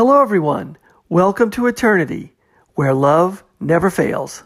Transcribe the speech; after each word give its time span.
Hello, 0.00 0.22
everyone. 0.22 0.78
Welcome 1.10 1.50
to 1.50 1.66
Eternity, 1.66 2.34
where 2.74 2.94
love 2.94 3.44
never 3.60 3.90
fails. 3.90 4.44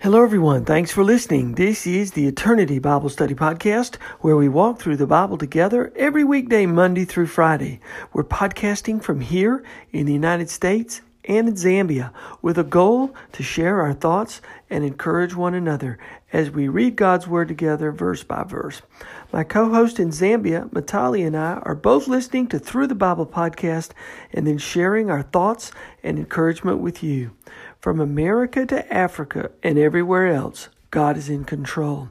Hello, 0.00 0.22
everyone. 0.22 0.64
Thanks 0.64 0.90
for 0.90 1.04
listening. 1.04 1.56
This 1.56 1.86
is 1.86 2.12
the 2.12 2.26
Eternity 2.26 2.78
Bible 2.78 3.10
Study 3.10 3.34
Podcast, 3.34 3.96
where 4.20 4.36
we 4.36 4.48
walk 4.48 4.80
through 4.80 4.96
the 4.96 5.06
Bible 5.06 5.36
together 5.36 5.92
every 5.94 6.24
weekday, 6.24 6.64
Monday 6.64 7.04
through 7.04 7.26
Friday. 7.26 7.78
We're 8.14 8.24
podcasting 8.24 9.02
from 9.02 9.20
here 9.20 9.62
in 9.92 10.06
the 10.06 10.14
United 10.14 10.48
States 10.48 11.02
and 11.24 11.48
in 11.48 11.54
Zambia 11.54 12.12
with 12.42 12.58
a 12.58 12.64
goal 12.64 13.14
to 13.32 13.42
share 13.42 13.80
our 13.80 13.92
thoughts 13.92 14.40
and 14.68 14.84
encourage 14.84 15.34
one 15.34 15.54
another 15.54 15.98
as 16.32 16.50
we 16.50 16.68
read 16.68 16.96
God's 16.96 17.26
Word 17.26 17.48
together 17.48 17.92
verse 17.92 18.22
by 18.22 18.44
verse. 18.44 18.82
My 19.32 19.44
co 19.44 19.70
host 19.70 19.98
in 19.98 20.10
Zambia, 20.10 20.68
Matali, 20.70 21.26
and 21.26 21.36
I 21.36 21.54
are 21.62 21.74
both 21.74 22.08
listening 22.08 22.48
to 22.48 22.58
Through 22.58 22.86
the 22.86 22.94
Bible 22.94 23.26
podcast 23.26 23.90
and 24.32 24.46
then 24.46 24.58
sharing 24.58 25.10
our 25.10 25.22
thoughts 25.22 25.72
and 26.02 26.18
encouragement 26.18 26.78
with 26.78 27.02
you. 27.02 27.32
From 27.80 28.00
America 28.00 28.66
to 28.66 28.92
Africa 28.92 29.50
and 29.62 29.78
everywhere 29.78 30.28
else, 30.28 30.68
God 30.90 31.16
is 31.16 31.28
in 31.28 31.44
control. 31.44 32.10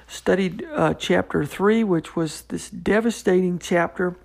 studied 0.11 0.67
uh, 0.73 0.93
chapter 0.93 1.45
3, 1.45 1.83
which 1.85 2.15
was 2.15 2.41
this 2.43 2.69
devastating 2.69 3.57
chapter 3.57 4.17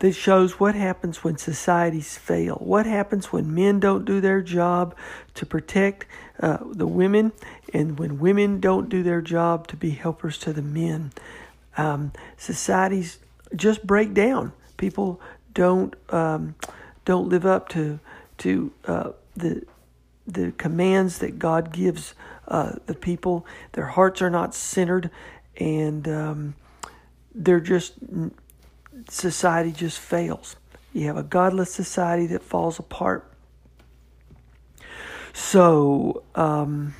that 0.00 0.12
shows 0.12 0.58
what 0.58 0.74
happens 0.74 1.22
when 1.22 1.38
societies 1.38 2.18
fail. 2.18 2.56
What 2.56 2.84
happens 2.84 3.32
when 3.32 3.54
men 3.54 3.78
don't 3.78 4.04
do 4.04 4.20
their 4.20 4.42
job 4.42 4.96
to 5.34 5.46
protect 5.46 6.06
uh, 6.40 6.58
the 6.64 6.88
women, 6.88 7.30
and 7.72 7.98
when 7.98 8.18
women 8.18 8.58
don't 8.58 8.88
do 8.88 9.04
their 9.04 9.20
job 9.20 9.68
to 9.68 9.76
be 9.76 9.90
helpers 9.90 10.38
to 10.38 10.52
the 10.52 10.62
men. 10.62 11.12
Um, 11.76 12.12
societies 12.36 13.18
just 13.54 13.86
break 13.86 14.12
down. 14.12 14.52
People 14.76 15.20
don't 15.54 15.94
um, 16.10 16.56
don't 17.04 17.28
live 17.28 17.46
up 17.46 17.68
to 17.70 18.00
to 18.38 18.72
uh, 18.86 19.10
the 19.36 19.64
the 20.26 20.52
commands 20.52 21.18
that 21.18 21.38
God 21.38 21.72
gives 21.72 22.14
uh, 22.48 22.72
the 22.86 22.94
people. 22.94 23.46
Their 23.72 23.86
hearts 23.86 24.22
are 24.22 24.30
not 24.30 24.54
centered, 24.54 25.10
and 25.56 26.06
um, 26.08 26.54
they're 27.34 27.60
just 27.60 27.94
society 29.08 29.72
just 29.72 29.98
fails. 29.98 30.56
You 30.92 31.06
have 31.06 31.16
a 31.16 31.22
godless 31.22 31.72
society 31.72 32.26
that 32.28 32.42
falls 32.42 32.78
apart. 32.78 33.32
So 35.32 36.22
um, 36.34 36.94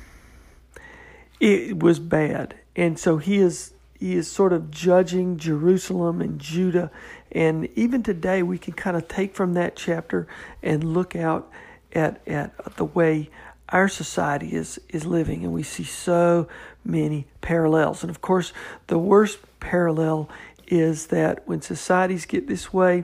it 1.39 1.79
was 1.79 1.99
bad, 1.99 2.55
and 2.75 2.97
so 2.97 3.17
he 3.17 3.37
is 3.37 3.73
he 3.99 4.15
is 4.15 4.29
sort 4.29 4.51
of 4.51 4.71
judging 4.71 5.37
Jerusalem 5.37 6.19
and 6.19 6.39
Judah, 6.39 6.89
and 7.31 7.69
even 7.75 8.01
today 8.01 8.41
we 8.41 8.57
can 8.57 8.73
kind 8.73 8.97
of 8.97 9.07
take 9.07 9.35
from 9.35 9.53
that 9.53 9.75
chapter 9.75 10.27
and 10.63 10.83
look 10.83 11.15
out 11.15 11.49
at 11.93 12.27
at 12.27 12.75
the 12.77 12.85
way 12.85 13.29
our 13.73 13.89
society 13.89 14.53
is 14.53 14.79
is 14.89 15.05
living, 15.05 15.43
and 15.43 15.51
we 15.51 15.63
see 15.63 15.83
so 15.83 16.47
many 16.85 17.25
parallels. 17.41 18.03
And 18.03 18.09
of 18.09 18.21
course, 18.21 18.53
the 18.87 18.99
worst 18.99 19.39
parallel 19.59 20.29
is 20.67 21.07
that 21.07 21.45
when 21.47 21.61
societies 21.61 22.25
get 22.25 22.47
this 22.47 22.71
way, 22.71 23.03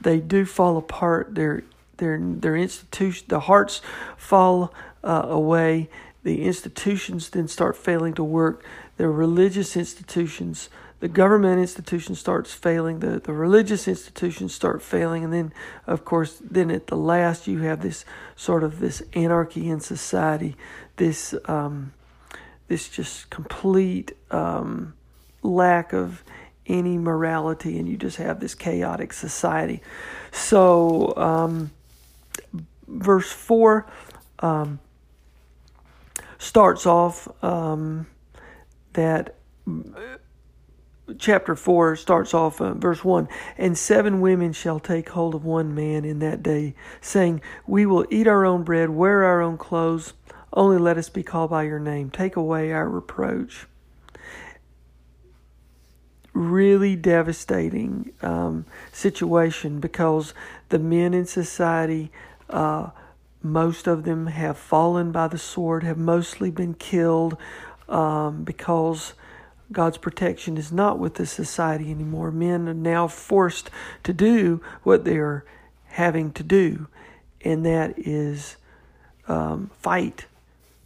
they 0.00 0.20
do 0.20 0.44
fall 0.44 0.76
apart. 0.76 1.34
Their 1.34 1.64
their 1.96 2.18
their 2.20 2.54
institution, 2.54 3.26
the 3.28 3.40
hearts 3.40 3.80
fall 4.16 4.72
uh, 5.02 5.24
away. 5.24 5.88
The 6.22 6.44
institutions 6.44 7.30
then 7.30 7.48
start 7.48 7.74
failing 7.76 8.12
to 8.14 8.24
work. 8.24 8.62
Their 8.98 9.10
religious 9.10 9.74
institutions 9.74 10.68
the 11.00 11.08
government 11.08 11.58
institution 11.58 12.14
starts 12.14 12.52
failing, 12.52 13.00
the, 13.00 13.18
the 13.20 13.32
religious 13.32 13.88
institutions 13.88 14.54
start 14.54 14.82
failing, 14.82 15.24
and 15.24 15.32
then, 15.32 15.52
of 15.86 16.04
course, 16.04 16.40
then 16.42 16.70
at 16.70 16.88
the 16.88 16.96
last, 16.96 17.46
you 17.46 17.60
have 17.60 17.80
this 17.80 18.04
sort 18.36 18.62
of 18.62 18.80
this 18.80 19.02
anarchy 19.14 19.68
in 19.68 19.80
society, 19.80 20.56
this 20.96 21.34
um, 21.46 21.92
this 22.68 22.88
just 22.88 23.30
complete 23.30 24.12
um, 24.30 24.94
lack 25.42 25.92
of 25.92 26.22
any 26.66 26.98
morality, 26.98 27.78
and 27.78 27.88
you 27.88 27.96
just 27.96 28.18
have 28.18 28.38
this 28.38 28.54
chaotic 28.54 29.12
society. 29.12 29.82
So, 30.30 31.16
um, 31.16 31.70
verse 32.86 33.32
four 33.32 33.90
um, 34.40 34.78
starts 36.38 36.84
off 36.84 37.26
um, 37.42 38.06
that 38.92 39.34
chapter 41.18 41.54
4 41.54 41.96
starts 41.96 42.34
off 42.34 42.60
uh, 42.60 42.74
verse 42.74 43.04
1 43.04 43.28
and 43.58 43.76
seven 43.76 44.20
women 44.20 44.52
shall 44.52 44.78
take 44.78 45.08
hold 45.10 45.34
of 45.34 45.44
one 45.44 45.74
man 45.74 46.04
in 46.04 46.18
that 46.18 46.42
day 46.42 46.74
saying 47.00 47.40
we 47.66 47.86
will 47.86 48.06
eat 48.10 48.26
our 48.26 48.44
own 48.44 48.62
bread 48.62 48.90
wear 48.90 49.24
our 49.24 49.40
own 49.40 49.56
clothes 49.56 50.14
only 50.52 50.78
let 50.78 50.98
us 50.98 51.08
be 51.08 51.22
called 51.22 51.50
by 51.50 51.62
your 51.62 51.78
name. 51.78 52.10
Take 52.10 52.36
away 52.36 52.72
our 52.72 52.88
reproach 52.88 53.66
really 56.32 56.94
devastating 56.94 58.12
um, 58.22 58.64
situation 58.92 59.80
because 59.80 60.32
the 60.68 60.78
men 60.78 61.12
in 61.12 61.26
society 61.26 62.10
uh, 62.48 62.88
most 63.42 63.88
of 63.88 64.04
them 64.04 64.28
have 64.28 64.56
fallen 64.56 65.10
by 65.10 65.26
the 65.26 65.38
sword 65.38 65.82
have 65.82 65.98
mostly 65.98 66.48
been 66.50 66.72
killed 66.74 67.36
um, 67.88 68.44
because 68.44 69.14
God's 69.72 69.98
protection 69.98 70.56
is 70.56 70.72
not 70.72 70.98
with 70.98 71.14
the 71.14 71.26
society 71.26 71.90
anymore. 71.90 72.30
Men 72.30 72.68
are 72.68 72.74
now 72.74 73.06
forced 73.06 73.70
to 74.02 74.12
do 74.12 74.60
what 74.82 75.04
they're 75.04 75.44
having 75.86 76.32
to 76.32 76.42
do, 76.42 76.88
and 77.42 77.64
that 77.64 77.94
is 77.98 78.56
um, 79.28 79.70
fight 79.80 80.26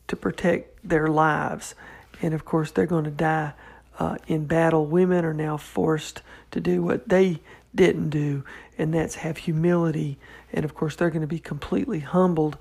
to 0.09 0.17
protect 0.17 0.87
their 0.89 1.09
lives. 1.09 1.75
And 2.21 2.35
of 2.35 2.45
course, 2.45 2.71
they're 2.71 2.87
going 2.87 3.05
to 3.05 3.11
die 3.11 3.53
uh, 3.99 4.17
in 4.27 4.47
battle. 4.47 4.87
Women 4.87 5.25
are 5.25 5.35
now 5.35 5.57
forced 5.57 6.23
to 6.51 6.61
do 6.61 6.83
what 6.83 7.09
they 7.09 7.41
didn't 7.75 8.11
do, 8.11 8.45
and 8.79 8.93
that's 8.95 9.17
have 9.17 9.39
humility. 9.39 10.19
And 10.53 10.65
of 10.65 10.75
course, 10.75 10.97
they're 10.97 11.11
going 11.11 11.23
to 11.23 11.27
be 11.27 11.39
completely 11.39 12.01
humbled. 12.01 12.57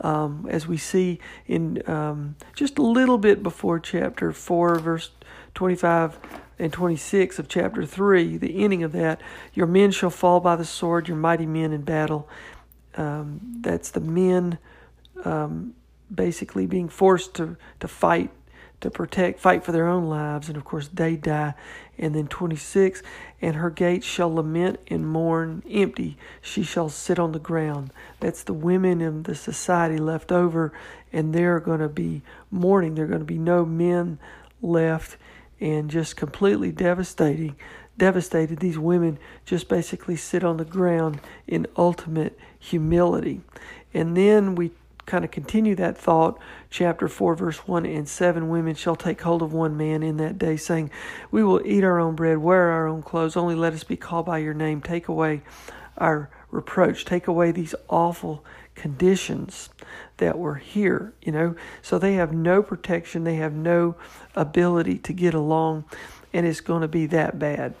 Um, 0.00 0.46
as 0.50 0.66
we 0.66 0.76
see 0.76 1.20
in 1.46 1.88
um, 1.88 2.36
just 2.54 2.76
a 2.76 2.82
little 2.82 3.16
bit 3.16 3.42
before 3.42 3.80
chapter 3.80 4.30
4, 4.30 4.78
verse 4.78 5.10
25 5.56 6.18
and 6.58 6.72
26 6.72 7.38
of 7.38 7.48
chapter 7.48 7.84
3, 7.84 8.36
the 8.36 8.62
ending 8.62 8.82
of 8.82 8.92
that, 8.92 9.20
your 9.54 9.66
men 9.66 9.90
shall 9.90 10.10
fall 10.10 10.38
by 10.38 10.54
the 10.54 10.64
sword, 10.64 11.08
your 11.08 11.16
mighty 11.16 11.46
men 11.46 11.72
in 11.72 11.82
battle. 11.82 12.28
Um, 12.94 13.40
that's 13.60 13.90
the 13.90 14.00
men 14.00 14.58
um, 15.24 15.74
basically 16.14 16.66
being 16.66 16.88
forced 16.88 17.34
to, 17.34 17.56
to 17.80 17.88
fight, 17.88 18.30
to 18.80 18.90
protect, 18.90 19.40
fight 19.40 19.64
for 19.64 19.72
their 19.72 19.88
own 19.88 20.04
lives, 20.08 20.48
and 20.48 20.56
of 20.56 20.64
course 20.64 20.88
they 20.88 21.16
die. 21.16 21.54
And 21.98 22.14
then 22.14 22.26
26, 22.26 23.02
and 23.40 23.56
her 23.56 23.70
gates 23.70 24.06
shall 24.06 24.32
lament 24.32 24.80
and 24.88 25.08
mourn 25.08 25.62
empty, 25.70 26.18
she 26.42 26.62
shall 26.62 26.90
sit 26.90 27.18
on 27.18 27.32
the 27.32 27.38
ground. 27.38 27.92
That's 28.20 28.42
the 28.42 28.52
women 28.52 29.00
in 29.00 29.22
the 29.22 29.34
society 29.34 29.96
left 29.96 30.30
over, 30.30 30.72
and 31.12 31.34
they're 31.34 31.60
going 31.60 31.80
to 31.80 31.88
be 31.88 32.20
mourning. 32.50 32.94
There 32.94 33.06
are 33.06 33.08
going 33.08 33.20
to 33.20 33.24
be 33.24 33.38
no 33.38 33.64
men 33.64 34.18
left 34.62 35.16
and 35.60 35.90
just 35.90 36.16
completely 36.16 36.72
devastating 36.72 37.56
devastated. 37.98 38.58
These 38.58 38.78
women 38.78 39.18
just 39.44 39.68
basically 39.68 40.16
sit 40.16 40.44
on 40.44 40.56
the 40.56 40.64
ground 40.64 41.20
in 41.46 41.66
ultimate 41.76 42.38
humility. 42.58 43.40
And 43.94 44.16
then 44.16 44.54
we 44.54 44.72
kind 45.06 45.24
of 45.24 45.30
continue 45.30 45.76
that 45.76 45.96
thought 45.96 46.36
chapter 46.68 47.06
4 47.06 47.36
verse 47.36 47.58
1 47.58 47.86
and 47.86 48.08
7 48.08 48.48
women 48.48 48.74
shall 48.74 48.96
take 48.96 49.20
hold 49.20 49.40
of 49.40 49.52
one 49.52 49.76
man 49.76 50.02
in 50.02 50.16
that 50.16 50.36
day 50.36 50.56
saying 50.56 50.90
we 51.30 51.44
will 51.44 51.64
eat 51.64 51.84
our 51.84 52.00
own 52.00 52.16
bread 52.16 52.38
wear 52.38 52.70
our 52.72 52.88
own 52.88 53.02
clothes. 53.02 53.36
Only 53.36 53.54
let 53.54 53.72
us 53.72 53.84
be 53.84 53.96
called 53.96 54.26
by 54.26 54.38
your 54.38 54.54
name. 54.54 54.80
Take 54.80 55.08
away 55.08 55.42
our 55.96 56.28
reproach. 56.50 57.04
Take 57.04 57.28
away 57.28 57.52
these 57.52 57.74
awful 57.88 58.44
conditions 58.76 59.70
that 60.18 60.38
were 60.38 60.54
here, 60.54 61.12
you 61.22 61.32
know. 61.32 61.56
So 61.82 61.98
they 61.98 62.14
have 62.14 62.32
no 62.32 62.62
protection, 62.62 63.24
they 63.24 63.36
have 63.36 63.52
no 63.52 63.96
ability 64.34 64.98
to 64.98 65.12
get 65.12 65.34
along, 65.34 65.84
and 66.32 66.46
it's 66.46 66.60
going 66.60 66.82
to 66.82 66.88
be 66.88 67.06
that 67.06 67.38
bad. 67.38 67.74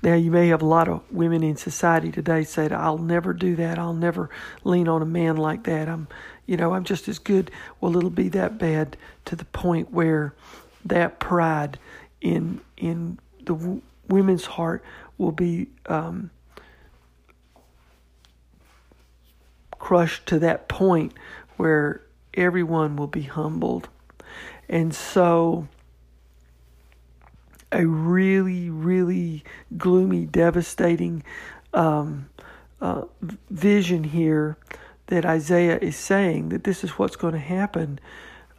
Now, 0.00 0.14
you 0.14 0.30
may 0.30 0.48
have 0.48 0.62
a 0.62 0.66
lot 0.66 0.88
of 0.88 1.02
women 1.10 1.42
in 1.42 1.56
society 1.56 2.12
today 2.12 2.44
say, 2.44 2.68
I'll 2.70 2.98
never 2.98 3.32
do 3.32 3.56
that. 3.56 3.78
I'll 3.78 3.94
never 3.94 4.30
lean 4.62 4.86
on 4.86 5.02
a 5.02 5.06
man 5.06 5.36
like 5.36 5.64
that. 5.64 5.88
I'm, 5.88 6.06
you 6.46 6.56
know, 6.56 6.72
I'm 6.72 6.84
just 6.84 7.08
as 7.08 7.18
good. 7.18 7.50
Well, 7.80 7.96
it'll 7.96 8.10
be 8.10 8.28
that 8.28 8.58
bad 8.58 8.96
to 9.24 9.34
the 9.34 9.44
point 9.44 9.92
where 9.92 10.34
that 10.84 11.18
pride 11.18 11.78
in 12.20 12.60
in 12.76 13.18
the 13.38 13.54
w- 13.54 13.82
women's 14.08 14.44
heart 14.44 14.84
will 15.18 15.32
be 15.32 15.66
um, 15.86 16.30
crushed 19.78 20.26
to 20.26 20.38
that 20.40 20.68
point 20.68 21.12
where 21.56 22.02
everyone 22.34 22.96
will 22.96 23.06
be 23.06 23.22
humbled. 23.22 23.88
And 24.68 24.94
so, 24.94 25.66
a 27.72 27.86
really, 27.86 28.70
really 28.70 29.44
gloomy, 29.76 30.24
devastating 30.24 31.22
um, 31.74 32.28
uh, 32.80 33.02
vision 33.50 34.04
here 34.04 34.56
that 35.06 35.24
Isaiah 35.24 35.78
is 35.78 35.96
saying 35.96 36.50
that 36.50 36.64
this 36.64 36.84
is 36.84 36.90
what's 36.92 37.16
going 37.16 37.34
to 37.34 37.40
happen, 37.40 37.98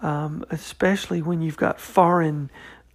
um, 0.02 0.44
especially 0.50 1.22
when 1.22 1.42
you've 1.42 1.58
got 1.58 1.80
foreign. 1.80 2.50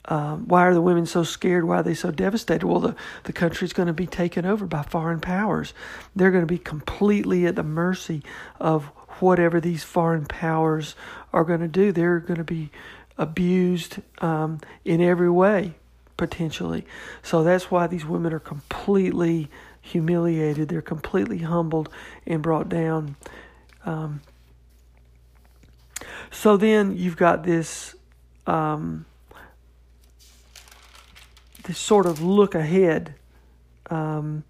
Um, 0.06 0.46
why 0.48 0.66
are 0.66 0.74
the 0.74 0.82
women 0.82 1.06
so 1.06 1.22
scared? 1.22 1.64
Why 1.64 1.78
are 1.78 1.82
they 1.82 1.94
so 1.94 2.10
devastated? 2.10 2.66
Well, 2.66 2.80
the, 2.80 2.96
the 3.24 3.32
country's 3.32 3.72
going 3.72 3.86
to 3.86 3.94
be 3.94 4.06
taken 4.06 4.44
over 4.44 4.66
by 4.66 4.82
foreign 4.82 5.20
powers. 5.20 5.72
They're 6.14 6.30
going 6.30 6.42
to 6.42 6.46
be 6.46 6.58
completely 6.58 7.46
at 7.46 7.56
the 7.56 7.62
mercy 7.62 8.22
of 8.60 8.84
whatever 9.20 9.60
these 9.60 9.82
foreign 9.82 10.26
powers 10.26 10.94
are 11.32 11.44
going 11.44 11.60
to 11.60 11.68
do. 11.68 11.92
They're 11.92 12.20
going 12.20 12.38
to 12.38 12.44
be 12.44 12.70
abused 13.16 13.98
um, 14.18 14.60
in 14.84 15.00
every 15.00 15.30
way, 15.30 15.74
potentially. 16.16 16.84
So 17.22 17.42
that's 17.42 17.70
why 17.70 17.86
these 17.86 18.04
women 18.04 18.32
are 18.32 18.40
completely 18.40 19.48
humiliated. 19.80 20.68
They're 20.68 20.82
completely 20.82 21.38
humbled 21.38 21.88
and 22.26 22.42
brought 22.42 22.68
down. 22.68 23.16
Um, 23.84 24.20
so 26.30 26.56
then 26.56 26.96
you've 26.96 27.16
got 27.16 27.44
this 27.44 27.94
um, 28.46 29.06
this 31.64 31.78
sort 31.78 32.06
of 32.06 32.22
look 32.22 32.54
ahead 32.54 33.14
um, 33.90 34.44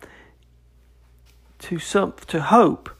to 1.61 1.79
some 1.79 2.15
to 2.27 2.41
hope. 2.41 2.91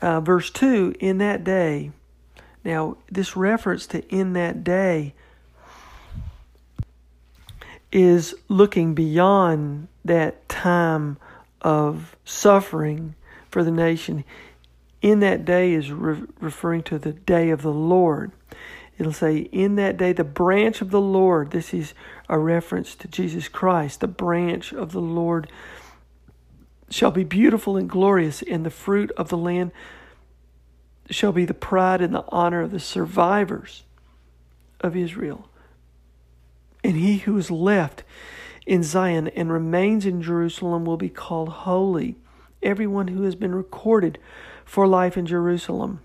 Uh, 0.00 0.20
verse 0.20 0.50
two: 0.50 0.94
In 1.00 1.18
that 1.18 1.44
day. 1.44 1.92
Now, 2.62 2.98
this 3.10 3.36
reference 3.36 3.86
to 3.88 4.06
"in 4.08 4.34
that 4.34 4.62
day" 4.64 5.14
is 7.90 8.34
looking 8.48 8.94
beyond 8.94 9.88
that 10.04 10.48
time 10.48 11.16
of 11.62 12.16
suffering 12.24 13.14
for 13.48 13.64
the 13.64 13.70
nation 13.70 14.24
in 15.02 15.20
that 15.20 15.44
day 15.44 15.72
is 15.72 15.90
re- 15.90 16.22
referring 16.40 16.82
to 16.84 16.98
the 16.98 17.12
day 17.12 17.50
of 17.50 17.62
the 17.62 17.72
Lord. 17.72 18.32
It'll 18.98 19.12
say, 19.12 19.38
In 19.38 19.76
that 19.76 19.96
day, 19.96 20.12
the 20.12 20.24
branch 20.24 20.82
of 20.82 20.90
the 20.90 21.00
Lord, 21.00 21.52
this 21.52 21.72
is 21.72 21.94
a 22.30 22.38
reference 22.38 22.94
to 22.94 23.08
Jesus 23.08 23.48
Christ, 23.48 24.00
the 24.00 24.06
branch 24.06 24.72
of 24.72 24.92
the 24.92 25.00
Lord 25.00 25.50
shall 26.88 27.10
be 27.10 27.24
beautiful 27.24 27.76
and 27.76 27.90
glorious, 27.90 28.40
and 28.42 28.64
the 28.64 28.70
fruit 28.70 29.10
of 29.16 29.28
the 29.28 29.36
land 29.36 29.72
shall 31.10 31.32
be 31.32 31.44
the 31.44 31.52
pride 31.52 32.00
and 32.00 32.14
the 32.14 32.24
honor 32.28 32.60
of 32.62 32.70
the 32.70 32.78
survivors 32.78 33.82
of 34.80 34.96
Israel. 34.96 35.48
And 36.84 36.96
he 36.96 37.18
who 37.18 37.36
is 37.36 37.50
left 37.50 38.04
in 38.64 38.84
Zion 38.84 39.26
and 39.28 39.52
remains 39.52 40.06
in 40.06 40.22
Jerusalem 40.22 40.84
will 40.84 40.96
be 40.96 41.08
called 41.08 41.48
holy, 41.48 42.14
everyone 42.62 43.08
who 43.08 43.22
has 43.22 43.34
been 43.34 43.56
recorded 43.56 44.18
for 44.64 44.86
life 44.86 45.16
in 45.16 45.26
Jerusalem. 45.26 45.98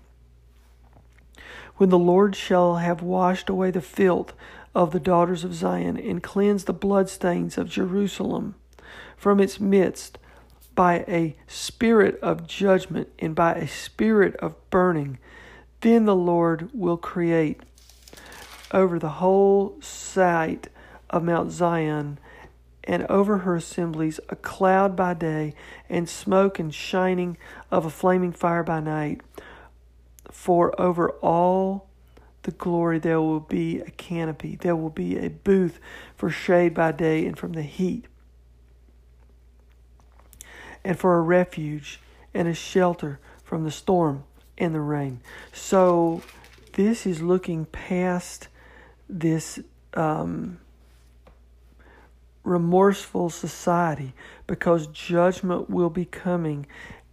When 1.76 1.90
the 1.90 1.98
Lord 1.98 2.34
shall 2.34 2.76
have 2.76 3.00
washed 3.00 3.48
away 3.48 3.70
the 3.70 3.80
filth 3.80 4.32
of 4.76 4.90
the 4.90 5.00
daughters 5.00 5.42
of 5.42 5.54
Zion 5.54 5.96
and 5.96 6.22
cleanse 6.22 6.64
the 6.64 6.72
bloodstains 6.74 7.56
of 7.56 7.70
Jerusalem 7.70 8.56
from 9.16 9.40
its 9.40 9.58
midst 9.58 10.18
by 10.74 10.96
a 11.08 11.34
spirit 11.46 12.20
of 12.20 12.46
judgment 12.46 13.08
and 13.18 13.34
by 13.34 13.54
a 13.54 13.66
spirit 13.66 14.36
of 14.36 14.54
burning, 14.68 15.18
then 15.80 16.04
the 16.04 16.14
Lord 16.14 16.68
will 16.74 16.98
create 16.98 17.62
over 18.70 18.98
the 18.98 19.08
whole 19.08 19.78
site 19.80 20.68
of 21.08 21.24
Mount 21.24 21.52
Zion 21.52 22.18
and 22.84 23.06
over 23.06 23.38
her 23.38 23.56
assemblies 23.56 24.20
a 24.28 24.36
cloud 24.36 24.94
by 24.94 25.14
day, 25.14 25.54
and 25.88 26.06
smoke 26.06 26.58
and 26.58 26.72
shining 26.72 27.38
of 27.70 27.86
a 27.86 27.90
flaming 27.90 28.30
fire 28.30 28.62
by 28.62 28.80
night. 28.80 29.22
For 30.30 30.78
over 30.78 31.10
all 31.22 31.85
the 32.46 32.52
glory 32.52 33.00
there 33.00 33.20
will 33.20 33.40
be 33.40 33.80
a 33.80 33.90
canopy, 33.90 34.54
there 34.54 34.76
will 34.76 34.88
be 34.88 35.18
a 35.18 35.28
booth 35.28 35.80
for 36.16 36.30
shade 36.30 36.72
by 36.72 36.92
day 36.92 37.26
and 37.26 37.36
from 37.36 37.54
the 37.54 37.62
heat, 37.62 38.04
and 40.84 40.96
for 40.96 41.18
a 41.18 41.20
refuge 41.20 42.00
and 42.32 42.46
a 42.46 42.54
shelter 42.54 43.18
from 43.42 43.64
the 43.64 43.70
storm 43.72 44.22
and 44.56 44.76
the 44.76 44.80
rain. 44.80 45.20
So, 45.52 46.22
this 46.74 47.04
is 47.04 47.20
looking 47.20 47.66
past 47.66 48.48
this. 49.08 49.58
Um, 49.94 50.58
remorseful 52.44 53.28
society 53.28 54.12
because 54.46 54.86
judgment 54.86 55.68
will 55.68 55.90
be 55.90 56.04
coming 56.04 56.64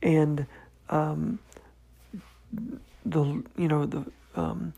and 0.03 0.45
um, 0.91 1.39
the 3.03 3.43
you 3.57 3.67
know 3.67 3.87
the 3.87 4.05
um, 4.35 4.73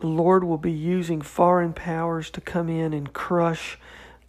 the 0.00 0.06
Lord 0.06 0.44
will 0.44 0.58
be 0.58 0.72
using 0.72 1.20
foreign 1.20 1.72
powers 1.72 2.30
to 2.30 2.40
come 2.40 2.68
in 2.68 2.92
and 2.92 3.12
crush 3.12 3.78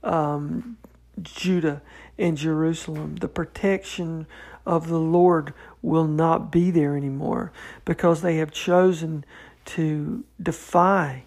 um, 0.03 0.77
Judah 1.21 1.81
and 2.17 2.37
Jerusalem. 2.37 3.15
The 3.15 3.27
protection 3.27 4.27
of 4.65 4.87
the 4.87 4.99
Lord 4.99 5.53
will 5.81 6.07
not 6.07 6.51
be 6.51 6.71
there 6.71 6.95
anymore 6.95 7.51
because 7.85 8.21
they 8.21 8.37
have 8.37 8.51
chosen 8.51 9.25
to 9.65 10.23
defy 10.41 11.23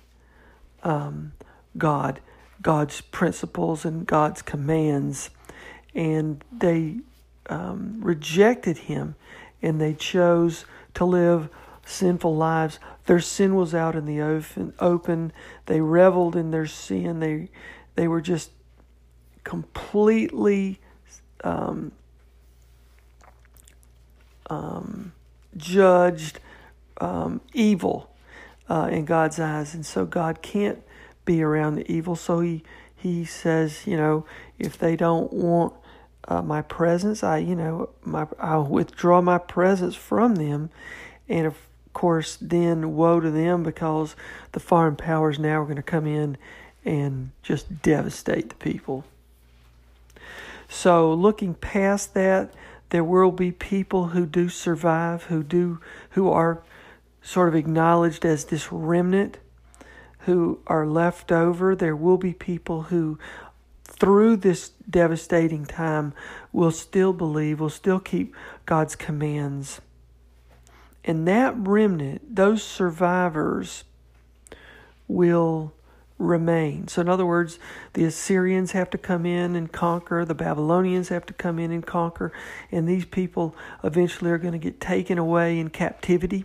um, 0.82 1.32
God 1.76 2.20
God's 2.64 3.02
principles 3.02 3.84
and 3.84 4.06
God's 4.06 4.40
commands, 4.40 5.28
and 5.94 6.42
they 6.50 6.96
um, 7.48 8.00
rejected 8.00 8.78
Him 8.78 9.14
and 9.62 9.80
they 9.80 9.92
chose 9.92 10.64
to 10.94 11.04
live 11.04 11.50
sinful 11.84 12.34
lives. 12.34 12.80
Their 13.06 13.20
sin 13.20 13.54
was 13.54 13.74
out 13.74 13.96
in 13.96 14.06
the 14.06 14.20
open. 14.80 15.32
They 15.66 15.80
reveled 15.80 16.36
in 16.36 16.50
their 16.50 16.66
sin. 16.66 17.20
They 17.20 17.48
they 17.96 18.08
were 18.08 18.20
just 18.20 18.50
completely 19.44 20.80
um, 21.44 21.92
um, 24.48 25.12
judged 25.56 26.40
um, 27.00 27.40
evil 27.52 28.10
uh, 28.68 28.88
in 28.90 29.04
God's 29.04 29.38
eyes, 29.38 29.74
and 29.74 29.84
so 29.84 30.06
God 30.06 30.42
can't 30.42 30.82
be 31.24 31.42
around 31.42 31.76
the 31.76 31.90
evil. 31.90 32.16
So 32.16 32.40
he 32.40 32.62
he 32.96 33.24
says, 33.26 33.86
you 33.86 33.98
know, 33.98 34.24
if 34.58 34.78
they 34.78 34.96
don't 34.96 35.30
want 35.30 35.74
uh, 36.26 36.40
my 36.40 36.62
presence, 36.62 37.22
I 37.22 37.38
you 37.38 37.54
know 37.54 37.90
my 38.02 38.26
I'll 38.38 38.64
withdraw 38.64 39.20
my 39.20 39.38
presence 39.38 39.94
from 39.94 40.36
them, 40.36 40.70
and 41.28 41.46
of 41.46 41.56
course 41.94 42.36
then 42.40 42.94
woe 42.94 43.20
to 43.20 43.30
them 43.30 43.62
because 43.62 44.14
the 44.52 44.60
foreign 44.60 44.96
powers 44.96 45.38
now 45.38 45.60
are 45.62 45.64
going 45.64 45.76
to 45.76 45.82
come 45.82 46.06
in 46.06 46.36
and 46.84 47.30
just 47.42 47.82
devastate 47.82 48.50
the 48.50 48.54
people. 48.56 49.04
So 50.68 51.12
looking 51.14 51.54
past 51.54 52.14
that, 52.14 52.52
there 52.90 53.04
will 53.04 53.32
be 53.32 53.50
people 53.50 54.08
who 54.08 54.26
do 54.26 54.48
survive, 54.48 55.24
who 55.24 55.42
do 55.42 55.80
who 56.10 56.28
are 56.30 56.62
sort 57.22 57.48
of 57.48 57.54
acknowledged 57.54 58.24
as 58.24 58.44
this 58.44 58.70
remnant 58.70 59.38
who 60.20 60.60
are 60.66 60.86
left 60.86 61.32
over. 61.32 61.74
There 61.74 61.96
will 61.96 62.18
be 62.18 62.32
people 62.32 62.82
who, 62.82 63.18
through 63.84 64.36
this 64.36 64.70
devastating 64.88 65.64
time, 65.64 66.12
will 66.52 66.70
still 66.70 67.12
believe, 67.12 67.60
will 67.60 67.70
still 67.70 68.00
keep 68.00 68.34
God's 68.66 68.94
commands. 68.94 69.80
And 71.04 71.28
that 71.28 71.54
remnant, 71.56 72.34
those 72.34 72.62
survivors, 72.62 73.84
will 75.06 75.72
remain. 76.18 76.88
So, 76.88 77.00
in 77.00 77.08
other 77.08 77.26
words, 77.26 77.58
the 77.92 78.04
Assyrians 78.04 78.72
have 78.72 78.90
to 78.90 78.98
come 78.98 79.26
in 79.26 79.56
and 79.56 79.70
conquer, 79.70 80.24
the 80.24 80.34
Babylonians 80.34 81.08
have 81.08 81.26
to 81.26 81.32
come 81.32 81.58
in 81.58 81.70
and 81.70 81.84
conquer, 81.84 82.32
and 82.70 82.88
these 82.88 83.04
people 83.04 83.54
eventually 83.82 84.30
are 84.30 84.38
going 84.38 84.52
to 84.52 84.58
get 84.58 84.80
taken 84.80 85.18
away 85.18 85.58
in 85.58 85.70
captivity. 85.70 86.44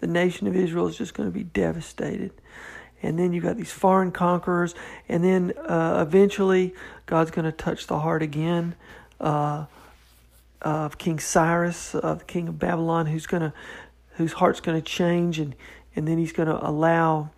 The 0.00 0.06
nation 0.06 0.46
of 0.46 0.56
Israel 0.56 0.88
is 0.88 0.96
just 0.96 1.14
going 1.14 1.28
to 1.28 1.32
be 1.32 1.44
devastated. 1.44 2.32
And 3.02 3.18
then 3.18 3.32
you've 3.32 3.44
got 3.44 3.56
these 3.56 3.72
foreign 3.72 4.12
conquerors, 4.12 4.74
and 5.08 5.24
then 5.24 5.52
uh, 5.56 6.04
eventually 6.06 6.74
God's 7.06 7.30
going 7.30 7.46
to 7.46 7.52
touch 7.52 7.86
the 7.86 7.98
heart 8.00 8.22
again 8.22 8.74
uh, 9.20 9.66
of 10.62 10.98
King 10.98 11.18
Cyrus, 11.18 11.94
of 11.94 12.20
the 12.20 12.24
king 12.24 12.48
of 12.48 12.58
Babylon, 12.58 13.06
who's 13.06 13.26
to, 13.42 13.52
whose 14.14 14.34
heart's 14.34 14.60
to 14.80 14.84
change, 14.84 15.38
and 15.38 15.54
and 15.96 16.06
then 16.06 16.18
he's 16.18 16.32
to 16.48 16.66
allow 16.66 17.30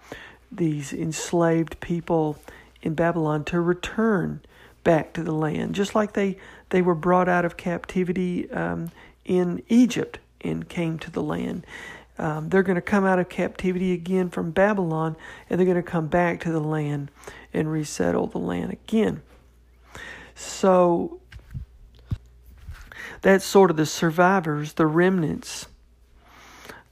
these 0.50 0.92
enslaved 0.92 1.80
people 1.80 2.38
in 2.82 2.94
Babylon 2.94 3.44
to 3.44 3.60
return 3.60 4.40
back 4.84 5.12
to 5.14 5.22
the 5.22 5.32
land, 5.32 5.74
just 5.74 5.94
like 5.94 6.12
they, 6.12 6.36
they 6.70 6.82
were 6.82 6.94
brought 6.94 7.28
out 7.28 7.44
of 7.44 7.56
captivity 7.56 8.50
um, 8.50 8.90
in 9.24 9.62
Egypt 9.68 10.18
and 10.40 10.68
came 10.68 10.98
to 10.98 11.10
the 11.10 11.22
land. 11.22 11.64
Um, 12.18 12.50
they're 12.50 12.62
going 12.62 12.76
to 12.76 12.82
come 12.82 13.04
out 13.04 13.18
of 13.18 13.28
captivity 13.28 13.92
again 13.92 14.28
from 14.28 14.50
Babylon, 14.50 15.16
and 15.48 15.58
they're 15.58 15.64
going 15.64 15.76
to 15.76 15.82
come 15.82 16.08
back 16.08 16.40
to 16.40 16.52
the 16.52 16.60
land 16.60 17.10
and 17.54 17.70
resettle 17.70 18.26
the 18.26 18.38
land 18.38 18.72
again. 18.72 19.22
So 20.34 21.20
that's 23.22 23.44
sort 23.44 23.70
of 23.70 23.76
the 23.76 23.86
survivors, 23.86 24.74
the 24.74 24.86
remnants 24.86 25.66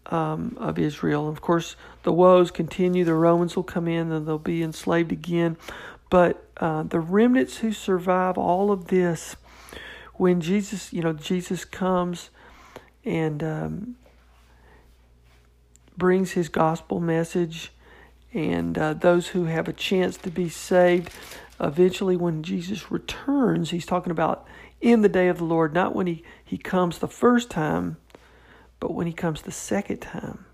um, 0.07 0.57
of 0.59 0.79
Israel. 0.79 1.29
Of 1.29 1.41
course, 1.41 1.77
the 2.05 2.13
woes 2.13 2.51
continue. 2.51 3.05
The 3.05 3.15
Romans 3.15 3.57
will 3.57 3.65
come 3.65 3.89
in 3.89 4.11
and 4.13 4.27
they'll 4.27 4.39
be 4.39 4.63
enslaved 4.63 5.13
again. 5.13 5.57
But 6.09 6.45
uh, 6.57 6.85
the 6.85 7.01
remnants 7.01 7.59
who 7.59 7.73
survive 7.73 8.39
all 8.39 8.73
of 8.73 8.87
this, 8.87 9.37
when 10.15 10.41
Jesus, 10.41 10.93
you 10.93 11.03
know, 11.03 11.13
Jesus 11.13 11.65
comes 11.65 12.31
and 13.05 13.43
um, 13.43 13.97
brings 15.97 16.33
his 16.33 16.49
gospel 16.49 17.01
message, 17.01 17.73
and 18.33 18.77
uh, 18.77 18.95
those 18.95 19.29
who 19.29 19.45
have 19.45 19.69
a 19.69 19.73
chance 19.73 20.17
to 20.19 20.31
be 20.31 20.49
saved, 20.49 21.11
eventually 21.61 22.17
when 22.17 22.43
Jesus 22.43 22.91
returns, 22.91 23.71
he's 23.71 23.87
talking 23.87 24.11
about 24.11 24.47
in 24.81 25.03
the 25.03 25.09
day 25.09 25.29
of 25.29 25.39
the 25.39 25.45
Lord, 25.45 25.75
not 25.75 25.95
when 25.95 26.07
he, 26.07 26.25
he 26.45 26.59
comes 26.59 26.99
the 26.99 27.09
first 27.09 27.51
time 27.51 27.97
but 28.81 28.95
when 28.95 29.07
he 29.07 29.13
comes 29.13 29.43
the 29.43 29.53
second 29.53 29.99
time, 29.99 30.47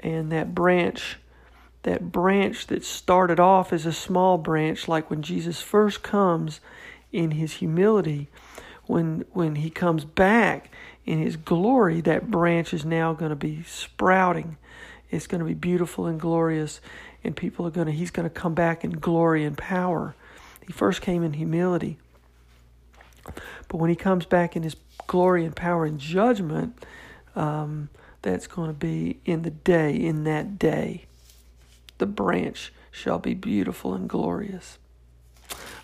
and 0.00 0.32
that 0.32 0.54
branch, 0.54 1.18
that 1.82 2.10
branch 2.10 2.66
that 2.68 2.84
started 2.84 3.38
off 3.38 3.72
as 3.72 3.84
a 3.84 3.92
small 3.92 4.38
branch, 4.38 4.88
like 4.88 5.10
when 5.10 5.22
Jesus 5.22 5.60
first 5.60 6.02
comes 6.02 6.60
in 7.12 7.32
his 7.32 7.54
humility, 7.54 8.28
when 8.86 9.26
when 9.32 9.56
he 9.56 9.68
comes 9.68 10.04
back 10.06 10.70
in 11.04 11.18
his 11.18 11.36
glory, 11.36 12.00
that 12.00 12.30
branch 12.30 12.72
is 12.72 12.84
now 12.84 13.12
going 13.12 13.30
to 13.30 13.36
be 13.36 13.62
sprouting. 13.64 14.56
It's 15.10 15.26
going 15.26 15.40
to 15.40 15.44
be 15.44 15.54
beautiful 15.54 16.06
and 16.06 16.18
glorious, 16.18 16.80
and 17.22 17.36
people 17.36 17.66
are 17.66 17.70
going 17.70 17.86
to. 17.86 17.92
He's 17.92 18.10
going 18.10 18.28
to 18.28 18.34
come 18.34 18.54
back 18.54 18.82
in 18.82 18.92
glory 18.92 19.44
and 19.44 19.56
power. 19.58 20.16
He 20.66 20.72
first 20.72 21.02
came 21.02 21.22
in 21.22 21.34
humility, 21.34 21.98
but 23.68 23.76
when 23.76 23.90
he 23.90 23.96
comes 23.96 24.24
back 24.24 24.56
in 24.56 24.62
his 24.62 24.76
glory 25.06 25.44
and 25.44 25.54
power 25.54 25.84
and 25.84 25.98
judgment, 25.98 26.84
um, 27.34 27.88
that's 28.22 28.46
going 28.46 28.68
to 28.68 28.74
be 28.74 29.20
in 29.24 29.42
the 29.42 29.50
day, 29.50 29.94
in 29.94 30.24
that 30.24 30.58
day. 30.58 31.06
The 31.98 32.06
branch 32.06 32.72
shall 32.90 33.18
be 33.18 33.34
beautiful 33.34 33.94
and 33.94 34.08
glorious. 34.08 34.78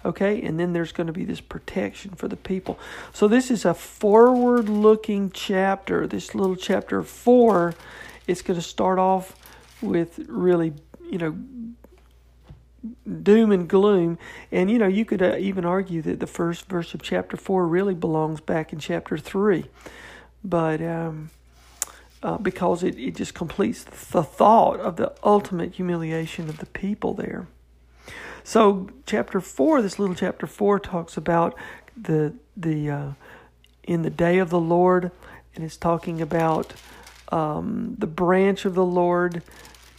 Okay, 0.05 0.41
and 0.43 0.59
then 0.59 0.73
there's 0.73 0.93
going 0.93 1.09
to 1.09 1.13
be 1.13 1.25
this 1.25 1.41
protection 1.41 2.13
for 2.13 2.29
the 2.29 2.37
people. 2.37 2.79
So, 3.13 3.27
this 3.27 3.51
is 3.51 3.65
a 3.65 3.75
forward 3.75 4.69
looking 4.69 5.31
chapter. 5.31 6.07
This 6.07 6.35
little 6.35 6.57
chapter 6.57 7.03
four, 7.03 7.75
it's 8.27 8.41
going 8.41 8.59
to 8.59 8.65
start 8.65 8.99
off 8.99 9.37
with 9.83 10.19
really, 10.29 10.73
you 11.11 11.19
know, 11.19 11.37
doom 13.23 13.53
and 13.53 13.69
gloom. 13.69 14.19
And 14.53 14.71
you 14.71 14.79
know, 14.79 14.87
you 14.87 15.05
could 15.05 15.23
uh, 15.23 15.37
even 15.39 15.65
argue 15.65 16.03
that 16.03 16.21
the 16.21 16.27
first 16.27 16.69
verse 16.69 16.95
of 16.95 17.03
chapter 17.03 17.37
four 17.37 17.67
really 17.67 17.95
belongs 17.95 18.41
back 18.41 18.73
in 18.73 18.79
chapter 18.79 19.19
three, 19.19 19.67
but 20.45 20.81
um, 20.81 21.31
uh, 22.23 22.39
because 22.39 22.83
it, 22.83 22.99
it 22.99 23.17
just 23.17 23.35
completes 23.35 23.85
the 23.85 24.23
thought 24.23 24.81
of 24.81 24.97
the 24.97 25.13
ultimate 25.23 25.75
humiliation 25.75 26.49
of 26.49 26.59
the 26.59 26.67
people 26.67 27.15
there. 27.15 27.47
So, 28.45 28.89
chapter 29.05 29.41
four, 29.41 29.83
this 29.83 29.99
little 29.99 30.15
chapter 30.15 30.47
four, 30.47 30.81
talks 30.81 31.17
about 31.17 31.55
the 31.97 32.35
the 32.57 32.91
uh, 32.91 33.11
in 33.83 34.03
the 34.03 34.11
day 34.11 34.39
of 34.39 34.51
the 34.51 34.61
Lord, 34.61 35.11
and 35.55 35.65
it's 35.65 35.77
talking 35.77 36.21
about 36.21 36.75
um, 37.31 37.97
the 37.99 38.07
branch 38.07 38.65
of 38.65 38.75
the 38.75 38.85
Lord 38.85 39.43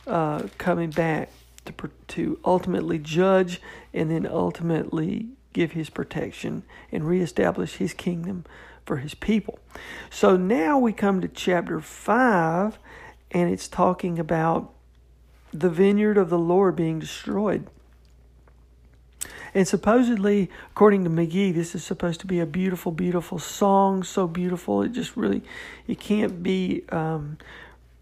uh, 0.08 0.44
coming 0.58 0.90
back 0.90 1.30
to, 1.70 1.92
to 2.10 2.40
ultimately 2.44 3.00
judge 3.00 3.62
and 3.94 4.12
then 4.12 4.28
ultimately 4.28 5.30
give 5.54 5.72
his 5.72 5.90
protection 5.90 6.64
and 6.92 7.08
reestablish 7.08 7.76
his 7.76 7.94
kingdom 7.94 8.46
for 8.86 8.98
his 8.98 9.14
people. 9.14 9.60
So 10.10 10.36
now 10.36 10.78
we 10.78 10.94
come 10.94 11.22
to 11.22 11.28
chapter 11.28 11.80
5, 11.80 12.80
and 13.32 13.52
it's 13.52 13.68
talking 13.68 14.20
about 14.20 14.72
the 15.54 15.70
vineyard 15.70 16.18
of 16.18 16.30
the 16.30 16.40
Lord 16.40 16.76
being 16.76 17.00
destroyed. 17.00 17.68
And 19.54 19.68
supposedly, 19.68 20.50
according 20.72 21.04
to 21.04 21.10
McGee, 21.10 21.54
this 21.54 21.74
is 21.74 21.84
supposed 21.84 22.20
to 22.22 22.28
be 22.28 22.40
a 22.40 22.46
beautiful, 22.46 22.92
beautiful 22.92 23.40
song. 23.40 24.04
So 24.04 24.28
beautiful, 24.28 24.84
it 24.84 24.92
just 24.92 25.18
really, 25.18 25.44
it 25.88 26.00
can't 26.00 26.44
be 26.44 26.84
um, 26.90 27.38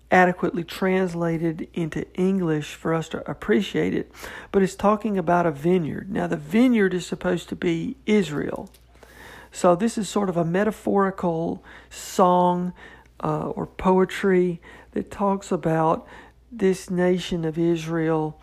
adequately 0.10 0.64
translated 0.64 1.68
into 1.74 2.06
English 2.14 2.76
for 2.76 2.94
us 2.94 3.10
to 3.10 3.30
appreciate 3.30 3.94
it, 3.94 4.12
but 4.52 4.64
it's 4.64 4.76
talking 4.76 5.18
about 5.18 5.46
a 5.46 5.52
vineyard. 5.52 6.10
Now, 6.12 6.28
the 6.28 6.38
vineyard 6.38 6.94
is 6.94 7.06
supposed 7.06 7.50
to 7.50 7.56
be 7.56 7.98
Israel. 8.06 8.70
So, 9.52 9.76
this 9.76 9.98
is 9.98 10.08
sort 10.08 10.30
of 10.30 10.38
a 10.38 10.46
metaphorical 10.46 11.64
song 11.90 12.74
uh, 13.22 13.50
or 13.50 13.66
poetry 13.66 14.62
that 14.92 15.12
talks 15.12 15.52
about 15.52 16.08
this 16.52 16.90
nation 16.90 17.44
of 17.44 17.58
Israel 17.58 18.40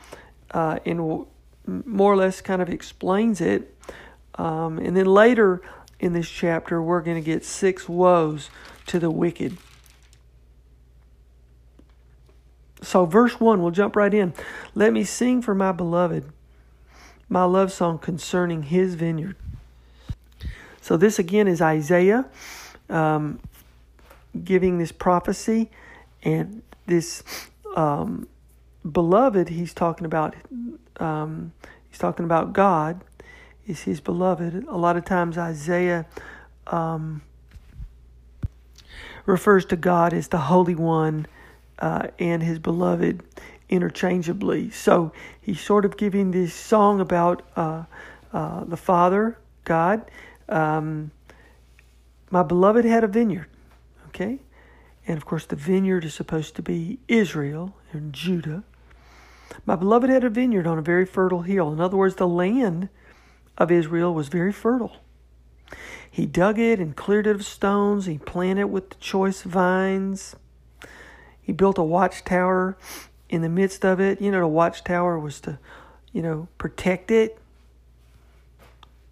uh, 0.51 0.79
and 0.85 1.27
more 1.67 2.13
or 2.13 2.17
less 2.17 2.41
kind 2.41 2.61
of 2.61 2.69
explains 2.69 3.41
it. 3.41 3.75
Um, 4.37 4.79
and 4.79 4.97
then 4.97 5.07
later 5.07 5.63
in 6.01 6.13
this 6.13 6.29
chapter, 6.29 6.83
we're 6.83 7.01
going 7.01 7.17
to 7.17 7.25
get 7.25 7.45
six 7.45 7.89
woes 7.89 8.51
to 8.87 8.99
the 8.99 9.11
wicked. 9.11 9.57
So, 12.85 13.07
verse 13.07 13.41
1, 13.41 13.63
we'll 13.63 13.71
jump 13.71 13.97
right 13.97 14.13
in. 14.13 14.35
Let 14.75 14.93
me 14.93 15.05
sing 15.05 15.43
for 15.43 15.55
my 15.55 15.73
beloved 15.73 16.31
my 17.29 17.45
love 17.45 17.73
song 17.73 17.99
concerning 17.99 18.65
his 18.65 18.95
vineyard. 18.95 19.37
So, 20.81 20.97
this 20.97 21.19
again 21.19 21.49
is 21.49 21.63
Isaiah 21.63 22.27
um, 22.91 23.41
giving 24.45 24.79
this 24.79 24.93
prophecy, 24.93 25.71
and 26.23 26.63
this 26.87 27.23
um, 27.77 28.29
beloved 28.91 29.49
he's 29.49 29.75
talking 29.75 30.07
about. 30.07 30.35
Um, 31.01 31.53
he's 31.89 31.99
talking 31.99 32.25
about 32.25 32.53
God 32.53 33.03
is 33.67 33.83
his 33.83 34.01
beloved. 34.01 34.67
A 34.69 34.77
lot 34.77 34.97
of 34.97 35.05
times, 35.05 35.39
Isaiah 35.39 36.07
um, 36.67 37.23
refers 39.27 39.65
to 39.67 39.77
God 39.77 40.13
as 40.13 40.29
the 40.29 40.39
Holy 40.39 40.75
One 40.75 41.27
uh, 41.79 42.09
and 42.19 42.43
his 42.43 42.59
beloved 42.59 43.23
interchangeably. 43.69 44.71
So 44.71 45.13
he's 45.41 45.61
sort 45.61 45.85
of 45.85 45.97
giving 45.97 46.31
this 46.31 46.55
song 46.55 47.01
about 47.01 47.43
uh, 47.57 47.85
uh, 48.33 48.65
the 48.65 48.77
Father, 48.77 49.39
God. 49.65 50.11
Um, 50.49 51.11
my 52.31 52.43
beloved 52.43 52.85
had 52.85 53.05
a 53.05 53.09
vineyard, 53.09 53.49
okay? 54.09 54.41
And 55.07 55.17
of 55.17 55.25
course, 55.25 55.47
the 55.47 55.57
vineyard 55.57 56.05
is 56.05 56.15
supposed 56.15 56.57
to 56.57 56.63
be 56.63 56.99
Israel 57.09 57.75
and 57.93 58.13
Judah. 58.13 58.65
My 59.67 59.77
beloved 59.77 60.11
had 60.11 60.25
a 60.25 60.31
vineyard 60.31 60.67
on 60.67 60.79
a 60.79 60.83
very 60.83 61.07
fertile 61.07 61.43
hill. 61.43 61.73
In 61.73 61.81
other 61.81 61.97
words, 61.97 62.17
the 62.17 62.29
land 62.29 62.89
of 63.57 63.71
Israel 63.71 64.13
was 64.13 64.29
very 64.29 64.53
fertile. 64.53 64.97
He 66.11 66.27
dug 66.27 66.59
it 66.59 66.79
and 66.79 66.97
cleared 66.97 67.27
it 67.27 67.37
of 67.37 67.45
stones. 67.45 68.07
He 68.07 68.19
planted 68.19 68.63
it 68.63 68.71
with 68.71 68.91
the 68.91 68.97
choice 68.97 69.43
vines. 69.43 70.37
He 71.45 71.53
built 71.53 71.79
a 71.79 71.83
watchtower 71.83 72.77
in 73.29 73.43
the 73.43 73.49
midst 73.49 73.85
of 73.85 74.01
it. 74.01 74.21
You 74.21 74.31
know, 74.31 74.41
the 74.41 74.49
watchtower 74.49 75.19
was 75.19 75.41
to, 75.43 75.59
you 76.13 76.23
know, 76.23 76.49
protect 76.59 77.11
it. 77.11 77.39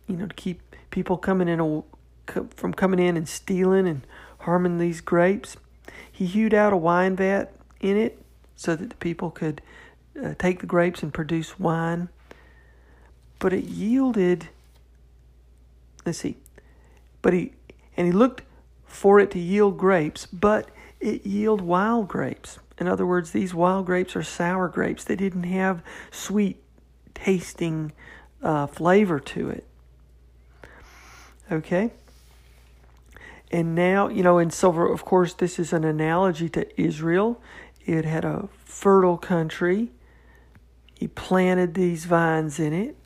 You 0.07 0.17
know, 0.17 0.27
to 0.27 0.35
keep 0.35 0.61
people 0.91 1.17
coming 1.17 1.49
in 1.49 1.83
from 2.57 2.75
coming 2.75 2.99
in 2.99 3.17
and 3.17 3.29
stealing 3.29 3.87
and 3.87 4.07
harming 4.41 4.79
these 4.79 5.01
grapes. 5.01 5.57
He 6.11 6.27
hewed 6.27 6.55
out 6.55 6.73
a 6.73 6.77
wine 6.77 7.17
vat 7.17 7.53
in 7.81 7.97
it 7.97 8.23
so 8.57 8.77
that 8.77 8.91
the 8.91 8.97
people 8.97 9.31
could 9.31 9.61
uh, 10.23 10.35
take 10.39 10.61
the 10.61 10.67
grapes 10.67 11.03
and 11.03 11.12
produce 11.12 11.59
wine. 11.59 12.09
But 13.39 13.53
it 13.53 13.65
yielded, 13.65 14.49
let's 16.07 16.19
see, 16.19 16.37
but 17.23 17.33
he, 17.33 17.53
and 17.97 18.07
he 18.07 18.12
looked 18.12 18.43
for 18.85 19.19
it 19.19 19.31
to 19.33 19.39
yield 19.39 19.79
grapes, 19.79 20.27
but 20.27 20.69
it 21.02 21.26
yield 21.26 21.61
wild 21.61 22.09
grapes. 22.09 22.59
In 22.78 22.88
other 22.88 23.04
words, 23.04 23.32
these 23.32 23.52
wild 23.52 23.87
grapes 23.87 24.16
are 24.16 24.23
sour 24.23 24.68
grapes. 24.68 25.04
They 25.04 25.16
didn't 25.16 25.44
have 25.44 25.82
sweet 26.11 26.62
tasting 27.14 27.92
uh, 28.42 28.66
flavor 28.66 29.21
to 29.21 29.50
it. 29.50 29.66
Okay? 31.50 31.92
And 33.50 33.75
now, 33.75 34.09
you 34.09 34.23
know, 34.23 34.38
and 34.38 34.52
so, 34.52 34.71
of 34.71 35.04
course, 35.04 35.35
this 35.35 35.59
is 35.59 35.73
an 35.73 35.85
analogy 35.85 36.49
to 36.50 36.80
Israel. 36.80 37.42
It 37.85 38.04
had 38.04 38.25
a 38.25 38.49
fertile 38.64 39.18
country. 39.18 39.90
He 40.94 41.09
planted 41.09 41.75
these 41.75 42.06
vines 42.06 42.59
in 42.59 42.73
it. 42.73 42.97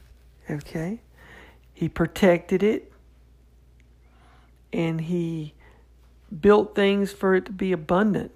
Okay? 0.48 1.00
He 1.74 1.88
protected 1.88 2.62
it. 2.62 2.92
And 4.72 5.00
he 5.00 5.54
built 6.40 6.74
things 6.74 7.12
for 7.12 7.34
it 7.34 7.46
to 7.46 7.52
be 7.52 7.72
abundant, 7.72 8.32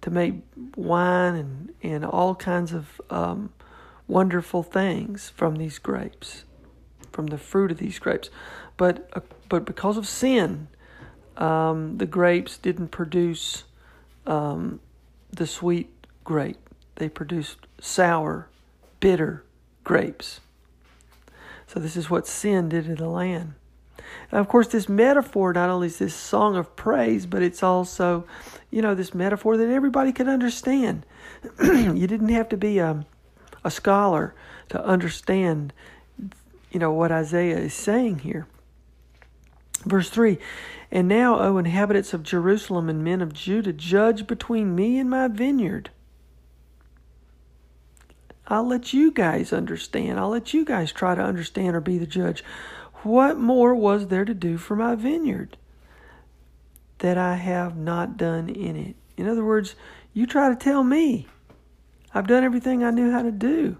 to 0.00 0.10
make 0.10 0.34
wine 0.76 1.34
and, 1.34 1.74
and 1.82 2.04
all 2.04 2.34
kinds 2.34 2.72
of 2.72 3.00
um, 3.10 3.52
wonderful 4.08 4.62
things 4.62 5.30
from 5.30 5.56
these 5.56 5.78
grapes, 5.78 6.44
from 7.12 7.28
the 7.28 7.38
fruit 7.38 7.70
of 7.70 7.78
these 7.78 7.98
grapes. 7.98 8.30
But, 8.76 9.08
uh, 9.12 9.20
but 9.48 9.64
because 9.64 9.96
of 9.96 10.06
sin, 10.06 10.68
um, 11.36 11.98
the 11.98 12.06
grapes 12.06 12.58
didn't 12.58 12.88
produce 12.88 13.64
um, 14.26 14.80
the 15.30 15.46
sweet 15.46 15.90
grape. 16.24 16.58
They 16.96 17.08
produced 17.08 17.58
sour, 17.80 18.48
bitter 19.00 19.44
grapes. 19.84 20.40
So, 21.66 21.80
this 21.80 21.96
is 21.96 22.10
what 22.10 22.26
sin 22.26 22.68
did 22.68 22.84
to 22.84 22.94
the 22.94 23.08
land. 23.08 23.54
And 24.30 24.40
of 24.40 24.48
course, 24.48 24.68
this 24.68 24.88
metaphor 24.88 25.52
not 25.52 25.70
only 25.70 25.88
is 25.88 25.98
this 25.98 26.14
song 26.14 26.56
of 26.56 26.74
praise, 26.76 27.26
but 27.26 27.42
it's 27.42 27.62
also, 27.62 28.24
you 28.70 28.82
know, 28.82 28.94
this 28.94 29.14
metaphor 29.14 29.56
that 29.56 29.68
everybody 29.68 30.12
could 30.12 30.28
understand. 30.28 31.04
you 31.62 32.06
didn't 32.06 32.30
have 32.30 32.48
to 32.50 32.56
be 32.56 32.78
a, 32.78 33.04
a 33.64 33.70
scholar 33.70 34.34
to 34.70 34.84
understand, 34.84 35.72
you 36.70 36.78
know, 36.78 36.92
what 36.92 37.12
Isaiah 37.12 37.58
is 37.58 37.74
saying 37.74 38.20
here. 38.20 38.46
Verse 39.84 40.08
3 40.10 40.38
And 40.90 41.08
now, 41.08 41.38
O 41.38 41.58
inhabitants 41.58 42.14
of 42.14 42.22
Jerusalem 42.22 42.88
and 42.88 43.04
men 43.04 43.20
of 43.20 43.32
Judah, 43.32 43.72
judge 43.72 44.26
between 44.26 44.74
me 44.74 44.98
and 44.98 45.10
my 45.10 45.28
vineyard. 45.28 45.90
I'll 48.46 48.66
let 48.66 48.92
you 48.92 49.10
guys 49.10 49.52
understand. 49.52 50.18
I'll 50.18 50.28
let 50.28 50.52
you 50.52 50.64
guys 50.64 50.92
try 50.92 51.14
to 51.14 51.22
understand 51.22 51.76
or 51.76 51.80
be 51.80 51.98
the 51.98 52.06
judge. 52.06 52.44
What 53.02 53.36
more 53.36 53.74
was 53.74 54.08
there 54.08 54.24
to 54.24 54.34
do 54.34 54.58
for 54.58 54.76
my 54.76 54.94
vineyard 54.94 55.56
that 56.98 57.18
I 57.18 57.34
have 57.34 57.76
not 57.76 58.16
done 58.16 58.48
in 58.48 58.76
it? 58.76 58.96
In 59.16 59.28
other 59.28 59.44
words, 59.44 59.74
you 60.14 60.26
try 60.26 60.48
to 60.48 60.56
tell 60.56 60.84
me. 60.84 61.26
I've 62.14 62.26
done 62.26 62.44
everything 62.44 62.84
I 62.84 62.90
knew 62.90 63.10
how 63.10 63.22
to 63.22 63.32
do. 63.32 63.76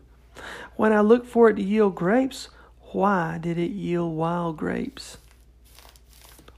When 0.76 0.92
I 0.92 1.00
looked 1.00 1.26
for 1.26 1.50
it 1.50 1.54
to 1.54 1.62
yield 1.62 1.94
grapes, 1.94 2.48
why 2.92 3.38
did 3.38 3.58
it 3.58 3.70
yield 3.70 4.16
wild 4.16 4.56
grapes? 4.56 5.18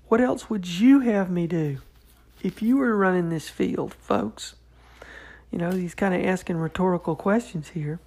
What 0.08 0.20
else 0.20 0.48
would 0.48 0.66
you 0.66 1.00
have 1.00 1.30
me 1.30 1.46
do 1.46 1.78
if 2.42 2.62
you 2.62 2.76
were 2.76 2.96
running 2.96 3.28
this 3.28 3.48
field, 3.48 3.94
folks? 3.94 4.54
You 5.50 5.58
know, 5.58 5.70
he's 5.70 5.94
kind 5.94 6.14
of 6.14 6.24
asking 6.24 6.56
rhetorical 6.56 7.16
questions 7.16 7.68
here. 7.70 7.98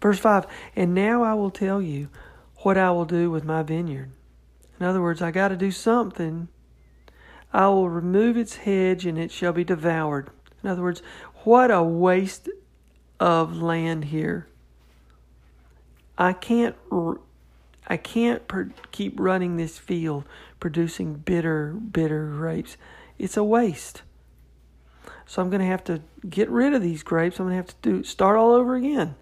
Verse 0.00 0.18
5 0.18 0.46
And 0.76 0.94
now 0.94 1.22
I 1.22 1.34
will 1.34 1.50
tell 1.50 1.80
you 1.80 2.08
what 2.60 2.76
I 2.76 2.90
will 2.90 3.04
do 3.04 3.30
with 3.30 3.44
my 3.44 3.62
vineyard. 3.62 4.10
In 4.78 4.86
other 4.86 5.02
words, 5.02 5.20
I 5.22 5.30
got 5.30 5.48
to 5.48 5.56
do 5.56 5.70
something. 5.70 6.48
I 7.52 7.68
will 7.68 7.88
remove 7.88 8.36
its 8.36 8.56
hedge 8.56 9.06
and 9.06 9.18
it 9.18 9.30
shall 9.30 9.52
be 9.52 9.64
devoured. 9.64 10.30
In 10.62 10.70
other 10.70 10.82
words, 10.82 11.02
what 11.44 11.70
a 11.70 11.82
waste 11.82 12.48
of 13.18 13.60
land 13.60 14.06
here. 14.06 14.46
I 16.16 16.32
can't 16.32 16.76
I 17.86 17.96
can't 17.96 18.46
per- 18.46 18.72
keep 18.92 19.18
running 19.18 19.56
this 19.56 19.78
field 19.78 20.24
producing 20.60 21.14
bitter 21.14 21.72
bitter 21.72 22.26
grapes. 22.26 22.76
It's 23.18 23.36
a 23.36 23.44
waste. 23.44 24.02
So 25.30 25.40
I'm 25.40 25.48
going 25.48 25.60
to 25.60 25.66
have 25.66 25.84
to 25.84 26.02
get 26.28 26.50
rid 26.50 26.74
of 26.74 26.82
these 26.82 27.04
grapes. 27.04 27.38
I'm 27.38 27.46
going 27.46 27.52
to 27.52 27.56
have 27.58 27.68
to 27.68 27.74
do 27.82 28.02
start 28.02 28.36
all 28.36 28.50
over 28.50 28.74
again. 28.74 29.14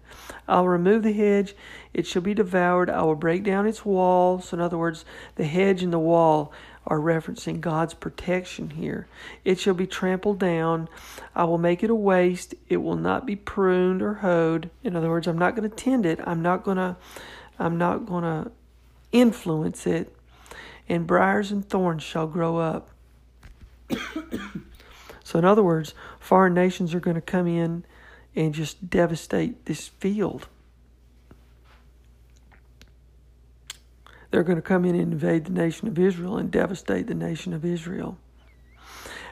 I'll 0.47 0.67
remove 0.67 1.03
the 1.03 1.13
hedge. 1.13 1.55
It 1.93 2.07
shall 2.07 2.23
be 2.23 2.33
devoured. 2.33 2.89
I 2.89 3.03
will 3.03 3.13
break 3.13 3.43
down 3.43 3.67
its 3.67 3.85
walls. 3.85 4.51
In 4.51 4.59
other 4.59 4.75
words, 4.75 5.05
the 5.35 5.43
hedge 5.43 5.83
and 5.83 5.93
the 5.93 5.99
wall 5.99 6.51
are 6.87 6.97
referencing 6.97 7.61
God's 7.61 7.93
protection 7.93 8.71
here. 8.71 9.05
It 9.45 9.59
shall 9.59 9.75
be 9.75 9.85
trampled 9.85 10.39
down. 10.39 10.89
I 11.35 11.43
will 11.43 11.59
make 11.59 11.83
it 11.83 11.91
a 11.91 11.95
waste. 11.95 12.55
It 12.69 12.77
will 12.77 12.95
not 12.95 13.27
be 13.27 13.35
pruned 13.35 14.01
or 14.01 14.15
hoed. 14.15 14.71
In 14.83 14.95
other 14.95 15.09
words, 15.09 15.27
I'm 15.27 15.37
not 15.37 15.55
going 15.55 15.69
to 15.69 15.75
tend 15.75 16.07
it. 16.07 16.19
I'm 16.23 16.41
not 16.41 16.63
going 16.63 16.77
to 16.77 16.97
I'm 17.59 17.77
not 17.77 18.07
going 18.07 18.23
to 18.23 18.51
influence 19.11 19.85
it. 19.85 20.11
And 20.87 21.05
briars 21.05 21.51
and 21.51 21.69
thorns 21.69 22.01
shall 22.01 22.25
grow 22.25 22.57
up. 22.57 22.89
So, 25.29 25.37
in 25.37 25.45
other 25.45 25.61
words, 25.61 25.93
foreign 26.19 26.55
nations 26.55 26.95
are 26.95 26.99
going 26.99 27.13
to 27.13 27.21
come 27.21 27.45
in 27.45 27.85
and 28.35 28.51
just 28.51 28.89
devastate 28.89 29.67
this 29.67 29.87
field. 29.87 30.47
They're 34.31 34.41
going 34.41 34.55
to 34.55 34.63
come 34.63 34.85
in 34.85 34.95
and 34.95 35.13
invade 35.13 35.45
the 35.45 35.51
nation 35.51 35.87
of 35.87 35.99
Israel 35.99 36.39
and 36.39 36.49
devastate 36.49 37.05
the 37.05 37.13
nation 37.13 37.53
of 37.53 37.63
Israel. 37.63 38.17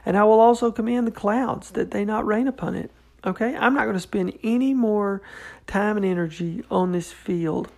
And 0.05 0.15
I 0.15 0.23
will 0.23 0.39
also 0.39 0.71
command 0.71 1.07
the 1.07 1.11
clouds 1.11 1.71
that 1.71 1.89
they 1.89 2.05
not 2.05 2.27
rain 2.27 2.47
upon 2.47 2.75
it. 2.75 2.91
Okay? 3.25 3.55
I'm 3.55 3.73
not 3.73 3.85
going 3.85 3.95
to 3.95 3.99
spend 3.99 4.37
any 4.43 4.75
more 4.75 5.23
time 5.65 5.97
and 5.97 6.05
energy 6.05 6.63
on 6.69 6.91
this 6.91 7.11
field, 7.11 7.71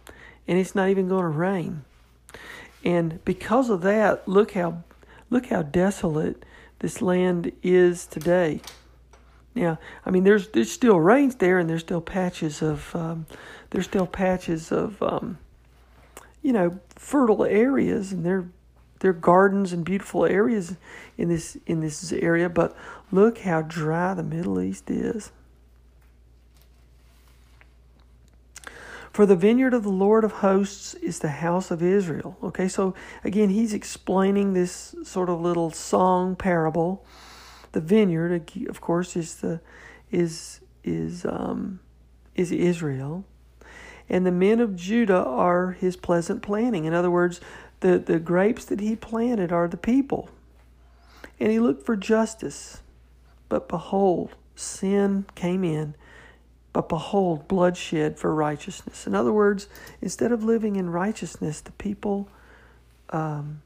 and 0.46 0.60
it's 0.60 0.76
not 0.76 0.90
even 0.90 1.08
going 1.08 1.24
to 1.24 1.30
rain. 1.30 1.86
And 2.84 3.24
because 3.24 3.70
of 3.70 3.80
that, 3.84 4.28
look 4.28 4.52
how 4.56 4.84
look 5.30 5.46
how 5.46 5.62
desolate 5.62 6.44
this 6.80 7.02
land 7.02 7.52
is 7.62 8.06
today. 8.06 8.62
Now, 9.56 9.80
I 10.06 10.12
mean, 10.12 10.24
there's 10.24 10.48
there's 10.50 10.72
still 10.72 11.00
rains 11.00 11.36
there, 11.36 11.60
and 11.60 11.70
there's 11.70 11.82
still 11.82 12.02
patches 12.02 12.62
of 12.62 12.96
um, 12.96 13.26
there's 13.72 13.86
still 13.86 14.08
patches 14.08 14.72
of 14.72 15.02
um, 15.02 15.38
you 16.42 16.54
know 16.54 16.80
fertile 16.96 17.44
areas, 17.44 18.12
and 18.12 18.26
there 18.26 18.48
there 19.00 19.12
are 19.12 19.14
gardens 19.14 19.74
and 19.74 19.84
beautiful 19.84 20.26
areas 20.26 20.78
in 21.18 21.30
this 21.30 21.58
in 21.66 21.82
this 21.82 22.12
area. 22.14 22.50
But 22.50 22.76
look 23.12 23.40
how 23.40 23.62
dry 23.64 24.14
the 24.14 24.24
Middle 24.24 24.62
East 24.62 24.90
is. 24.90 25.32
For 29.20 29.26
the 29.26 29.36
vineyard 29.36 29.74
of 29.74 29.84
the 29.84 29.90
Lord 29.90 30.24
of 30.24 30.32
hosts 30.32 30.94
is 30.94 31.20
the 31.20 31.28
house 31.28 31.72
of 31.72 31.84
Israel. 31.84 32.38
Okay, 32.42 32.70
so 32.70 32.96
again, 33.22 33.50
he's 33.50 33.74
explaining 33.74 34.54
this 34.54 34.96
sort 35.04 35.28
of 35.28 35.42
little 35.42 35.72
song 35.72 36.38
parable. 36.38 37.06
The 37.74 37.82
vineyard, 37.82 38.50
of 38.70 38.80
course, 38.80 39.18
is 39.18 39.36
the 39.36 39.60
is 40.10 40.62
is 40.86 41.26
um, 41.26 41.82
is 42.34 42.54
Israel, 42.54 43.26
and 44.08 44.26
the 44.26 44.32
men 44.32 44.62
of 44.62 44.78
Judah 44.78 45.26
are 45.26 45.72
his 45.72 45.98
pleasant 45.98 46.42
planting. 46.42 46.86
In 46.86 46.94
other 46.94 47.12
words, 47.12 47.42
the 47.82 48.00
the 48.00 48.20
grapes 48.20 48.64
that 48.64 48.80
he 48.80 48.96
planted 48.96 49.52
are 49.52 49.68
the 49.68 49.76
people, 49.76 50.30
and 51.42 51.52
he 51.52 51.60
looked 51.60 51.86
for 51.86 51.98
justice, 51.98 52.84
but 53.50 53.68
behold, 53.68 54.36
sin 54.56 55.26
came 55.36 55.66
in 55.66 55.96
but 56.72 56.88
behold, 56.88 57.48
bloodshed 57.48 58.18
for 58.18 58.34
righteousness. 58.34 59.08
In 59.08 59.16
other 59.16 59.34
words, 59.34 59.68
instead 60.02 60.32
of 60.32 60.44
living 60.44 60.76
in 60.76 60.90
righteousness, 60.90 61.62
the 61.62 61.72
people 61.74 62.30
um, 63.10 63.62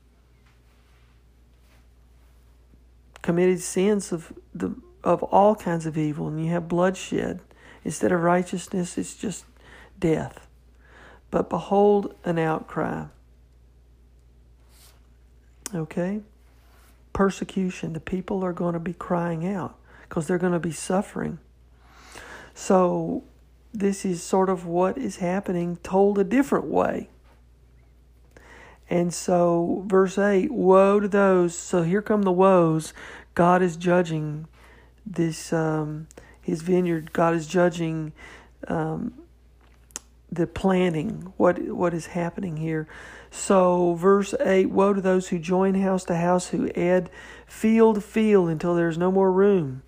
committed 3.22 3.60
sins 3.60 4.12
of 4.12 4.32
the 4.54 4.76
of 5.04 5.22
all 5.24 5.56
kinds 5.56 5.86
of 5.86 5.98
evil, 5.98 6.28
and 6.28 6.44
you 6.44 6.52
have 6.52 6.68
bloodshed. 6.68 7.42
Instead 7.84 8.12
of 8.13 8.22
righteousness, 8.22 8.98
it's 8.98 9.16
just 9.16 9.44
death. 10.00 10.48
But 11.30 11.50
behold, 11.50 12.16
an 12.24 12.39
outcry. 12.39 13.06
Okay? 15.76 16.22
Persecution. 17.12 17.94
The 17.94 18.00
people 18.00 18.44
are 18.46 18.54
going 18.54 18.74
to 18.74 18.80
be 18.80 18.94
crying 18.94 19.46
out 19.46 19.76
because 20.08 20.28
they're 20.28 20.38
going 20.38 20.54
to 20.54 20.60
be 20.60 20.72
suffering. 20.72 21.39
So, 22.54 23.24
this 23.74 24.06
is 24.06 24.22
sort 24.22 24.50
of 24.50 24.66
what 24.66 24.98
is 24.98 25.18
happening 25.18 25.78
told 25.78 26.20
a 26.20 26.24
different 26.24 26.66
way. 26.66 27.10
And 28.89 29.13
so, 29.13 29.84
verse 29.88 30.18
8 30.18 30.52
Woe 30.52 31.00
to 31.00 31.08
those. 31.08 31.58
So, 31.58 31.84
here 31.84 32.02
come 32.02 32.22
the 32.22 32.32
woes. 32.32 32.94
God 33.36 33.62
is 33.62 33.78
judging 33.78 34.48
this 35.06 35.52
um, 35.52 36.08
his 36.42 36.62
vineyard. 36.62 37.13
God 37.13 37.34
is 37.34 37.48
judging 37.48 38.13
um, 38.68 39.13
the 40.32 40.48
planting. 40.48 41.34
What 41.38 41.60
what 41.70 41.94
is 41.94 42.08
happening 42.08 42.58
here? 42.58 42.88
So 43.32 43.96
verse 43.96 44.34
eight: 44.42 44.70
Woe 44.70 44.94
to 44.94 45.02
those 45.02 45.30
who 45.30 45.39
join 45.39 45.76
house 45.76 46.04
to 46.06 46.16
house, 46.16 46.50
who 46.50 46.70
add 46.72 47.10
field 47.48 47.96
to 47.96 48.02
field 48.02 48.50
until 48.50 48.76
there 48.76 48.89
is 48.89 48.98
no 48.98 49.12
more 49.12 49.32
room, 49.32 49.82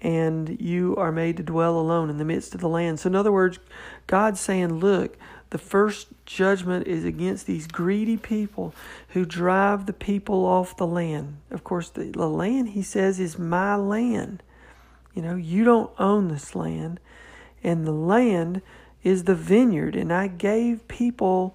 and 0.00 0.60
you 0.60 0.94
are 0.96 1.12
made 1.12 1.36
to 1.38 1.42
dwell 1.42 1.78
alone 1.78 2.10
in 2.10 2.18
the 2.18 2.24
midst 2.24 2.54
of 2.54 2.60
the 2.60 2.68
land. 2.68 3.00
So 3.00 3.08
in 3.08 3.16
other 3.16 3.32
words, 3.32 3.58
God's 4.06 4.40
saying, 4.40 4.80
look. 4.80 5.16
The 5.50 5.58
first 5.58 6.08
judgment 6.26 6.88
is 6.88 7.04
against 7.04 7.46
these 7.46 7.68
greedy 7.68 8.16
people 8.16 8.74
who 9.10 9.24
drive 9.24 9.86
the 9.86 9.92
people 9.92 10.44
off 10.44 10.76
the 10.76 10.88
land. 10.88 11.36
Of 11.52 11.62
course, 11.62 11.88
the, 11.88 12.10
the 12.10 12.28
land, 12.28 12.70
he 12.70 12.82
says, 12.82 13.20
is 13.20 13.38
my 13.38 13.76
land. 13.76 14.42
You 15.14 15.22
know, 15.22 15.36
you 15.36 15.62
don't 15.62 15.92
own 16.00 16.28
this 16.28 16.56
land, 16.56 16.98
and 17.62 17.86
the 17.86 17.92
land 17.92 18.60
is 19.04 19.24
the 19.24 19.36
vineyard, 19.36 19.94
and 19.94 20.12
I 20.12 20.26
gave 20.26 20.86
people, 20.88 21.54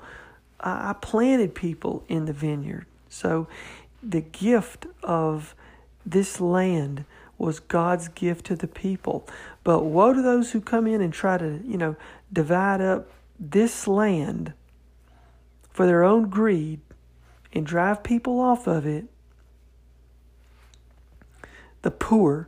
I 0.61 0.95
planted 1.01 1.53
people 1.53 2.05
in 2.07 2.25
the 2.25 2.33
vineyard. 2.33 2.85
So 3.09 3.47
the 4.01 4.21
gift 4.21 4.87
of 5.03 5.53
this 6.05 6.39
land 6.39 7.03
was 7.41 7.59
God's 7.59 8.07
gift 8.07 8.45
to 8.47 8.55
the 8.55 8.67
people. 8.67 9.27
But 9.63 9.83
woe 9.83 10.13
to 10.13 10.21
those 10.21 10.51
who 10.51 10.61
come 10.61 10.87
in 10.87 11.01
and 11.01 11.13
try 11.13 11.37
to, 11.37 11.61
you 11.65 11.77
know, 11.77 11.95
divide 12.31 12.81
up 12.81 13.09
this 13.39 13.87
land 13.87 14.53
for 15.69 15.85
their 15.85 16.03
own 16.03 16.29
greed 16.29 16.81
and 17.53 17.65
drive 17.65 18.03
people 18.03 18.39
off 18.39 18.67
of 18.67 18.85
it. 18.85 19.05
The 21.81 21.91
poor 21.91 22.47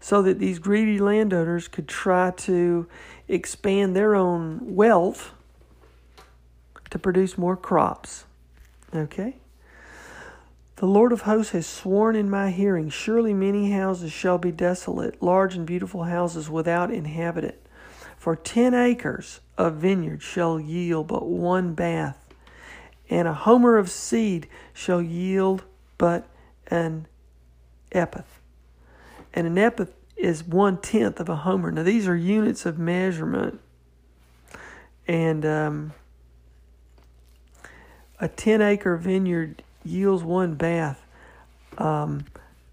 so 0.00 0.22
that 0.22 0.38
these 0.38 0.58
greedy 0.58 0.98
landowners 0.98 1.66
could 1.66 1.88
try 1.88 2.30
to 2.30 2.86
expand 3.26 3.96
their 3.96 4.14
own 4.14 4.60
wealth 4.74 5.32
to 6.90 6.98
produce 6.98 7.36
more 7.36 7.56
crops. 7.56 8.24
Okay? 8.94 9.36
The 10.78 10.86
Lord 10.86 11.12
of 11.12 11.22
hosts 11.22 11.52
has 11.52 11.66
sworn 11.66 12.16
in 12.16 12.30
my 12.30 12.50
hearing 12.50 12.88
Surely 12.88 13.34
many 13.34 13.72
houses 13.72 14.12
shall 14.12 14.38
be 14.38 14.52
desolate, 14.52 15.22
large 15.22 15.54
and 15.56 15.66
beautiful 15.66 16.04
houses 16.04 16.48
without 16.48 16.92
inhabitant. 16.92 17.56
For 18.16 18.36
ten 18.36 18.74
acres 18.74 19.40
of 19.56 19.74
vineyard 19.74 20.22
shall 20.22 20.58
yield 20.58 21.08
but 21.08 21.26
one 21.26 21.74
bath, 21.74 22.28
and 23.10 23.26
a 23.26 23.34
homer 23.34 23.76
of 23.76 23.90
seed 23.90 24.48
shall 24.72 25.02
yield 25.02 25.64
but 25.96 26.28
an 26.68 27.06
epith 27.92 28.38
and 29.38 29.46
an 29.46 29.56
epith 29.56 29.90
is 30.16 30.42
one 30.42 30.78
tenth 30.78 31.20
of 31.20 31.28
a 31.28 31.36
homer. 31.36 31.70
Now 31.70 31.82
these 31.82 32.08
are 32.08 32.16
units 32.16 32.66
of 32.66 32.78
measurement, 32.78 33.60
and 35.06 35.46
um, 35.46 35.92
a 38.18 38.28
ten 38.28 38.60
acre 38.60 38.96
vineyard 38.96 39.62
yields 39.88 40.22
one 40.22 40.54
bath. 40.54 41.04
Um, 41.78 42.24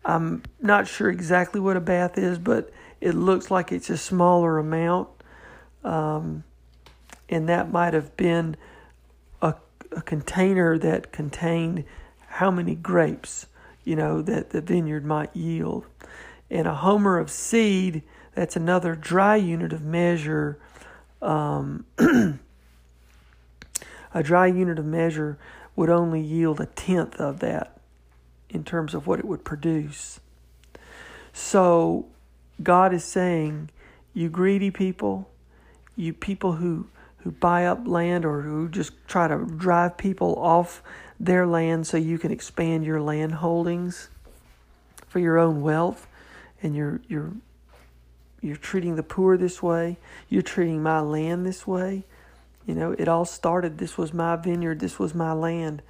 I'm 0.04 0.44
not 0.62 0.88
sure 0.88 1.10
exactly 1.10 1.60
what 1.60 1.78
a 1.78 1.82
bath 1.82 2.18
is, 2.18 2.38
but 2.38 2.72
it 3.02 3.16
looks 3.16 3.50
like 3.50 3.72
it's 3.72 3.90
a 3.90 3.98
smaller 3.98 4.58
amount, 4.58 5.10
um, 5.84 6.44
and 7.30 7.50
that 7.50 7.72
might 7.72 7.94
have 7.94 8.16
been 8.16 8.56
a, 9.42 9.56
a 9.92 10.02
container 10.02 10.78
that 10.78 11.12
contained 11.12 11.84
how 12.28 12.52
many 12.52 12.76
grapes 12.76 13.48
you 13.84 13.96
know 13.96 14.22
that 14.22 14.50
the 14.50 14.62
vineyard 14.62 15.06
might 15.06 15.36
yield 15.36 15.86
and 16.50 16.68
a 16.68 16.76
homer 16.76 17.18
of 17.18 17.32
seed, 17.32 18.04
that's 18.34 18.56
another 18.56 18.96
dry 18.96 19.36
unit 19.36 19.74
of 19.74 19.82
measure. 19.82 20.58
Um, 21.22 21.86
a 24.14 24.24
dry 24.24 24.48
unit 24.48 24.78
of 24.78 24.86
measure 24.86 25.38
would 25.76 25.90
only 25.90 26.22
yield 26.22 26.60
a 26.60 26.66
tenth 26.66 27.20
of 27.20 27.40
that 27.40 27.78
in 28.50 28.64
terms 28.64 28.94
of 28.94 29.08
what 29.08 29.20
it 29.20 29.26
would 29.26 29.44
produce. 29.44 30.20
So 31.34 32.06
God 32.64 32.94
is 32.94 33.04
saying, 33.04 33.70
you 34.14 34.30
greedy 34.30 34.72
people, 34.72 35.30
you 35.96 36.14
people 36.14 36.54
who, 36.54 36.88
who 37.18 37.32
buy 37.32 37.66
up 37.66 37.86
land 37.86 38.24
or 38.24 38.42
who 38.42 38.70
just 38.70 38.94
try 39.08 39.28
to 39.28 39.38
drive 39.38 39.98
people 39.98 40.36
off 40.38 40.82
their 41.20 41.46
land 41.46 41.88
so 41.88 41.98
you 41.98 42.18
can 42.18 42.32
expand 42.32 42.86
your 42.86 43.02
land 43.02 43.34
holdings 43.34 44.10
for 45.08 45.20
your 45.20 45.38
own 45.38 45.62
wealth 45.62 46.08
and 46.62 46.76
you're 46.76 47.02
you're 47.08 47.32
you're 48.42 48.56
treating 48.56 48.96
the 48.96 49.04
poor 49.04 49.38
this 49.38 49.64
way, 49.64 49.98
you're 50.30 50.44
treating 50.44 50.84
my 50.84 51.00
land 51.00 51.46
this 51.46 51.66
way. 51.66 52.04
You 52.66 52.76
know, 52.76 52.92
it 52.94 53.08
all 53.08 53.26
started 53.26 53.78
this 53.78 53.98
was 53.98 54.14
my 54.14 54.36
vineyard, 54.36 54.80
this 54.80 54.98
was 54.98 55.14
my 55.14 55.34
land. 55.34 55.82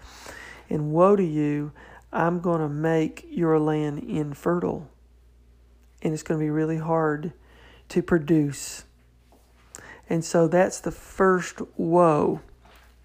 And 0.70 0.92
woe 0.92 1.16
to 1.16 1.24
you, 1.24 1.72
I'm 2.12 2.40
going 2.40 2.62
to 2.62 2.70
make 2.70 3.26
your 3.30 3.60
land 3.60 4.00
infertile. 4.00 4.88
And 6.02 6.14
it's 6.14 6.24
going 6.24 6.40
to 6.40 6.44
be 6.44 6.50
really 6.50 6.78
hard 6.78 7.34
to 7.90 8.02
produce. 8.02 8.86
And 10.10 10.24
so 10.24 10.48
that's 10.48 10.80
the 10.80 10.92
first 10.92 11.62
woe 11.78 12.42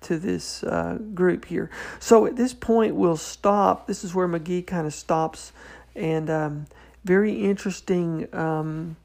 to 0.02 0.18
this 0.18 0.62
uh, 0.62 0.98
group 1.14 1.44
here. 1.44 1.70
So 1.98 2.26
at 2.26 2.36
this 2.36 2.54
point, 2.54 2.94
we'll 2.94 3.16
stop. 3.16 3.86
This 3.86 4.04
is 4.04 4.14
where 4.14 4.28
McGee 4.28 4.66
kind 4.66 4.86
of 4.86 4.94
stops 4.94 5.52
and 5.94 6.30
um, 6.30 6.66
very 7.04 7.32
interesting 7.44 8.32
um, 8.34 8.96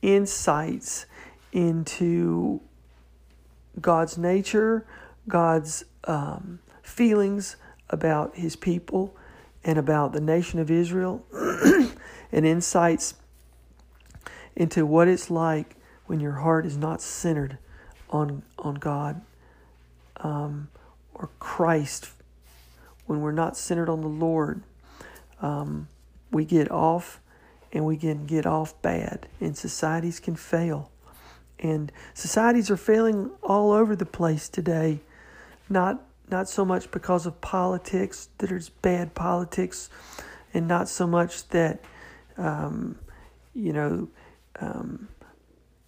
insights 0.00 1.06
into 1.52 2.60
God's 3.80 4.18
nature, 4.18 4.86
God's 5.28 5.84
um, 6.04 6.60
feelings 6.82 7.56
about 7.90 8.36
his 8.36 8.56
people 8.56 9.16
and 9.64 9.78
about 9.78 10.12
the 10.12 10.20
nation 10.20 10.58
of 10.58 10.70
Israel, 10.70 11.24
and 12.32 12.46
insights 12.46 13.14
into 14.56 14.84
what 14.84 15.08
it's 15.08 15.30
like 15.30 15.76
when 16.06 16.20
your 16.20 16.32
heart 16.32 16.66
is 16.66 16.76
not 16.76 17.00
centered 17.00 17.58
on, 18.10 18.42
on 18.58 18.74
God 18.74 19.20
um, 20.18 20.68
or 21.14 21.30
Christ, 21.38 22.10
when 23.06 23.20
we're 23.20 23.32
not 23.32 23.56
centered 23.56 23.88
on 23.88 24.00
the 24.00 24.08
Lord. 24.08 24.62
Um, 25.40 25.88
we 26.30 26.44
get 26.44 26.70
off 26.70 27.20
and 27.72 27.84
we 27.86 27.96
can 27.96 28.26
get 28.26 28.44
off 28.44 28.80
bad, 28.82 29.28
and 29.40 29.56
societies 29.56 30.20
can 30.20 30.36
fail. 30.36 30.91
And 31.62 31.92
societies 32.12 32.70
are 32.70 32.76
failing 32.76 33.30
all 33.42 33.70
over 33.70 33.94
the 33.94 34.04
place 34.04 34.48
today, 34.48 35.00
not 35.70 36.04
not 36.30 36.48
so 36.48 36.64
much 36.64 36.90
because 36.90 37.26
of 37.26 37.40
politics 37.40 38.28
that 38.38 38.48
there's 38.48 38.68
bad 38.70 39.14
politics, 39.14 39.88
and 40.52 40.66
not 40.66 40.88
so 40.88 41.06
much 41.06 41.46
that 41.48 41.80
um, 42.36 42.98
you 43.54 43.72
know 43.72 44.08
um, 44.60 45.08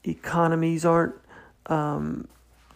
economies 0.05 0.85
aren't 0.85 1.17
um, 1.67 2.29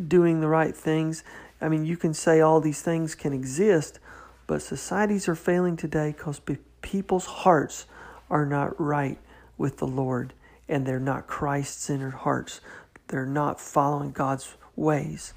doing 0.07 0.41
the 0.41 0.49
right 0.49 0.75
things. 0.75 1.23
I 1.61 1.69
mean, 1.69 1.87
you 1.87 1.97
can 1.97 2.15
say 2.15 2.41
all 2.41 2.61
these 2.61 2.83
things 2.83 3.15
can 3.15 3.33
exist, 3.33 4.01
but 4.49 4.61
societies 4.61 5.29
are 5.29 5.37
failing 5.37 5.77
today 5.77 6.15
because 6.17 6.41
people's 6.83 7.27
hearts 7.27 7.87
are 8.29 8.45
not 8.47 8.81
right 8.81 9.19
with 9.57 9.79
the 9.79 9.87
Lord 9.87 10.35
and 10.69 10.87
they're 10.87 11.01
not 11.01 11.27
Christ 11.27 11.83
centered 11.83 12.15
hearts. 12.15 12.61
They're 13.09 13.27
not 13.27 13.61
following 13.61 14.13
God's 14.13 14.55
ways. 14.77 15.35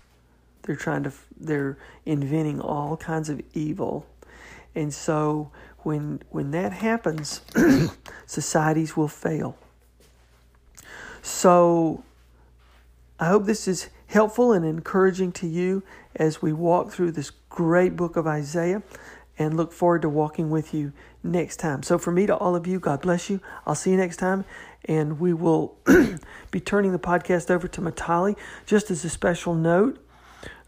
They're 0.63 0.75
trying 0.75 1.03
to, 1.03 1.13
they're 1.39 1.77
inventing 2.05 2.61
all 2.61 2.97
kinds 2.97 3.29
of 3.29 3.41
evil. 3.53 4.05
And 4.75 4.93
so 4.93 5.51
when, 5.79 6.21
when 6.29 6.51
that 6.51 6.73
happens, 6.73 7.41
societies 8.25 8.95
will 8.95 9.07
fail. 9.07 9.57
So 11.21 12.03
I 13.19 13.25
hope 13.27 13.45
this 13.45 13.67
is 13.67 13.89
helpful 14.07 14.51
and 14.51 14.65
encouraging 14.65 15.31
to 15.31 15.47
you 15.47 15.83
as 16.15 16.41
we 16.41 16.53
walk 16.53 16.91
through 16.91 17.11
this 17.11 17.31
great 17.49 17.95
book 17.95 18.15
of 18.15 18.27
Isaiah 18.27 18.83
and 19.37 19.55
look 19.55 19.71
forward 19.71 20.01
to 20.03 20.09
walking 20.09 20.49
with 20.49 20.73
you 20.73 20.91
next 21.23 21.57
time. 21.57 21.83
So, 21.83 21.97
for 21.97 22.11
me 22.11 22.25
to 22.25 22.35
all 22.35 22.55
of 22.55 22.67
you, 22.67 22.79
God 22.79 23.01
bless 23.01 23.29
you. 23.29 23.39
I'll 23.65 23.75
see 23.75 23.91
you 23.91 23.97
next 23.97 24.17
time. 24.17 24.45
And 24.85 25.19
we 25.19 25.33
will 25.33 25.77
be 26.51 26.59
turning 26.59 26.91
the 26.91 26.99
podcast 26.99 27.51
over 27.51 27.67
to 27.67 27.81
Matali. 27.81 28.35
Just 28.65 28.89
as 28.89 29.05
a 29.05 29.09
special 29.09 29.53
note, 29.53 30.03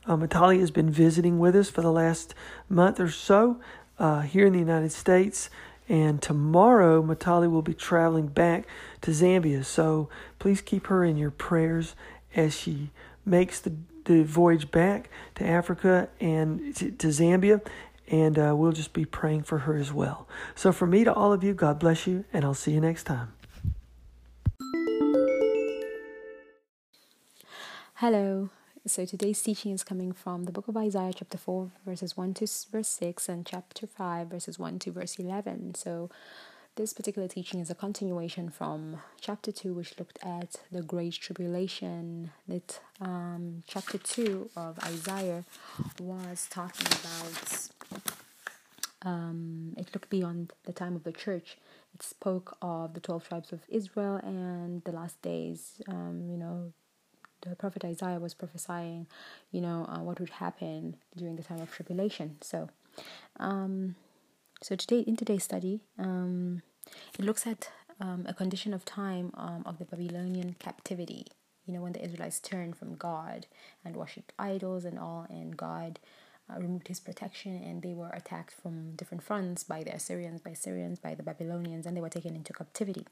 uh, 0.05 0.15
Matali 0.15 0.59
has 0.59 0.71
been 0.71 0.89
visiting 0.89 1.39
with 1.39 1.55
us 1.55 1.69
for 1.69 1.81
the 1.81 1.91
last 1.91 2.35
month 2.69 2.99
or 2.99 3.09
so 3.09 3.59
uh, 3.97 4.21
here 4.21 4.45
in 4.45 4.53
the 4.53 4.59
United 4.59 4.91
States. 4.91 5.49
And 5.89 6.21
tomorrow, 6.21 7.01
Matali 7.01 7.49
will 7.49 7.61
be 7.61 7.73
traveling 7.73 8.27
back 8.27 8.65
to 9.01 9.11
Zambia. 9.11 9.65
So 9.65 10.09
please 10.39 10.61
keep 10.61 10.87
her 10.87 11.03
in 11.03 11.17
your 11.17 11.31
prayers 11.31 11.95
as 12.35 12.55
she 12.55 12.91
makes 13.25 13.59
the, 13.59 13.75
the 14.05 14.23
voyage 14.23 14.71
back 14.71 15.09
to 15.35 15.45
Africa 15.45 16.09
and 16.19 16.75
to, 16.75 16.91
to 16.91 17.07
Zambia 17.07 17.61
and 18.07 18.37
uh, 18.37 18.53
we'll 18.55 18.71
just 18.71 18.93
be 18.93 19.05
praying 19.05 19.43
for 19.43 19.59
her 19.59 19.75
as 19.75 19.91
well. 19.91 20.27
So, 20.55 20.71
for 20.71 20.85
me 20.85 21.03
to 21.03 21.13
all 21.13 21.33
of 21.33 21.43
you, 21.43 21.53
God 21.53 21.79
bless 21.79 22.05
you, 22.05 22.25
and 22.33 22.43
I'll 22.43 22.53
see 22.53 22.71
you 22.71 22.81
next 22.81 23.03
time. 23.03 23.33
Hello. 28.03 28.49
So 28.85 29.05
today's 29.05 29.41
teaching 29.41 29.71
is 29.71 29.81
coming 29.81 30.11
from 30.11 30.43
the 30.43 30.51
book 30.51 30.67
of 30.67 30.75
Isaiah, 30.75 31.13
chapter 31.15 31.37
4, 31.37 31.71
verses 31.85 32.17
1 32.17 32.33
to 32.33 32.47
verse 32.69 32.89
6, 32.89 33.29
and 33.29 33.45
chapter 33.45 33.87
5, 33.87 34.27
verses 34.27 34.59
1 34.59 34.79
to 34.79 34.91
verse 34.91 35.17
11. 35.17 35.75
So 35.75 36.09
this 36.75 36.91
particular 36.91 37.29
teaching 37.29 37.61
is 37.61 37.69
a 37.69 37.75
continuation 37.75 38.49
from 38.49 38.97
chapter 39.21 39.53
2, 39.53 39.73
which 39.73 39.97
looked 39.97 40.19
at 40.21 40.57
the 40.69 40.81
Great 40.81 41.13
Tribulation. 41.13 42.31
That 42.45 42.81
um, 42.99 43.63
chapter 43.67 43.97
2 43.97 44.49
of 44.57 44.79
Isaiah 44.79 45.45
was 45.97 46.47
talking 46.49 46.87
about, 46.87 47.69
um, 49.03 49.75
it 49.77 49.91
looked 49.93 50.09
beyond 50.09 50.51
the 50.65 50.73
time 50.73 50.97
of 50.97 51.05
the 51.05 51.13
church. 51.13 51.57
It 51.93 52.03
spoke 52.03 52.57
of 52.61 52.95
the 52.95 52.99
12 52.99 53.29
tribes 53.29 53.53
of 53.53 53.61
Israel 53.69 54.17
and 54.17 54.83
the 54.83 54.91
last 54.91 55.21
days, 55.21 55.81
um, 55.87 56.27
you 56.29 56.35
know, 56.35 56.73
the 57.49 57.55
prophet 57.55 57.83
Isaiah 57.85 58.19
was 58.19 58.33
prophesying, 58.33 59.07
you 59.51 59.61
know, 59.61 59.85
uh, 59.89 59.99
what 59.99 60.19
would 60.19 60.29
happen 60.29 60.95
during 61.15 61.35
the 61.35 61.43
time 61.43 61.61
of 61.61 61.71
tribulation. 61.71 62.37
So, 62.41 62.69
um, 63.39 63.95
so 64.61 64.75
today 64.75 64.99
in 64.99 65.15
today's 65.15 65.43
study, 65.43 65.81
um, 65.99 66.61
it 67.17 67.25
looks 67.25 67.45
at 67.45 67.69
um, 67.99 68.25
a 68.27 68.33
condition 68.33 68.73
of 68.73 68.85
time 68.85 69.31
um, 69.35 69.63
of 69.65 69.77
the 69.77 69.85
Babylonian 69.85 70.55
captivity. 70.59 71.27
You 71.65 71.73
know, 71.73 71.81
when 71.81 71.93
the 71.93 72.03
Israelites 72.03 72.39
turned 72.39 72.75
from 72.75 72.95
God 72.95 73.47
and 73.85 73.95
worshipped 73.95 74.33
idols 74.37 74.83
and 74.83 74.99
all, 74.99 75.25
and 75.29 75.55
God 75.55 75.99
uh, 76.49 76.59
removed 76.59 76.89
His 76.89 76.99
protection, 76.99 77.55
and 77.63 77.81
they 77.81 77.93
were 77.93 78.09
attacked 78.09 78.53
from 78.61 78.95
different 78.95 79.23
fronts 79.23 79.63
by 79.63 79.83
the 79.83 79.95
Assyrians, 79.95 80.41
by 80.41 80.53
Syrians, 80.53 80.99
by 80.99 81.15
the 81.15 81.23
Babylonians, 81.23 81.85
and 81.85 81.95
they 81.95 82.01
were 82.01 82.09
taken 82.09 82.35
into 82.35 82.51
captivity. 82.51 83.07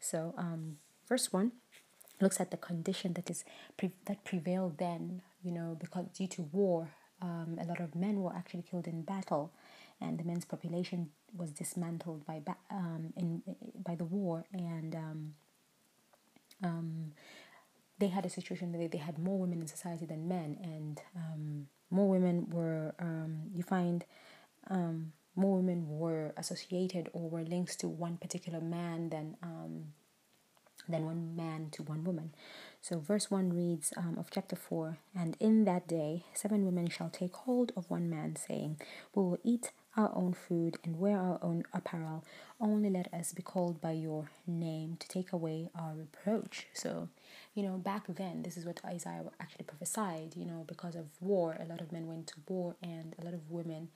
So, 0.00 0.34
um, 0.36 0.78
verse 1.08 1.32
one 1.32 1.52
looks 2.20 2.40
at 2.40 2.50
the 2.50 2.56
condition 2.56 3.12
that 3.14 3.30
is 3.30 3.44
pre- 3.76 3.92
that 4.06 4.24
prevailed 4.24 4.78
then. 4.78 5.22
You 5.42 5.52
know, 5.52 5.76
because 5.78 6.06
due 6.12 6.26
to 6.28 6.42
war, 6.42 6.90
um, 7.22 7.58
a 7.60 7.64
lot 7.64 7.80
of 7.80 7.94
men 7.94 8.20
were 8.22 8.34
actually 8.34 8.62
killed 8.62 8.86
in 8.86 9.02
battle, 9.02 9.52
and 10.00 10.18
the 10.18 10.24
men's 10.24 10.44
population 10.44 11.10
was 11.36 11.50
dismantled 11.50 12.26
by 12.26 12.40
ba- 12.44 12.56
um, 12.70 13.12
in 13.16 13.42
by 13.84 13.94
the 13.94 14.04
war, 14.04 14.44
and 14.52 14.94
um, 14.94 15.34
um, 16.62 17.12
they 17.98 18.08
had 18.08 18.24
a 18.24 18.30
situation 18.30 18.72
where 18.72 18.88
they 18.88 18.98
had 18.98 19.18
more 19.18 19.38
women 19.38 19.60
in 19.60 19.66
society 19.66 20.06
than 20.06 20.28
men, 20.28 20.58
and 20.62 21.00
um, 21.16 21.68
more 21.90 22.08
women 22.08 22.48
were 22.50 22.94
um, 22.98 23.42
you 23.54 23.62
find 23.62 24.04
um, 24.70 25.12
more 25.34 25.56
women 25.56 25.86
were 25.88 26.32
associated 26.36 27.08
or 27.12 27.28
were 27.30 27.42
linked 27.42 27.78
to 27.80 27.88
one 27.88 28.16
particular 28.16 28.60
man 28.60 29.08
than 29.10 29.36
um, 29.42 29.84
than 30.88 31.04
one 31.04 31.36
man 31.36 31.68
to 31.72 31.82
one 31.82 32.04
woman. 32.04 32.34
So, 32.80 32.98
verse 32.98 33.30
1 33.30 33.52
reads 33.52 33.92
um, 33.96 34.16
of 34.18 34.30
chapter 34.30 34.56
4 34.56 34.98
And 35.14 35.36
in 35.40 35.64
that 35.64 35.88
day, 35.88 36.24
seven 36.32 36.64
women 36.64 36.88
shall 36.88 37.10
take 37.10 37.34
hold 37.34 37.72
of 37.76 37.90
one 37.90 38.08
man, 38.08 38.36
saying, 38.36 38.80
We 39.14 39.22
will 39.22 39.38
eat 39.42 39.72
our 39.96 40.12
own 40.14 40.32
food 40.32 40.78
and 40.84 40.98
wear 40.98 41.18
our 41.18 41.38
own 41.42 41.64
apparel. 41.72 42.24
Only 42.60 42.88
let 42.88 43.12
us 43.12 43.32
be 43.32 43.42
called 43.42 43.80
by 43.80 43.92
your 43.92 44.30
name 44.46 44.96
to 45.00 45.08
take 45.08 45.32
away 45.32 45.70
our 45.74 45.94
reproach. 45.94 46.68
So, 46.72 47.08
you 47.54 47.64
know, 47.64 47.76
back 47.78 48.04
then, 48.08 48.42
this 48.42 48.56
is 48.56 48.64
what 48.64 48.80
Isaiah 48.84 49.24
actually 49.40 49.64
prophesied. 49.64 50.36
You 50.36 50.46
know, 50.46 50.64
because 50.66 50.94
of 50.94 51.06
war, 51.20 51.56
a 51.60 51.66
lot 51.66 51.80
of 51.80 51.90
men 51.92 52.06
went 52.06 52.28
to 52.28 52.34
war 52.48 52.76
and 52.80 53.14
a 53.20 53.24
lot 53.24 53.34
of 53.34 53.50
women 53.50 53.88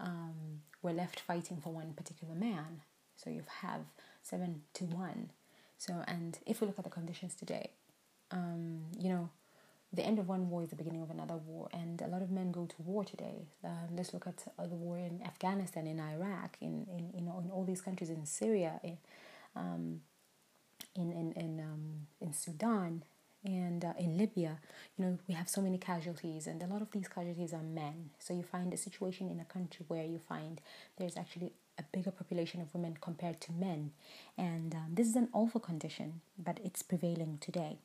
um, 0.00 0.62
were 0.80 0.92
left 0.92 1.20
fighting 1.20 1.58
for 1.62 1.72
one 1.72 1.92
particular 1.92 2.34
man. 2.34 2.80
So 3.16 3.30
you 3.30 3.42
have 3.60 3.82
seven 4.22 4.62
to 4.74 4.84
one 4.84 5.30
so, 5.82 6.04
and 6.06 6.38
if 6.46 6.60
we 6.60 6.68
look 6.68 6.78
at 6.78 6.84
the 6.84 6.90
conditions 6.90 7.34
today, 7.34 7.70
um, 8.30 8.82
you 8.96 9.08
know, 9.08 9.30
the 9.92 10.04
end 10.04 10.20
of 10.20 10.28
one 10.28 10.48
war 10.48 10.62
is 10.62 10.70
the 10.70 10.76
beginning 10.76 11.02
of 11.02 11.10
another 11.10 11.34
war, 11.34 11.68
and 11.72 12.00
a 12.00 12.06
lot 12.06 12.22
of 12.22 12.30
men 12.30 12.52
go 12.52 12.66
to 12.66 12.76
war 12.82 13.04
today. 13.04 13.48
Um, 13.64 13.96
let's 13.96 14.14
look 14.14 14.28
at 14.28 14.44
uh, 14.56 14.68
the 14.68 14.76
war 14.76 14.96
in 14.96 15.20
Afghanistan, 15.24 15.88
in 15.88 15.98
Iraq, 15.98 16.56
in 16.60 16.86
in 16.96 17.10
you 17.12 17.20
know 17.20 17.42
in 17.44 17.50
all 17.50 17.64
these 17.64 17.80
countries, 17.80 18.10
in 18.10 18.24
Syria, 18.26 18.78
in 18.84 18.96
um, 19.56 20.02
in 20.94 21.10
in 21.10 21.32
in, 21.32 21.58
um, 21.58 22.06
in 22.20 22.32
Sudan, 22.32 23.02
and 23.44 23.84
uh, 23.84 23.92
in 23.98 24.16
Libya. 24.16 24.60
You 24.96 25.04
know, 25.04 25.18
we 25.26 25.34
have 25.34 25.48
so 25.48 25.60
many 25.60 25.78
casualties, 25.78 26.46
and 26.46 26.62
a 26.62 26.66
lot 26.68 26.80
of 26.80 26.92
these 26.92 27.08
casualties 27.08 27.52
are 27.52 27.62
men. 27.62 28.10
So 28.20 28.34
you 28.34 28.44
find 28.44 28.72
a 28.72 28.76
situation 28.76 29.28
in 29.28 29.40
a 29.40 29.44
country 29.44 29.84
where 29.88 30.04
you 30.04 30.20
find 30.20 30.60
there's 30.96 31.16
actually 31.16 31.50
a 31.78 31.82
bigger 31.92 32.10
population 32.10 32.60
of 32.60 32.74
women 32.74 32.96
compared 33.00 33.40
to 33.42 33.52
men. 33.52 33.92
And 34.36 34.74
um, 34.74 34.90
this 34.92 35.06
is 35.06 35.16
an 35.16 35.28
awful 35.32 35.60
condition, 35.60 36.20
but 36.38 36.60
it's 36.64 36.82
prevailing 36.82 37.38
today. 37.40 37.78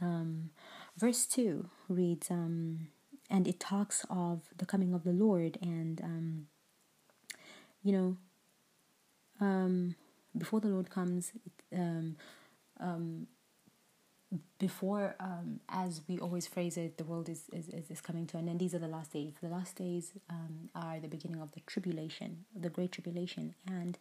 Um, 0.00 0.50
verse 0.96 1.26
2 1.26 1.68
reads, 1.88 2.30
um, 2.30 2.88
and 3.30 3.46
it 3.46 3.60
talks 3.60 4.04
of 4.10 4.40
the 4.56 4.66
coming 4.66 4.92
of 4.94 5.04
the 5.04 5.12
Lord, 5.12 5.58
and, 5.62 6.00
um, 6.02 6.46
you 7.82 7.92
know, 7.92 8.16
um, 9.40 9.94
before 10.36 10.60
the 10.60 10.68
Lord 10.68 10.90
comes, 10.90 11.32
um, 11.72 12.16
before 14.58 15.14
um, 15.20 15.60
as 15.68 16.00
we 16.08 16.18
always 16.18 16.46
phrase 16.46 16.76
it 16.76 16.96
the 16.96 17.04
world 17.04 17.28
is, 17.28 17.44
is, 17.52 17.68
is 17.90 18.00
coming 18.00 18.26
to 18.26 18.38
an 18.38 18.48
end. 18.48 18.60
These 18.60 18.74
are 18.74 18.78
the 18.78 18.88
last 18.88 19.12
days. 19.12 19.34
The 19.42 19.48
last 19.48 19.76
days 19.76 20.12
um, 20.30 20.70
are 20.74 21.00
the 21.00 21.08
beginning 21.08 21.40
of 21.40 21.52
the 21.52 21.60
tribulation 21.60 22.44
the 22.54 22.70
great 22.70 22.92
tribulation 22.92 23.54
and 23.66 23.98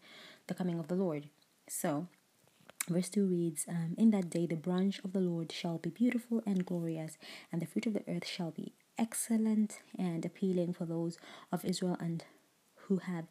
the 0.47 0.53
coming 0.53 0.79
of 0.79 0.87
the 0.87 0.95
lord. 0.95 1.29
So 1.67 2.07
verse 2.89 3.09
2 3.09 3.25
reads 3.25 3.65
um, 3.67 3.95
in 3.97 4.11
that 4.11 4.29
day 4.29 4.45
the 4.45 4.55
branch 4.55 4.99
of 5.03 5.13
the 5.13 5.19
lord 5.19 5.51
shall 5.51 5.77
be 5.77 5.89
beautiful 5.89 6.41
and 6.45 6.65
glorious 6.65 7.17
and 7.51 7.61
the 7.61 7.65
fruit 7.65 7.85
of 7.85 7.93
the 7.93 8.03
earth 8.07 8.25
shall 8.27 8.51
be 8.51 8.73
excellent 8.97 9.79
and 9.97 10.25
appealing 10.25 10.73
for 10.73 10.85
those 10.85 11.17
of 11.51 11.63
israel 11.63 11.95
and 11.99 12.25
who 12.87 12.97
have 12.97 13.25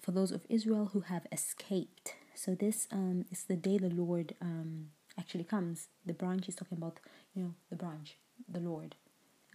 for 0.00 0.12
those 0.12 0.30
of 0.30 0.42
israel 0.50 0.90
who 0.92 1.00
have 1.00 1.26
escaped. 1.32 2.14
So 2.34 2.54
this 2.54 2.86
um, 2.92 3.24
is 3.30 3.44
the 3.44 3.56
day 3.56 3.78
the 3.78 3.88
lord 3.88 4.34
um, 4.40 4.90
actually 5.18 5.44
comes. 5.44 5.88
The 6.04 6.12
branch 6.12 6.48
is 6.48 6.54
talking 6.54 6.78
about, 6.78 7.00
you 7.34 7.42
know, 7.42 7.54
the 7.70 7.76
branch, 7.76 8.16
the 8.48 8.60
Lord. 8.60 8.96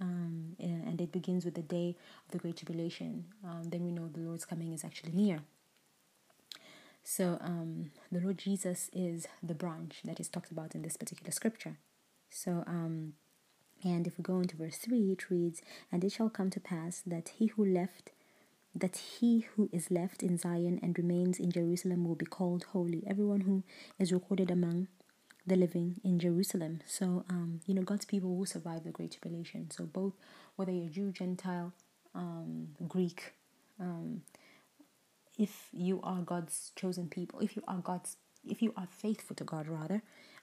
Um, 0.01 0.55
and 0.59 1.01
it 1.01 1.11
begins 1.11 1.43
with 1.43 1.55
the 1.55 1.61
day 1.61 1.97
of 2.25 2.31
the 2.31 2.37
Great 2.37 2.57
Tribulation. 2.57 3.25
Um, 3.43 3.63
then 3.65 3.83
we 3.83 3.91
know 3.91 4.07
the 4.07 4.21
Lord's 4.21 4.45
coming 4.45 4.71
is 4.71 4.85
actually 4.85 5.11
near. 5.11 5.41
So 7.03 7.37
um, 7.41 7.91
the 8.11 8.21
Lord 8.21 8.37
Jesus 8.37 8.89
is 8.93 9.27
the 9.43 9.53
branch 9.53 9.99
that 10.05 10.19
is 10.19 10.29
talked 10.29 10.51
about 10.51 10.75
in 10.75 10.83
this 10.83 10.95
particular 10.95 11.31
scripture. 11.31 11.77
So, 12.29 12.63
um, 12.65 13.13
and 13.83 14.07
if 14.07 14.17
we 14.17 14.23
go 14.23 14.39
into 14.39 14.55
verse 14.55 14.77
3, 14.77 15.11
it 15.11 15.29
reads, 15.29 15.61
And 15.91 16.03
it 16.03 16.11
shall 16.11 16.29
come 16.29 16.49
to 16.51 16.59
pass 16.59 17.01
that 17.05 17.29
he 17.37 17.47
who 17.47 17.65
left 17.65 18.11
that 18.75 18.97
he 18.97 19.47
who 19.55 19.67
is 19.73 19.89
left 19.89 20.21
in 20.21 20.37
Zion 20.37 20.79
and 20.81 20.97
remains 20.97 21.39
in 21.39 21.51
Jerusalem 21.51 22.05
will 22.05 22.15
be 22.15 22.25
called 22.25 22.65
holy. 22.65 23.03
Everyone 23.07 23.41
who 23.41 23.63
is 23.97 24.11
recorded 24.11 24.51
among 24.51 24.87
the 25.45 25.55
living 25.55 25.99
in 26.03 26.19
Jerusalem. 26.19 26.81
So, 26.85 27.25
um, 27.29 27.61
you 27.65 27.73
know, 27.73 27.81
God's 27.81 28.05
people 28.05 28.35
will 28.35 28.45
survive 28.45 28.83
the 28.83 28.91
Great 28.91 29.11
Tribulation. 29.11 29.71
So, 29.71 29.85
both 29.85 30.13
whether 30.55 30.71
you're 30.71 30.89
Jew, 30.89 31.11
Gentile, 31.11 31.73
um, 32.13 32.69
Greek, 32.87 33.33
um, 33.79 34.21
if 35.37 35.69
you 35.71 36.01
are 36.03 36.21
God's 36.21 36.71
chosen 36.75 37.07
people, 37.07 37.39
if 37.39 37.55
you 37.55 37.63
are 37.67 37.77
God's, 37.77 38.17
if 38.47 38.61
you 38.61 38.73
are 38.75 38.87
faithful 38.89 39.35
to 39.37 39.43
God, 39.43 39.67
rather, 39.67 40.01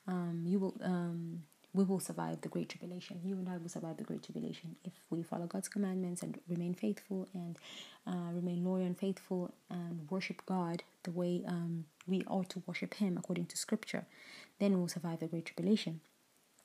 um, 0.08 0.42
you 0.46 0.58
will 0.58 0.76
um, 0.82 1.42
we 1.76 1.84
will 1.84 2.00
survive 2.00 2.40
the 2.40 2.48
Great 2.48 2.70
Tribulation. 2.70 3.20
You 3.22 3.34
and 3.34 3.48
I 3.48 3.58
will 3.58 3.68
survive 3.68 3.98
the 3.98 4.02
Great 4.02 4.22
Tribulation 4.22 4.76
if 4.82 4.94
we 5.10 5.22
follow 5.22 5.46
God's 5.46 5.68
commandments 5.68 6.22
and 6.22 6.38
remain 6.48 6.74
faithful 6.74 7.28
and 7.34 7.58
uh, 8.06 8.32
remain 8.32 8.64
loyal 8.64 8.86
and 8.86 8.98
faithful 8.98 9.52
and 9.68 10.10
worship 10.10 10.40
God 10.46 10.82
the 11.02 11.10
way 11.10 11.42
um, 11.46 11.84
we 12.06 12.22
ought 12.26 12.48
to 12.50 12.62
worship 12.66 12.94
Him 12.94 13.18
according 13.18 13.46
to 13.46 13.58
Scripture. 13.58 14.06
Then 14.58 14.72
we 14.72 14.80
will 14.80 14.88
survive 14.88 15.20
the 15.20 15.26
Great 15.26 15.44
Tribulation. 15.44 16.00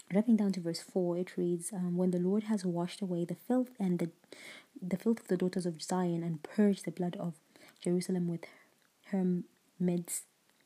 Dropping 0.09 0.37
down 0.37 0.53
to 0.53 0.61
verse 0.61 0.81
4, 0.81 1.17
it 1.17 1.37
reads, 1.37 1.73
um, 1.73 1.97
When 1.97 2.11
the 2.11 2.19
Lord 2.19 2.43
has 2.43 2.65
washed 2.65 3.01
away 3.01 3.25
the 3.25 3.35
filth 3.35 3.71
and 3.79 3.99
the, 3.99 4.09
the 4.81 4.97
filth 4.97 5.19
of 5.19 5.27
the 5.27 5.37
daughters 5.37 5.65
of 5.65 5.81
Zion 5.81 6.23
and 6.23 6.41
purged 6.41 6.85
the 6.85 6.91
blood 6.91 7.17
of 7.19 7.33
Jerusalem 7.83 8.27
with 8.29 8.45
her 9.07 9.25
midst, 9.77 10.23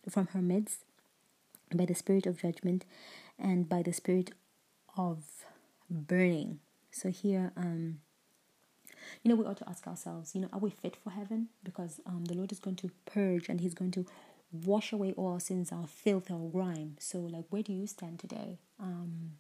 from 0.08 0.28
her 0.28 0.42
midst 0.42 0.85
by 1.74 1.86
the 1.86 1.96
spirit 1.96 2.26
of 2.26 2.42
judgment 2.42 2.86
and 3.40 3.68
by 3.68 3.82
the 3.82 3.94
spirit 3.94 4.32
of 4.98 5.24
burning. 5.90 6.60
So 6.92 7.10
here, 7.10 7.52
um, 7.58 8.00
you 9.24 9.30
know, 9.30 9.36
we 9.36 9.46
ought 9.46 9.58
to 9.58 9.70
ask 9.70 9.88
ourselves, 9.88 10.34
you 10.34 10.42
know, 10.42 10.50
are 10.54 10.60
we 10.60 10.70
fit 10.70 10.96
for 10.96 11.12
heaven? 11.12 11.50
Because 11.64 12.00
um, 12.06 12.26
the 12.26 12.34
Lord 12.34 12.52
is 12.52 12.60
going 12.60 12.78
to 12.78 12.92
purge 13.06 13.50
and 13.50 13.62
He's 13.62 13.74
going 13.74 13.92
to 13.92 14.06
wash 14.52 14.94
away 14.94 15.14
all 15.14 15.34
our 15.34 15.40
sins, 15.40 15.72
our 15.72 15.88
filth, 15.88 16.32
our 16.32 16.50
grime. 16.50 16.96
So, 17.00 17.20
like, 17.20 17.46
where 17.50 17.64
do 17.64 17.74
you 17.74 17.88
stand 17.88 18.20
today? 18.20 18.60
Um, 18.80 19.32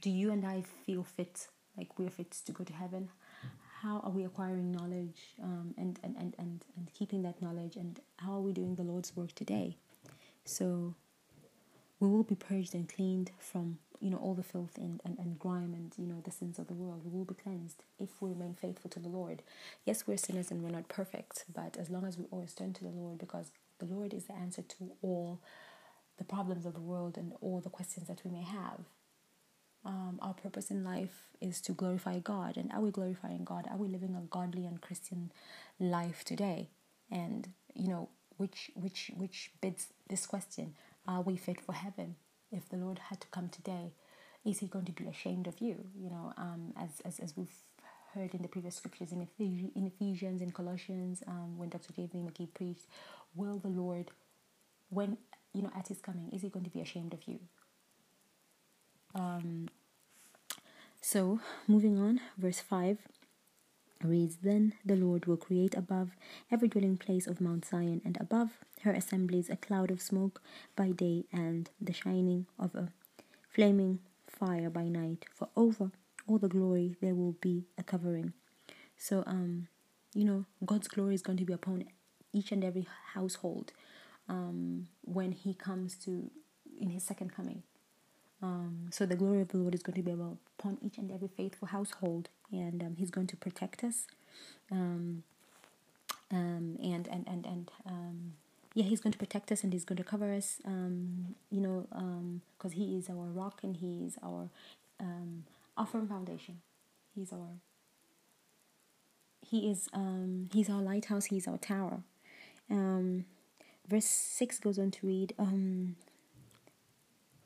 do 0.00 0.10
you 0.10 0.32
and 0.32 0.46
I 0.46 0.62
feel 0.86 1.04
fit, 1.04 1.48
like 1.76 1.98
we're 1.98 2.10
fit 2.10 2.30
to 2.46 2.52
go 2.52 2.64
to 2.64 2.72
heaven? 2.72 3.10
how 3.84 4.00
are 4.02 4.10
we 4.10 4.24
acquiring 4.24 4.72
knowledge 4.72 5.34
um, 5.42 5.74
and, 5.76 6.00
and, 6.02 6.16
and, 6.16 6.34
and, 6.38 6.64
and 6.74 6.90
keeping 6.94 7.22
that 7.22 7.42
knowledge 7.42 7.76
and 7.76 8.00
how 8.16 8.32
are 8.32 8.40
we 8.40 8.50
doing 8.50 8.74
the 8.76 8.82
Lord's 8.82 9.14
work 9.14 9.34
today? 9.34 9.76
So 10.46 10.94
we 12.08 12.16
will 12.16 12.24
be 12.24 12.34
purged 12.34 12.74
and 12.74 12.88
cleaned 12.88 13.30
from 13.38 13.78
you 14.00 14.10
know 14.10 14.18
all 14.18 14.34
the 14.34 14.42
filth 14.42 14.76
and, 14.76 15.00
and, 15.04 15.18
and 15.18 15.38
grime 15.38 15.72
and 15.74 15.92
you 15.96 16.06
know 16.06 16.20
the 16.24 16.30
sins 16.30 16.58
of 16.58 16.66
the 16.66 16.74
world 16.74 17.02
we 17.04 17.16
will 17.16 17.24
be 17.24 17.34
cleansed 17.34 17.82
if 17.98 18.10
we 18.20 18.30
remain 18.30 18.54
faithful 18.54 18.90
to 18.90 19.00
the 19.00 19.08
lord 19.08 19.42
yes 19.84 20.06
we're 20.06 20.16
sinners 20.16 20.50
and 20.50 20.62
we're 20.62 20.70
not 20.70 20.88
perfect 20.88 21.44
but 21.54 21.76
as 21.78 21.90
long 21.90 22.04
as 22.04 22.18
we 22.18 22.26
always 22.30 22.52
turn 22.54 22.72
to 22.72 22.84
the 22.84 22.90
lord 22.90 23.18
because 23.18 23.52
the 23.78 23.86
lord 23.86 24.12
is 24.12 24.24
the 24.24 24.34
answer 24.34 24.62
to 24.62 24.92
all 25.02 25.40
the 26.18 26.24
problems 26.24 26.66
of 26.66 26.74
the 26.74 26.80
world 26.80 27.16
and 27.16 27.32
all 27.40 27.60
the 27.60 27.70
questions 27.70 28.08
that 28.08 28.22
we 28.24 28.30
may 28.30 28.42
have 28.42 28.80
um, 29.84 30.18
our 30.22 30.34
purpose 30.34 30.70
in 30.70 30.84
life 30.84 31.28
is 31.40 31.60
to 31.62 31.72
glorify 31.72 32.18
God. 32.18 32.56
And 32.56 32.72
are 32.72 32.80
we 32.80 32.90
glorifying 32.90 33.44
God? 33.44 33.66
Are 33.70 33.76
we 33.76 33.88
living 33.88 34.14
a 34.16 34.22
godly 34.22 34.66
and 34.66 34.80
Christian 34.80 35.30
life 35.78 36.24
today? 36.24 36.68
And 37.10 37.48
you 37.74 37.88
know, 37.88 38.08
which 38.36 38.70
which 38.74 39.10
which 39.16 39.50
bids 39.60 39.88
this 40.08 40.26
question: 40.26 40.74
Are 41.06 41.22
we 41.22 41.36
fit 41.36 41.60
for 41.60 41.72
heaven? 41.74 42.16
If 42.50 42.68
the 42.68 42.76
Lord 42.76 42.98
had 43.10 43.20
to 43.20 43.26
come 43.28 43.48
today, 43.48 43.92
is 44.44 44.58
He 44.60 44.66
going 44.66 44.84
to 44.86 44.92
be 44.92 45.06
ashamed 45.06 45.46
of 45.46 45.60
you? 45.60 45.86
You 45.96 46.10
know, 46.10 46.32
um, 46.36 46.72
as 46.76 47.00
as 47.04 47.18
as 47.18 47.36
we've 47.36 47.54
heard 48.14 48.34
in 48.34 48.42
the 48.42 48.48
previous 48.48 48.76
scriptures 48.76 49.10
in, 49.10 49.20
Ephes- 49.22 49.72
in 49.74 49.86
Ephesians 49.86 50.40
in 50.40 50.52
Colossians, 50.52 51.22
um, 51.26 51.58
when 51.58 51.68
Dr. 51.68 51.92
David 51.92 52.22
McGee 52.24 52.54
preached, 52.54 52.86
will 53.34 53.58
the 53.58 53.68
Lord, 53.68 54.12
when 54.88 55.18
you 55.52 55.62
know 55.62 55.70
at 55.76 55.88
His 55.88 56.00
coming, 56.00 56.30
is 56.32 56.42
He 56.42 56.48
going 56.48 56.64
to 56.64 56.70
be 56.70 56.80
ashamed 56.80 57.12
of 57.12 57.26
you? 57.26 57.40
Um, 59.14 59.68
so, 61.00 61.40
moving 61.68 61.98
on, 61.98 62.20
verse 62.38 62.60
5 62.60 62.98
reads 64.04 64.36
Then 64.42 64.74
the 64.84 64.96
Lord 64.96 65.26
will 65.26 65.36
create 65.36 65.74
above 65.74 66.10
every 66.50 66.68
dwelling 66.68 66.96
place 66.96 67.26
of 67.26 67.40
Mount 67.40 67.64
Zion, 67.64 68.00
and 68.04 68.16
above 68.20 68.50
her 68.82 68.92
assemblies 68.92 69.50
a 69.50 69.56
cloud 69.56 69.90
of 69.90 70.00
smoke 70.02 70.40
by 70.76 70.90
day, 70.90 71.24
and 71.32 71.70
the 71.80 71.92
shining 71.92 72.46
of 72.58 72.74
a 72.74 72.88
flaming 73.50 74.00
fire 74.28 74.70
by 74.70 74.84
night. 74.84 75.24
For 75.34 75.48
over 75.56 75.90
all 76.26 76.38
the 76.38 76.48
glory 76.48 76.96
there 77.00 77.14
will 77.14 77.36
be 77.40 77.64
a 77.78 77.82
covering. 77.82 78.32
So, 78.96 79.24
um, 79.26 79.68
you 80.14 80.24
know, 80.24 80.44
God's 80.64 80.88
glory 80.88 81.14
is 81.14 81.22
going 81.22 81.38
to 81.38 81.44
be 81.44 81.52
upon 81.52 81.84
each 82.32 82.52
and 82.52 82.64
every 82.64 82.86
household 83.14 83.72
um, 84.28 84.88
when 85.02 85.32
He 85.32 85.54
comes 85.54 85.96
to 86.04 86.30
in 86.80 86.90
His 86.90 87.04
second 87.04 87.34
coming. 87.34 87.62
Um, 88.42 88.88
so 88.90 89.06
the 89.06 89.16
glory 89.16 89.40
of 89.40 89.48
the 89.48 89.56
Lord 89.56 89.74
is 89.74 89.82
going 89.82 89.96
to 89.96 90.02
be 90.02 90.10
upon 90.10 90.78
each 90.82 90.98
and 90.98 91.10
every 91.10 91.28
faithful 91.28 91.68
household, 91.68 92.28
and 92.50 92.82
um, 92.82 92.96
He's 92.96 93.10
going 93.10 93.26
to 93.28 93.36
protect 93.36 93.84
us. 93.84 94.06
Um, 94.70 95.22
um, 96.30 96.78
and 96.82 97.06
and 97.08 97.26
and 97.26 97.46
and 97.46 97.70
um, 97.86 98.32
yeah, 98.74 98.84
He's 98.84 99.00
going 99.00 99.12
to 99.12 99.18
protect 99.18 99.52
us, 99.52 99.62
and 99.62 99.72
He's 99.72 99.84
going 99.84 99.98
to 99.98 100.04
cover 100.04 100.32
us. 100.32 100.58
Um, 100.64 101.34
you 101.50 101.60
know, 101.60 101.86
because 102.56 102.72
He 102.72 102.96
is 102.96 103.08
our 103.08 103.26
rock, 103.26 103.60
and 103.62 103.76
He 103.76 104.04
is 104.04 104.16
our 104.22 104.48
um, 105.00 105.44
our 105.76 105.86
firm 105.86 106.08
foundation. 106.08 106.60
He's 107.14 107.32
our 107.32 107.48
He 109.40 109.70
is 109.70 109.88
um, 109.92 110.48
He's 110.52 110.68
our 110.68 110.82
lighthouse. 110.82 111.26
He's 111.26 111.46
our 111.46 111.58
tower. 111.58 112.02
Um, 112.70 113.26
verse 113.88 114.06
six 114.06 114.58
goes 114.58 114.78
on 114.78 114.90
to 114.92 115.06
read. 115.06 115.34
Um, 115.38 115.96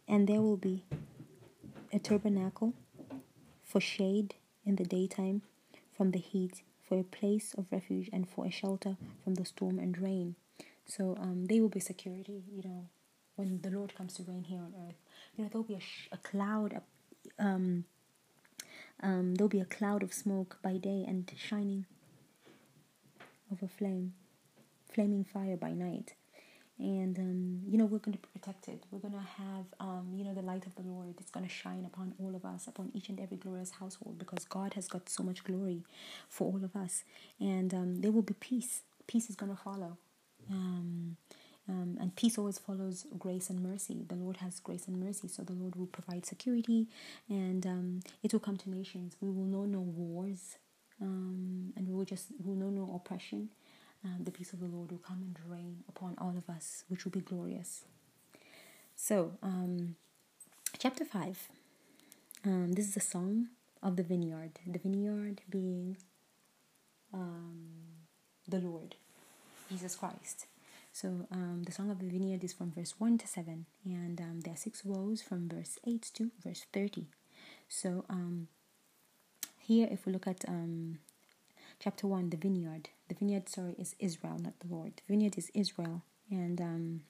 and 0.06 0.26
there 0.26 0.40
will 0.40 0.56
be 0.56 0.84
a 1.92 1.98
tabernacle 1.98 2.72
for 3.62 3.80
shade 3.80 4.34
in 4.64 4.76
the 4.76 4.84
daytime 4.84 5.42
from 5.96 6.10
the 6.12 6.18
heat, 6.18 6.62
for 6.88 6.98
a 7.00 7.04
place 7.04 7.54
of 7.58 7.66
refuge, 7.70 8.08
and 8.12 8.28
for 8.28 8.46
a 8.46 8.50
shelter 8.50 8.96
from 9.22 9.34
the 9.34 9.44
storm 9.44 9.78
and 9.78 9.98
rain. 9.98 10.36
So 10.86 11.16
um, 11.20 11.46
they 11.46 11.60
will 11.60 11.68
be 11.68 11.80
security, 11.80 12.42
you 12.50 12.62
know, 12.62 12.88
when 13.36 13.60
the 13.62 13.70
Lord 13.70 13.94
comes 13.94 14.14
to 14.14 14.22
reign 14.22 14.44
here 14.44 14.60
on 14.60 14.74
earth. 14.88 14.96
You 15.36 15.44
know, 15.44 15.50
there'll 15.50 15.64
be 15.64 15.74
a, 15.74 15.80
sh- 15.80 16.08
a 16.12 16.16
cloud, 16.16 16.80
um, 17.38 17.84
um, 19.02 19.34
there'll 19.34 19.48
be 19.48 19.60
a 19.60 19.66
cloud 19.66 20.02
of 20.02 20.14
smoke 20.14 20.58
by 20.62 20.76
day 20.78 21.04
and 21.06 21.30
shining 21.36 21.84
of 23.50 23.62
a 23.62 23.68
flame, 23.68 24.14
flaming 24.92 25.24
fire 25.24 25.56
by 25.56 25.72
night 25.72 26.14
and 26.78 27.18
um, 27.18 27.60
you 27.68 27.76
know 27.76 27.84
we're 27.86 27.98
going 27.98 28.16
to 28.16 28.22
be 28.22 28.28
protected. 28.32 28.80
We're 28.90 29.00
going 29.00 29.14
to 29.14 29.42
have 29.42 29.66
um, 29.80 30.12
you 30.14 30.24
know 30.24 30.34
the 30.34 30.42
light 30.42 30.66
of 30.66 30.74
the 30.76 30.82
lord 30.82 31.14
it's 31.20 31.30
going 31.30 31.46
to 31.46 31.52
shine 31.52 31.84
upon 31.84 32.14
all 32.20 32.34
of 32.34 32.44
us 32.44 32.66
upon 32.66 32.90
each 32.94 33.08
and 33.08 33.18
every 33.20 33.36
glorious 33.36 33.72
household 33.72 34.18
because 34.18 34.44
god 34.44 34.74
has 34.74 34.88
got 34.88 35.08
so 35.08 35.22
much 35.22 35.44
glory 35.44 35.82
for 36.28 36.52
all 36.52 36.64
of 36.64 36.74
us. 36.76 37.04
And 37.40 37.72
um, 37.74 38.00
there 38.00 38.12
will 38.12 38.22
be 38.22 38.34
peace. 38.34 38.82
Peace 39.06 39.30
is 39.30 39.36
going 39.36 39.54
to 39.54 39.60
follow. 39.62 39.96
Um, 40.50 41.16
um, 41.68 41.98
and 42.00 42.14
peace 42.16 42.38
always 42.38 42.58
follows 42.58 43.06
grace 43.18 43.50
and 43.50 43.60
mercy. 43.62 44.04
The 44.08 44.14
Lord 44.14 44.38
has 44.38 44.58
grace 44.60 44.88
and 44.88 44.98
mercy, 44.98 45.28
so 45.28 45.42
the 45.42 45.52
Lord 45.52 45.76
will 45.76 45.86
provide 45.86 46.24
security, 46.24 46.86
and 47.28 47.66
um, 47.66 48.00
it 48.22 48.32
will 48.32 48.40
come 48.40 48.56
to 48.56 48.70
nations. 48.70 49.16
We 49.20 49.28
will 49.28 49.44
know 49.44 49.64
no 49.66 49.80
wars, 49.80 50.56
and 51.00 51.86
we 51.86 51.94
will 51.94 52.06
just 52.06 52.28
we 52.42 52.50
will 52.50 52.56
know 52.58 52.70
no 52.70 52.94
oppression 52.94 53.50
um, 54.04 54.24
the 54.24 54.30
peace 54.30 54.52
of 54.52 54.60
the 54.60 54.66
Lord 54.66 54.90
will 54.90 54.98
come 54.98 55.22
and 55.22 55.36
reign 55.50 55.84
upon 55.88 56.14
all 56.18 56.34
of 56.36 56.48
us, 56.54 56.84
which 56.88 57.04
will 57.04 57.12
be 57.12 57.20
glorious. 57.20 57.84
So, 58.94 59.32
um, 59.42 59.96
chapter 60.78 61.04
5. 61.04 61.48
Um, 62.44 62.72
this 62.72 62.88
is 62.88 62.96
a 62.96 63.00
song 63.00 63.48
of 63.82 63.96
the 63.96 64.02
vineyard. 64.02 64.52
The 64.66 64.78
vineyard 64.78 65.40
being 65.50 65.96
um, 67.12 67.66
the 68.46 68.58
Lord, 68.58 68.94
Jesus 69.70 69.96
Christ. 69.96 70.46
So, 70.92 71.26
um, 71.30 71.62
the 71.64 71.72
song 71.72 71.90
of 71.90 71.98
the 71.98 72.06
vineyard 72.06 72.42
is 72.44 72.52
from 72.52 72.72
verse 72.72 72.94
1 72.98 73.18
to 73.18 73.26
7, 73.26 73.66
and 73.84 74.20
um, 74.20 74.40
there 74.40 74.54
are 74.54 74.56
six 74.56 74.84
woes 74.84 75.22
from 75.22 75.48
verse 75.48 75.78
8 75.86 76.10
to 76.14 76.30
verse 76.44 76.64
30. 76.72 77.06
So, 77.68 78.04
here, 79.58 79.86
if 79.90 80.06
we 80.06 80.12
look 80.12 80.26
at 80.26 80.48
chapter 81.78 82.06
1, 82.06 82.30
the 82.30 82.36
vineyard, 82.36 82.88
the 83.08 83.14
vineyard, 83.14 83.48
sorry, 83.48 83.74
is 83.78 83.94
Israel, 83.98 84.38
not 84.38 84.58
the 84.60 84.74
Lord. 84.74 84.94
The 84.96 85.12
vineyard 85.14 85.38
is 85.38 85.50
Israel. 85.54 86.02
And 86.30 86.60
um, 86.60 87.00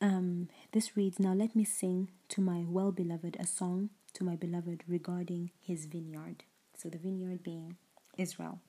um, 0.00 0.48
this 0.72 0.96
reads 0.96 1.18
Now 1.20 1.34
let 1.34 1.54
me 1.54 1.64
sing 1.64 2.10
to 2.30 2.40
my 2.40 2.64
well 2.66 2.92
beloved 2.92 3.36
a 3.38 3.46
song 3.46 3.90
to 4.14 4.24
my 4.24 4.36
beloved 4.36 4.84
regarding 4.88 5.50
his 5.60 5.86
vineyard. 5.86 6.44
So 6.76 6.88
the 6.88 6.98
vineyard 6.98 7.42
being 7.42 7.76
Israel, 8.16 8.60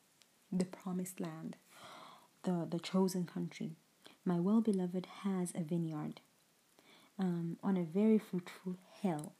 the 0.51 0.65
promised 0.65 1.19
land, 1.19 1.55
the, 2.43 2.67
the 2.69 2.79
chosen 2.79 3.25
country. 3.25 3.71
My 4.25 4.39
well 4.39 4.61
beloved 4.61 5.07
has 5.23 5.51
a 5.55 5.63
vineyard 5.63 6.19
um, 7.17 7.57
on 7.63 7.77
a 7.77 7.83
very 7.83 8.17
fruitful 8.19 8.75
hill. 9.01 9.33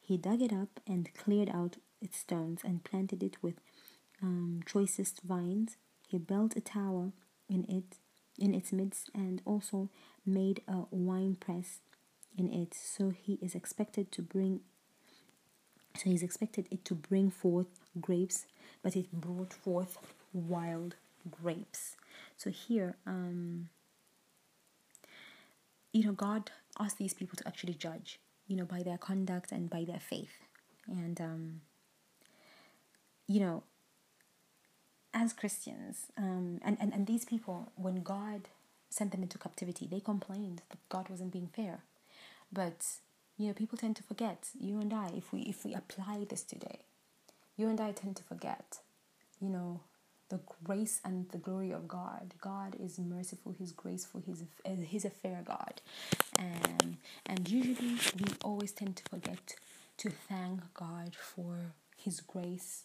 He 0.00 0.16
dug 0.16 0.42
it 0.42 0.52
up 0.52 0.80
and 0.86 1.14
cleared 1.14 1.48
out 1.50 1.76
its 2.00 2.18
stones 2.18 2.60
and 2.64 2.84
planted 2.84 3.22
it 3.22 3.36
with 3.42 3.54
um, 4.22 4.60
choicest 4.66 5.22
vines. 5.22 5.76
He 6.08 6.18
built 6.18 6.56
a 6.56 6.60
tower 6.60 7.12
in 7.48 7.64
it 7.68 7.98
in 8.38 8.54
its 8.54 8.72
midst 8.72 9.10
and 9.14 9.42
also 9.44 9.90
made 10.24 10.62
a 10.66 10.84
wine 10.90 11.36
press 11.38 11.80
in 12.36 12.52
it. 12.52 12.74
So 12.74 13.10
he 13.10 13.38
is 13.42 13.54
expected 13.54 14.10
to 14.12 14.22
bring 14.22 14.60
so 15.96 16.08
he's 16.08 16.22
expected 16.22 16.68
it 16.70 16.84
to 16.86 16.94
bring 16.94 17.30
forth 17.30 17.66
grapes, 18.00 18.46
but 18.82 18.96
it 18.96 19.12
brought 19.12 19.52
forth 19.52 19.98
wild 20.32 20.94
grapes. 21.30 21.96
So 22.36 22.48
here, 22.50 22.96
um, 23.06 23.68
you 25.92 26.04
know, 26.04 26.12
God 26.12 26.52
asked 26.78 26.98
these 26.98 27.12
people 27.12 27.36
to 27.36 27.46
actually 27.46 27.74
judge, 27.74 28.20
you 28.46 28.56
know, 28.56 28.64
by 28.64 28.82
their 28.82 28.98
conduct 28.98 29.52
and 29.52 29.68
by 29.68 29.84
their 29.84 30.00
faith. 30.00 30.38
And 30.86 31.20
um, 31.20 31.60
you 33.30 33.38
know, 33.38 33.62
as 35.14 35.32
Christians, 35.32 36.06
um, 36.18 36.60
and, 36.64 36.76
and, 36.80 36.92
and 36.92 37.06
these 37.06 37.24
people, 37.24 37.70
when 37.76 38.02
God 38.02 38.48
sent 38.88 39.12
them 39.12 39.22
into 39.22 39.38
captivity, 39.38 39.86
they 39.88 40.00
complained 40.00 40.62
that 40.68 40.78
God 40.88 41.08
wasn't 41.08 41.32
being 41.32 41.46
fair. 41.46 41.84
But 42.52 42.84
you 43.38 43.46
know, 43.46 43.52
people 43.54 43.78
tend 43.78 43.94
to 43.96 44.02
forget. 44.02 44.48
You 44.58 44.80
and 44.80 44.92
I, 44.92 45.12
if 45.16 45.32
we 45.32 45.42
if 45.42 45.64
we 45.64 45.74
apply 45.74 46.26
this 46.28 46.42
today, 46.42 46.80
you 47.56 47.68
and 47.68 47.80
I 47.80 47.92
tend 47.92 48.16
to 48.16 48.24
forget. 48.24 48.78
You 49.40 49.48
know, 49.48 49.80
the 50.28 50.40
grace 50.64 51.00
and 51.04 51.30
the 51.30 51.38
glory 51.38 51.70
of 51.70 51.86
God. 51.86 52.34
God 52.40 52.76
is 52.80 52.98
merciful. 52.98 53.54
He's 53.56 53.70
graceful. 53.70 54.22
He's 54.26 54.42
a, 54.64 54.74
he's 54.74 55.04
a 55.04 55.10
fair 55.10 55.42
God, 55.46 55.80
and 56.36 56.96
and 57.26 57.48
usually 57.48 57.94
we 58.18 58.34
always 58.42 58.72
tend 58.72 58.96
to 58.96 59.04
forget 59.08 59.54
to 59.98 60.10
thank 60.10 60.62
God 60.74 61.14
for 61.14 61.74
His 61.96 62.20
grace 62.20 62.84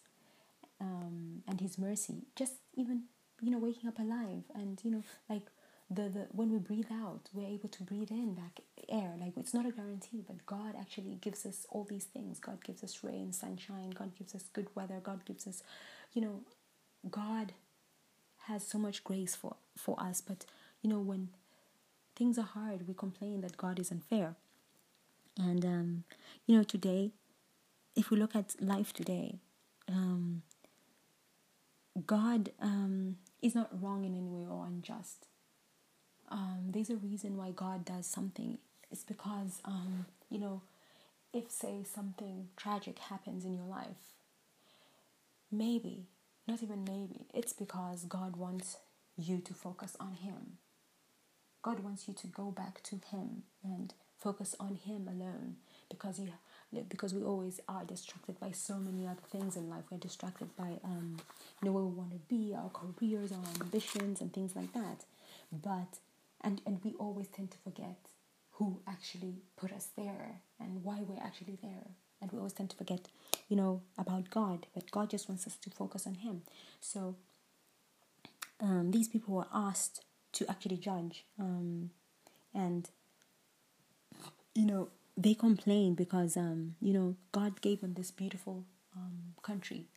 um, 0.81 1.43
and 1.47 1.61
His 1.61 1.77
mercy. 1.77 2.27
Just 2.35 2.53
even 2.75 3.03
you 3.41 3.51
know 3.51 3.59
waking 3.59 3.87
up 3.87 3.99
alive 3.99 4.43
and 4.53 4.79
you 4.83 4.91
know 4.91 5.03
like 5.29 5.43
the, 5.89 6.03
the 6.09 6.27
when 6.31 6.51
we 6.51 6.57
breathe 6.57 6.91
out, 6.91 7.29
we're 7.33 7.47
able 7.47 7.69
to 7.69 7.83
breathe 7.83 8.09
in 8.09 8.33
back 8.33 8.59
air. 8.89 9.13
Like 9.19 9.33
it's 9.37 9.53
not 9.53 9.65
a 9.65 9.71
guarantee, 9.71 10.23
but 10.25 10.45
God 10.45 10.73
actually 10.79 11.15
gives 11.21 11.45
us 11.45 11.65
all 11.69 11.83
these 11.83 12.05
things. 12.05 12.39
God 12.39 12.63
gives 12.63 12.83
us 12.83 13.03
rain, 13.03 13.31
sunshine. 13.31 13.91
God 13.91 14.15
gives 14.15 14.33
us 14.33 14.45
good 14.53 14.67
weather. 14.73 14.99
God 15.03 15.25
gives 15.25 15.45
us, 15.45 15.61
you 16.13 16.21
know, 16.21 16.41
God 17.09 17.53
has 18.47 18.65
so 18.65 18.77
much 18.77 19.03
grace 19.03 19.35
for 19.35 19.55
for 19.77 19.99
us. 20.01 20.21
But 20.21 20.45
you 20.81 20.89
know, 20.89 20.99
when 20.99 21.29
things 22.15 22.37
are 22.39 22.43
hard, 22.43 22.87
we 22.87 22.93
complain 22.93 23.41
that 23.41 23.57
God 23.57 23.79
is 23.79 23.91
unfair. 23.91 24.35
And 25.37 25.63
um, 25.65 26.03
you 26.47 26.57
know, 26.57 26.63
today, 26.63 27.11
if 27.95 28.09
we 28.09 28.17
look 28.17 28.35
at 28.35 28.55
life 28.59 28.91
today, 28.91 29.39
um, 29.87 30.41
God 32.05 32.51
um, 32.61 33.17
is 33.41 33.55
not 33.55 33.69
wrong 33.81 34.03
in 34.03 34.13
any 34.15 34.29
way 34.29 34.45
or 34.49 34.65
unjust 34.65 35.27
um, 36.29 36.69
there's 36.71 36.89
a 36.89 36.95
reason 36.95 37.37
why 37.37 37.51
God 37.51 37.85
does 37.85 38.05
something. 38.07 38.57
It's 38.91 39.03
because, 39.03 39.61
um, 39.65 40.05
you 40.29 40.39
know, 40.39 40.61
if, 41.33 41.51
say, 41.51 41.83
something 41.83 42.49
tragic 42.57 42.99
happens 42.99 43.45
in 43.45 43.53
your 43.55 43.65
life, 43.67 44.13
maybe, 45.51 46.07
not 46.47 46.63
even 46.63 46.83
maybe, 46.83 47.27
it's 47.33 47.53
because 47.53 48.03
God 48.05 48.35
wants 48.37 48.77
you 49.17 49.39
to 49.39 49.53
focus 49.53 49.95
on 49.99 50.13
Him. 50.15 50.57
God 51.61 51.79
wants 51.81 52.07
you 52.07 52.13
to 52.13 52.27
go 52.27 52.51
back 52.51 52.81
to 52.83 52.95
Him 53.11 53.43
and 53.63 53.93
focus 54.19 54.55
on 54.59 54.75
Him 54.75 55.07
alone 55.07 55.57
because 55.89 56.19
you 56.19 56.27
because 56.89 57.13
we 57.13 57.23
always 57.23 57.61
are 57.67 57.83
distracted 57.85 58.39
by 58.39 58.51
so 58.51 58.75
many 58.75 59.07
other 59.07 59.21
things 59.31 59.55
in 59.55 59.69
life. 59.69 59.83
We're 59.89 59.97
distracted 59.97 60.55
by 60.57 60.79
um, 60.83 61.17
you 61.61 61.67
know 61.67 61.71
where 61.71 61.83
we 61.83 61.95
want 61.95 62.11
to 62.11 62.19
be, 62.27 62.53
our 62.55 62.69
careers, 62.69 63.31
our 63.31 63.61
ambitions, 63.61 64.21
and 64.21 64.33
things 64.33 64.55
like 64.55 64.73
that. 64.73 65.05
But 65.51 65.99
and 66.41 66.61
and 66.65 66.79
we 66.83 66.93
always 66.99 67.27
tend 67.27 67.51
to 67.51 67.57
forget 67.57 67.97
who 68.53 68.79
actually 68.87 69.35
put 69.57 69.71
us 69.73 69.89
there 69.97 70.41
and 70.59 70.83
why 70.83 71.01
we're 71.01 71.21
actually 71.21 71.57
there 71.61 71.87
and 72.21 72.31
we 72.31 72.37
always 72.37 72.53
tend 72.53 72.69
to 72.69 72.77
forget 72.77 73.07
you 73.49 73.55
know 73.55 73.81
about 73.97 74.29
god 74.29 74.65
but 74.73 74.89
god 74.91 75.09
just 75.09 75.27
wants 75.27 75.45
us 75.45 75.57
to 75.57 75.69
focus 75.69 76.07
on 76.07 76.15
him 76.15 76.41
so 76.79 77.15
um, 78.61 78.91
these 78.91 79.09
people 79.09 79.35
were 79.35 79.47
asked 79.53 80.05
to 80.31 80.49
actually 80.49 80.77
judge 80.77 81.25
um, 81.39 81.89
and 82.53 82.89
you 84.53 84.65
know 84.65 84.87
they 85.17 85.33
complained 85.33 85.95
because 85.95 86.35
um, 86.37 86.75
you 86.81 86.93
know 86.93 87.15
god 87.31 87.61
gave 87.61 87.81
them 87.81 87.93
this 87.93 88.11
beautiful 88.11 88.65
um, 88.95 89.33
country 89.41 89.87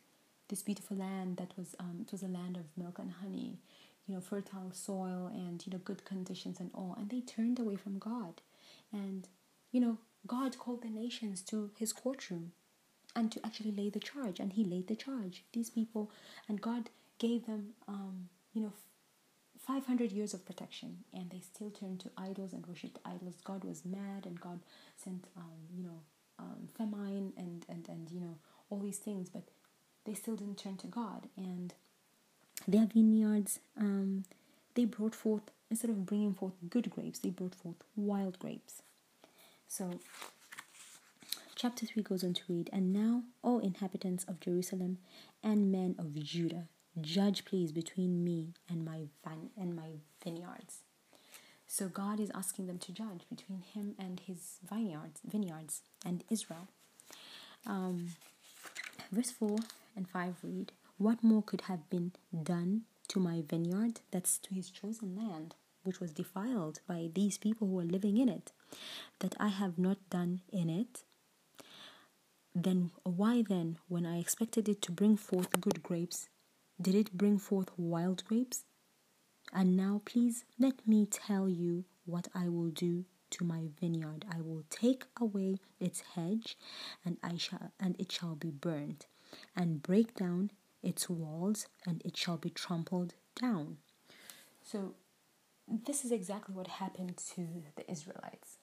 this 0.47 0.63
beautiful 0.63 0.97
land 0.97 1.37
that 1.37 1.51
was 1.57 1.75
um, 1.79 1.97
it 2.01 2.11
was 2.11 2.23
a 2.23 2.27
land 2.27 2.57
of 2.57 2.65
milk 2.77 2.99
and 2.99 3.11
honey 3.21 3.59
you 4.09 4.15
know, 4.15 4.21
fertile 4.21 4.71
soil 4.71 5.29
and, 5.31 5.63
you 5.65 5.71
know, 5.71 5.77
good 5.77 6.03
conditions 6.03 6.59
and 6.59 6.71
all. 6.73 6.95
And 6.97 7.11
they 7.11 7.21
turned 7.21 7.59
away 7.59 7.75
from 7.75 7.99
God. 7.99 8.41
And, 8.91 9.27
you 9.71 9.79
know, 9.79 9.99
God 10.25 10.57
called 10.57 10.81
the 10.81 10.89
nations 10.89 11.43
to 11.43 11.69
his 11.77 11.93
courtroom 11.93 12.53
and 13.15 13.31
to 13.31 13.39
actually 13.45 13.71
lay 13.71 13.91
the 13.91 13.99
charge. 13.99 14.39
And 14.39 14.53
he 14.53 14.63
laid 14.63 14.87
the 14.87 14.95
charge. 14.95 15.43
These 15.53 15.69
people, 15.69 16.09
and 16.47 16.59
God 16.59 16.89
gave 17.19 17.45
them, 17.45 17.73
um, 17.87 18.29
you 18.51 18.63
know, 18.63 18.73
500 19.69 20.11
years 20.11 20.33
of 20.33 20.45
protection. 20.47 21.03
And 21.13 21.29
they 21.29 21.41
still 21.41 21.69
turned 21.69 21.99
to 21.99 22.09
idols 22.17 22.53
and 22.53 22.65
worshipped 22.65 22.97
idols. 23.05 23.35
God 23.43 23.63
was 23.63 23.85
mad 23.85 24.25
and 24.25 24.41
God 24.41 24.61
sent, 24.97 25.25
um, 25.37 25.67
you 25.77 25.83
know, 25.83 25.99
um, 26.39 26.69
famine 26.75 27.33
and, 27.37 27.65
and, 27.69 27.87
and, 27.87 28.09
you 28.09 28.19
know, 28.19 28.39
all 28.71 28.79
these 28.79 28.97
things. 28.97 29.29
But 29.29 29.43
they 30.05 30.15
still 30.15 30.35
didn't 30.35 30.57
turn 30.57 30.77
to 30.77 30.87
God. 30.87 31.27
And 31.37 31.75
their 32.67 32.87
vineyards, 32.87 33.59
um, 33.77 34.25
they 34.73 34.85
brought 34.85 35.13
forth, 35.13 35.51
instead 35.69 35.91
of 35.91 36.03
bringing 36.03 36.33
forth 36.33 36.53
good 36.67 36.89
grapes, 36.89 37.19
they 37.19 37.29
brought 37.29 37.53
forth 37.53 37.83
wild 37.95 38.39
grapes. 38.39 38.81
So, 39.67 39.99
chapter 41.55 41.85
3 41.85 42.01
goes 42.01 42.23
on 42.23 42.33
to 42.33 42.41
read, 42.49 42.71
And 42.73 42.91
now, 42.91 43.21
O 43.43 43.59
inhabitants 43.59 44.23
of 44.23 44.39
Jerusalem 44.39 44.97
and 45.43 45.71
men 45.71 45.95
of 45.99 46.15
Judah, 46.15 46.65
judge 47.01 47.45
please 47.45 47.71
between 47.71 48.23
me 48.23 48.53
and 48.69 48.85
my 48.85 49.07
van- 49.23 49.51
and 49.57 49.75
my 49.75 49.99
vineyards. 50.23 50.79
So 51.67 51.87
God 51.87 52.19
is 52.19 52.31
asking 52.33 52.67
them 52.67 52.79
to 52.79 52.91
judge 52.91 53.21
between 53.29 53.61
him 53.61 53.95
and 53.99 54.19
his 54.19 54.57
vineyards, 54.67 55.21
vineyards 55.23 55.81
and 56.03 56.23
Israel. 56.29 56.67
Um, 57.65 58.09
verse 59.11 59.31
4 59.31 59.57
and 59.95 60.07
5 60.09 60.35
read, 60.43 60.71
what 60.97 61.23
more 61.23 61.43
could 61.43 61.61
have 61.61 61.89
been 61.89 62.11
done 62.43 62.81
to 63.09 63.19
my 63.19 63.41
vineyard, 63.47 64.01
that's 64.11 64.37
to 64.39 64.53
his 64.53 64.69
chosen 64.69 65.15
land, 65.15 65.55
which 65.83 65.99
was 65.99 66.11
defiled 66.11 66.81
by 66.87 67.09
these 67.13 67.37
people 67.37 67.67
who 67.67 67.73
were 67.75 67.83
living 67.83 68.17
in 68.17 68.29
it, 68.29 68.51
that 69.19 69.35
I 69.39 69.47
have 69.47 69.77
not 69.77 69.97
done 70.09 70.41
in 70.51 70.69
it? 70.69 71.03
Then 72.53 72.91
why 73.03 73.43
then, 73.47 73.77
when 73.87 74.05
I 74.05 74.19
expected 74.19 74.67
it 74.67 74.81
to 74.83 74.91
bring 74.91 75.15
forth 75.15 75.61
good 75.61 75.81
grapes, 75.83 76.27
did 76.81 76.95
it 76.95 77.17
bring 77.17 77.37
forth 77.37 77.69
wild 77.77 78.23
grapes? 78.25 78.63
And 79.51 79.75
now, 79.75 80.01
please 80.05 80.45
let 80.59 80.87
me 80.87 81.05
tell 81.05 81.49
you 81.49 81.85
what 82.05 82.27
I 82.35 82.49
will 82.49 82.69
do 82.69 83.05
to 83.31 83.43
my 83.43 83.69
vineyard. 83.79 84.25
I 84.31 84.41
will 84.41 84.63
take 84.69 85.05
away 85.19 85.59
its 85.79 86.01
hedge, 86.15 86.57
and 87.03 87.17
I 87.23 87.37
shall 87.37 87.71
and 87.79 87.95
it 87.99 88.11
shall 88.11 88.35
be 88.35 88.51
burned, 88.51 89.05
and 89.55 89.81
break 89.81 90.15
down 90.15 90.51
its 90.83 91.09
walls, 91.09 91.67
and 91.85 92.01
it 92.05 92.15
shall 92.15 92.37
be 92.37 92.49
trampled 92.49 93.15
down. 93.35 93.77
So, 94.63 94.93
this 95.67 96.05
is 96.05 96.11
exactly 96.11 96.55
what 96.55 96.67
happened 96.67 97.17
to 97.35 97.47
the 97.75 97.89
Israelites. 97.91 98.57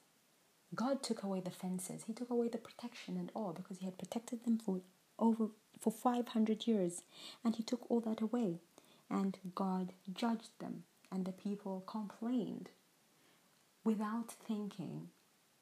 God 0.75 1.01
took 1.03 1.23
away 1.23 1.39
the 1.41 1.51
fences, 1.51 2.03
He 2.03 2.13
took 2.13 2.29
away 2.29 2.49
the 2.49 2.57
protection 2.57 3.17
and 3.17 3.31
all 3.35 3.53
because 3.53 3.79
He 3.79 3.85
had 3.85 3.97
protected 3.97 4.43
them 4.43 4.57
for 4.57 4.81
over 5.19 5.47
for 5.79 5.91
500 5.91 6.67
years, 6.67 7.03
and 7.43 7.55
He 7.55 7.63
took 7.63 7.89
all 7.89 7.99
that 8.01 8.21
away. 8.21 8.59
And 9.09 9.37
God 9.55 9.93
judged 10.13 10.59
them, 10.59 10.83
and 11.11 11.25
the 11.25 11.31
people 11.31 11.83
complained 11.87 12.69
without 13.83 14.31
thinking 14.31 15.09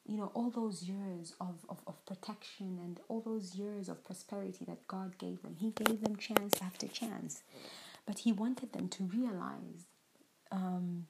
you 0.07 0.17
know, 0.17 0.31
all 0.33 0.51
those 0.51 0.83
years 0.83 1.33
of, 1.41 1.65
of, 1.67 1.79
of 1.87 2.05
protection 2.05 2.79
and 2.83 2.99
all 3.07 3.21
those 3.21 3.55
years 3.55 3.89
of 3.89 4.03
prosperity 4.03 4.63
that 4.67 4.87
God 4.87 5.17
gave 5.17 5.41
them. 5.41 5.55
He 5.59 5.71
gave 5.71 6.01
them 6.01 6.15
chance 6.15 6.61
after 6.61 6.87
chance. 6.87 7.41
But 8.05 8.19
He 8.19 8.31
wanted 8.31 8.73
them 8.73 8.87
to 8.89 9.03
realize 9.03 9.87
um, 10.51 11.07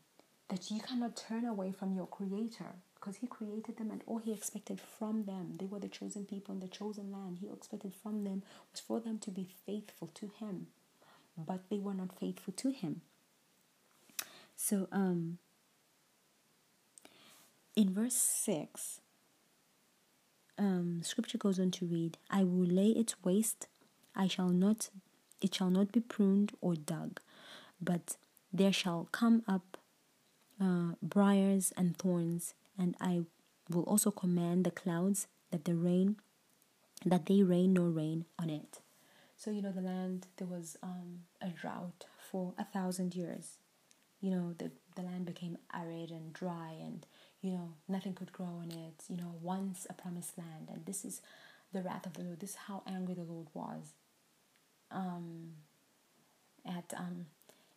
that 0.48 0.72
you 0.72 0.80
cannot 0.80 1.18
turn 1.18 1.46
away 1.46 1.74
from 1.74 1.94
your 1.94 2.08
Creator 2.08 2.74
because 3.06 3.20
He 3.20 3.28
created 3.28 3.78
them 3.78 3.92
and 3.92 4.02
all 4.08 4.18
He 4.18 4.34
expected 4.34 4.82
from 4.82 5.26
them, 5.26 5.56
they 5.60 5.66
were 5.66 5.80
the 5.80 5.88
chosen 5.88 6.26
people 6.26 6.56
in 6.56 6.60
the 6.60 6.68
chosen 6.68 7.12
land. 7.12 7.38
He 7.40 7.48
expected 7.48 7.94
from 7.94 8.24
them 8.24 8.42
was 8.72 8.80
for 8.80 9.00
them 9.00 9.20
to 9.20 9.32
be 9.32 9.48
faithful 9.66 10.10
to 10.16 10.32
Him. 10.40 10.68
But 11.38 11.70
they 11.70 11.78
were 11.78 11.94
not 11.94 12.18
faithful 12.20 12.54
to 12.54 12.72
Him. 12.72 13.02
So, 14.56 14.88
um, 14.92 15.38
in 17.76 17.94
verse 17.94 18.16
6, 18.16 19.02
um, 20.58 21.02
scripture 21.04 21.38
goes 21.38 21.60
on 21.60 21.72
to 21.72 21.86
read, 21.86 22.18
I 22.32 22.44
will 22.44 22.66
lay 22.66 22.90
it 22.90 23.16
waste, 23.24 23.68
I 24.16 24.28
shall 24.28 24.50
not, 24.50 24.90
it 25.42 25.54
shall 25.54 25.70
not 25.70 25.92
be 25.92 26.00
pruned 26.00 26.54
or 26.62 26.76
dug, 26.76 27.20
but 27.82 28.16
there 28.52 28.72
shall 28.72 29.10
come 29.12 29.44
up 29.48 29.78
uh, 30.60 30.94
briars 31.04 31.74
and 31.76 31.98
thorns, 31.98 32.54
and 32.78 32.96
I 33.00 33.22
will 33.70 33.84
also 33.84 34.12
command 34.12 34.66
the 34.66 34.72
clouds 34.72 35.28
that 35.52 35.66
the 35.66 35.76
rain, 35.76 36.18
that 37.06 37.26
they 37.26 37.44
rain 37.44 37.74
no 37.74 37.84
rain 37.84 38.26
on 38.40 38.50
it. 38.50 38.80
So 39.38 39.52
you 39.52 39.62
know 39.62 39.72
the 39.72 39.82
land 39.82 40.28
there 40.38 40.48
was 40.48 40.78
um, 40.82 41.24
a 41.42 41.50
drought 41.50 42.06
for 42.32 42.54
a 42.58 42.66
thousand 42.66 43.16
years. 43.16 43.58
You 44.22 44.32
know 44.32 44.54
the 44.58 44.72
the 44.96 45.02
land 45.02 45.26
became 45.26 45.58
arid 45.74 46.10
and 46.10 46.32
dry 46.32 46.74
and 46.82 47.06
you 47.46 47.52
know, 47.52 47.74
nothing 47.88 48.14
could 48.16 48.32
grow 48.32 48.48
on 48.48 48.72
it, 48.72 49.04
you 49.08 49.16
know, 49.16 49.36
once 49.40 49.86
a 49.88 49.94
promised 49.94 50.36
land. 50.36 50.68
And 50.74 50.84
this 50.88 51.06
is 51.06 51.22
the 51.72 51.84
wrath 51.84 52.08
of 52.08 52.14
the 52.14 52.24
Lord. 52.24 52.40
This 52.40 52.52
is 52.52 52.56
how 52.56 52.82
angry 52.88 53.14
the 53.14 53.22
Lord 53.22 53.50
was. 53.54 53.94
Um, 54.90 55.52
at 56.66 56.92
um, 56.98 57.28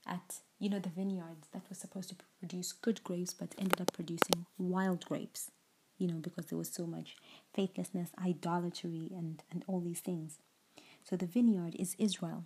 at 0.09 0.40
you 0.59 0.68
know 0.68 0.78
the 0.78 0.88
vineyards 0.88 1.48
that 1.52 1.68
was 1.68 1.78
supposed 1.78 2.09
to 2.11 2.16
produce 2.40 2.72
good 2.72 3.02
grapes, 3.04 3.34
but 3.34 3.54
ended 3.59 3.80
up 3.80 3.92
producing 3.92 4.46
wild 4.59 5.04
grapes. 5.04 5.50
You 5.98 6.09
know 6.09 6.18
because 6.18 6.46
there 6.46 6.59
was 6.59 6.70
so 6.70 6.86
much 6.86 7.16
faithlessness, 7.54 8.11
idolatry, 8.24 9.11
and 9.14 9.42
and 9.50 9.64
all 9.66 9.80
these 9.80 10.00
things. 10.00 10.38
So 11.04 11.16
the 11.16 11.26
vineyard 11.26 11.74
is 11.78 11.96
Israel. 11.98 12.44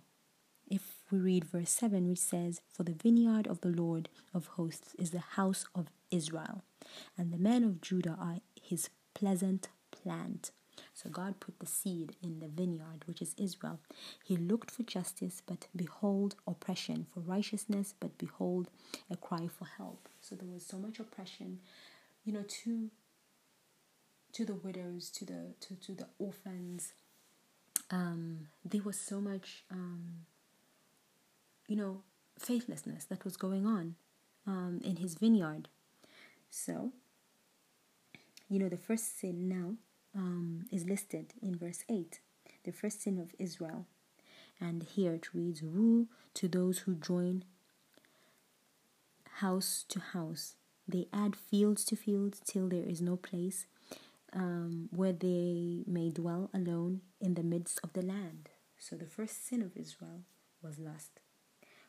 If 0.69 0.95
we 1.11 1.19
read 1.19 1.43
verse 1.43 1.71
7, 1.71 2.07
which 2.07 2.19
says, 2.19 2.61
For 2.71 2.83
the 2.83 2.93
vineyard 2.93 3.47
of 3.47 3.59
the 3.59 3.67
Lord 3.67 4.07
of 4.33 4.47
hosts 4.47 4.95
is 4.97 5.11
the 5.11 5.19
house 5.19 5.65
of 5.75 5.87
Israel 6.09 6.63
and 7.17 7.31
the 7.31 7.37
men 7.37 7.63
of 7.63 7.81
Judah 7.81 8.17
are 8.19 8.37
his 8.61 8.89
pleasant 9.13 9.69
plant. 9.91 10.51
So 10.93 11.09
God 11.09 11.39
put 11.39 11.59
the 11.59 11.65
seed 11.65 12.15
in 12.21 12.39
the 12.39 12.47
vineyard, 12.47 13.03
which 13.05 13.21
is 13.21 13.35
Israel. 13.37 13.79
He 14.23 14.37
looked 14.37 14.71
for 14.71 14.83
justice, 14.83 15.41
but 15.45 15.67
behold, 15.75 16.35
oppression, 16.47 17.07
for 17.13 17.19
righteousness, 17.21 17.93
but 17.99 18.17
behold, 18.17 18.69
a 19.09 19.17
cry 19.17 19.47
for 19.47 19.65
help. 19.77 20.09
So 20.21 20.35
there 20.35 20.47
was 20.47 20.65
so 20.65 20.77
much 20.77 20.99
oppression, 20.99 21.59
you 22.23 22.33
know, 22.33 22.43
to 22.63 22.89
to 24.33 24.45
the 24.45 24.55
widows, 24.55 25.11
to 25.11 25.25
the 25.25 25.53
to, 25.61 25.75
to 25.75 25.93
the 25.93 26.07
orphans. 26.19 26.93
Um, 27.91 28.47
there 28.65 28.81
was 28.81 28.99
so 28.99 29.21
much 29.21 29.63
um, 29.69 30.25
you 31.67 31.75
know, 31.75 32.01
faithlessness 32.37 33.05
that 33.05 33.23
was 33.23 33.37
going 33.37 33.65
on 33.65 33.95
um, 34.45 34.81
in 34.83 34.97
his 34.97 35.15
vineyard. 35.15 35.69
So, 36.49 36.91
you 38.49 38.59
know, 38.59 38.69
the 38.69 38.77
first 38.77 39.19
sin 39.19 39.47
now 39.47 39.75
um, 40.15 40.65
is 40.71 40.85
listed 40.85 41.33
in 41.41 41.57
verse 41.57 41.83
8, 41.89 42.19
the 42.63 42.71
first 42.71 43.01
sin 43.01 43.19
of 43.19 43.33
Israel. 43.39 43.85
And 44.59 44.83
here 44.83 45.13
it 45.13 45.33
reads, 45.33 45.61
Rule 45.61 46.07
to 46.35 46.47
those 46.47 46.79
who 46.79 46.95
join 46.95 47.43
house 49.39 49.83
to 49.89 49.99
house. 49.99 50.55
They 50.87 51.07
add 51.13 51.35
fields 51.35 51.83
to 51.85 51.95
fields 51.95 52.41
till 52.45 52.67
there 52.67 52.83
is 52.83 53.01
no 53.01 53.15
place 53.15 53.65
um, 54.33 54.89
where 54.91 55.13
they 55.13 55.83
may 55.87 56.09
dwell 56.09 56.49
alone 56.53 57.01
in 57.19 57.35
the 57.35 57.43
midst 57.43 57.79
of 57.83 57.93
the 57.93 58.01
land. 58.01 58.49
So 58.77 58.95
the 58.95 59.05
first 59.05 59.47
sin 59.47 59.61
of 59.61 59.77
Israel 59.77 60.21
was 60.61 60.79
lust, 60.79 61.19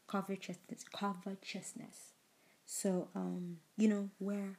covetousness, 0.07 0.85
covetousness. 0.93 2.12
So 2.66 3.09
um, 3.14 3.59
you 3.77 3.89
know 3.89 4.11
where 4.18 4.59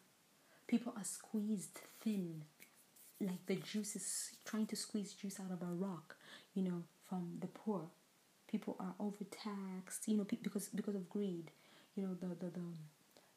people 0.67 0.93
are 0.97 1.03
squeezed 1.03 1.79
thin 2.01 2.43
like 3.21 3.45
the 3.45 3.55
juice 3.55 3.95
is 3.95 4.31
trying 4.45 4.67
to 4.67 4.75
squeeze 4.75 5.13
juice 5.13 5.39
out 5.39 5.51
of 5.51 5.61
a 5.61 5.71
rock, 5.73 6.17
you 6.53 6.63
know, 6.63 6.83
from 7.07 7.37
the 7.39 7.47
poor. 7.47 7.89
People 8.47 8.75
are 8.79 8.95
overtaxed, 8.99 10.07
you 10.07 10.17
know, 10.17 10.23
because 10.23 10.69
because 10.69 10.95
of 10.95 11.09
greed. 11.09 11.51
You 11.95 12.03
know, 12.03 12.13
the 12.13 12.27
the 12.27 12.51
the, 12.51 12.65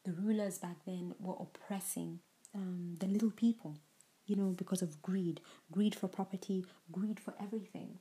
the 0.04 0.12
rulers 0.12 0.58
back 0.58 0.84
then 0.86 1.14
were 1.20 1.36
oppressing 1.40 2.20
um, 2.54 2.96
the 2.98 3.06
little 3.06 3.30
people, 3.30 3.78
you 4.26 4.36
know, 4.36 4.50
because 4.50 4.82
of 4.82 5.00
greed, 5.02 5.40
greed 5.70 5.94
for 5.94 6.08
property, 6.08 6.64
greed 6.90 7.20
for 7.20 7.34
everything. 7.40 7.98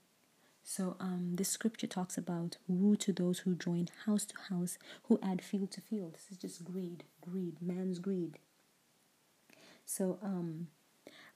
So 0.63 0.97
um, 0.99 1.32
this 1.36 1.49
scripture 1.49 1.88
talks 1.88 2.17
about 2.17 2.57
woe 2.67 2.95
to 2.95 3.13
those 3.13 3.39
who 3.39 3.55
join 3.55 3.88
house 4.05 4.25
to 4.25 4.36
house, 4.49 4.78
who 5.03 5.17
add 5.23 5.41
field 5.41 5.71
to 5.71 5.82
field. 5.82 6.13
This 6.15 6.28
is 6.32 6.38
just 6.38 6.65
greed, 6.65 7.05
greed, 7.21 7.61
man's 7.61 7.99
greed. 7.99 8.39
So 9.86 10.19
um, 10.21 10.67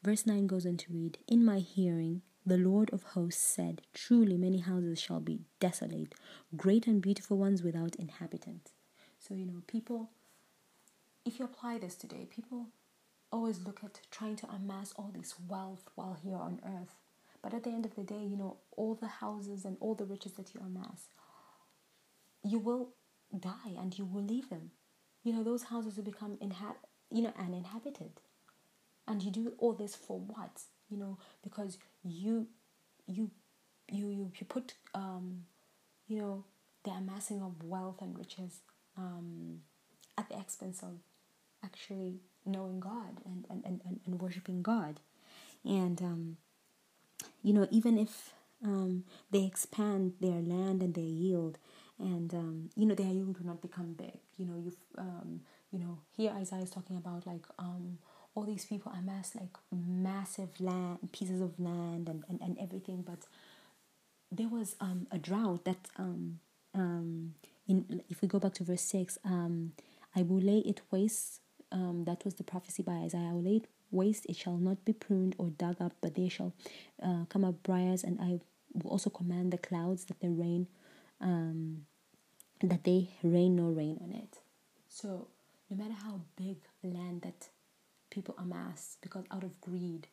Verse 0.04 0.26
9 0.26 0.48
goes 0.48 0.66
on 0.66 0.78
to 0.78 0.92
read 0.92 1.20
In 1.28 1.46
my 1.46 1.60
hearing, 1.60 2.24
the 2.44 2.58
Lord 2.58 2.90
of 2.92 3.04
hosts 3.04 3.44
said, 3.44 3.84
Truly 3.94 4.36
many 4.36 4.58
houses 4.58 5.00
shall 5.00 5.20
be 5.20 5.42
desolate, 5.60 6.16
great 6.58 6.88
and 6.88 7.00
beautiful 7.02 7.38
ones 7.38 7.62
without 7.62 7.96
inhabitants. 7.98 8.72
So, 9.20 9.36
you 9.36 9.46
know, 9.46 9.62
people, 9.68 10.10
if 11.24 11.38
you 11.38 11.46
apply 11.46 11.78
this 11.78 11.96
today, 11.96 12.28
people 12.28 12.70
always 13.32 13.64
look 13.64 13.84
at 13.84 14.02
trying 14.10 14.38
to 14.38 14.48
amass 14.50 14.92
all 14.96 15.12
this 15.14 15.36
wealth 15.48 15.84
while 15.94 16.18
here 16.20 16.36
on 16.36 16.60
earth. 16.66 16.96
But 17.44 17.54
at 17.54 17.64
the 17.64 17.70
end 17.70 17.86
of 17.86 17.94
the 17.94 18.04
day, 18.04 18.24
you 18.24 18.38
know, 18.38 18.58
all 18.76 18.96
the 18.96 19.08
houses 19.08 19.66
and 19.66 19.78
all 19.80 19.94
the 19.94 20.06
riches 20.06 20.34
that 20.34 20.56
you 20.56 20.62
amass, 20.62 21.10
you 22.44 22.58
will 22.58 22.90
die 23.40 23.76
and 23.78 23.96
you 23.96 24.06
will 24.06 24.24
leave 24.24 24.50
them. 24.50 24.72
You 25.24 25.34
know, 25.34 25.44
those 25.44 25.64
houses 25.64 25.98
will 25.98 26.04
become 26.04 26.38
inha- 26.38 26.76
you 27.12 27.22
know, 27.22 27.34
uninhabited 27.38 28.14
and 29.12 29.22
you 29.22 29.30
do 29.32 29.54
all 29.58 29.74
this 29.74 29.96
for 29.96 30.20
what 30.20 30.62
you 30.90 30.98
know 30.98 31.18
because 31.44 31.78
you 32.04 32.48
you 33.08 33.30
you 33.90 34.08
you, 34.08 34.32
you 34.38 34.46
put 34.48 34.74
um 34.94 35.44
you 36.08 36.18
know 36.18 36.46
the 36.84 36.92
amassing 36.92 37.42
of 37.42 37.62
wealth 37.64 38.02
and 38.02 38.18
riches 38.18 38.62
um 38.98 39.60
at 40.18 40.30
the 40.30 40.40
expense 40.40 40.82
of 40.82 40.94
actually 41.64 42.20
knowing 42.46 42.80
god 42.80 43.20
and 43.26 43.46
and 43.50 43.64
and, 43.66 43.82
and, 43.86 44.00
and 44.06 44.22
worshiping 44.22 44.62
god 44.62 45.00
and 45.66 46.02
um 46.02 46.38
you 47.44 47.54
know 47.54 47.68
even 47.70 47.98
if 47.98 48.34
um 48.64 49.04
they 49.30 49.44
expand 49.44 50.14
their 50.22 50.42
land 50.42 50.82
and 50.82 50.94
their 50.94 51.04
yield 51.04 51.58
and 52.00 52.34
um, 52.34 52.70
you 52.76 52.86
know 52.86 52.96
their 52.96 53.08
yield 53.08 53.38
will 53.38 53.46
not 53.46 53.62
become 53.62 53.94
big. 53.94 54.18
You 54.38 54.46
know, 54.46 54.56
you've 54.58 54.78
um, 54.98 55.42
you 55.72 55.80
know 55.80 56.00
here 56.18 56.32
Isaiah 56.32 56.64
is 56.64 56.72
talking 56.72 56.98
about 56.98 57.28
like 57.28 57.46
um, 57.60 58.00
all 58.36 58.44
these 58.44 58.66
people 58.66 58.92
amass 58.98 59.36
like 59.36 59.56
massive 59.72 60.50
land 60.60 61.00
pieces 61.12 61.42
of 61.42 61.60
land 61.60 62.08
and, 62.08 62.24
and, 62.30 62.40
and 62.42 62.58
everything 62.60 63.02
but 63.06 63.20
there 64.32 64.48
was 64.48 64.76
um, 64.80 65.08
a 65.12 65.18
drought 65.18 65.66
that 65.66 65.90
um, 65.98 66.40
um, 66.74 67.34
in 67.68 68.02
if 68.10 68.22
we 68.22 68.28
go 68.28 68.40
back 68.40 68.54
to 68.54 68.64
verse 68.64 68.82
6 68.84 69.18
um, 69.26 69.74
I 70.16 70.22
will 70.24 70.40
lay 70.42 70.60
it 70.60 70.82
waste 70.92 71.42
um, 71.72 72.04
that 72.06 72.24
was 72.26 72.36
the 72.36 72.44
prophecy 72.44 72.84
by 72.84 72.94
Isaiah 72.94 73.30
I 73.30 73.34
will 73.34 73.44
lay 73.44 73.58
it 73.58 73.68
waste 73.92 74.26
it 74.28 74.38
shall 74.38 74.58
not 74.58 74.86
be 74.86 74.94
pruned 74.94 75.36
or 75.38 75.50
dug 75.50 75.82
up 75.82 75.94
but 76.02 76.16
there 76.16 76.30
shall 76.30 76.54
uh, 77.04 77.26
come 77.28 77.44
up 77.44 77.62
briars 77.64 78.04
and 78.04 78.20
I 78.22 78.40
will 78.74 78.92
also 78.92 79.10
command 79.10 79.52
the 79.52 79.58
clouds 79.58 80.06
that 80.06 80.22
they 80.22 80.30
rain 80.30 80.68
um, 81.20 81.86
that 82.62 82.84
they 82.84 83.10
rain 83.24 83.56
no 83.56 83.70
rain 83.70 83.98
on 84.02 84.12
it. 84.12 84.40
So 84.90 85.28
no 85.70 85.78
matter 85.78 85.96
how 86.04 86.22
big 86.36 86.58
land 86.84 87.22
that 87.24 87.50
people 88.12 88.36
amass 88.38 88.98
because 89.02 89.26
out 89.32 89.44
of 89.44 89.60
greed 89.62 90.08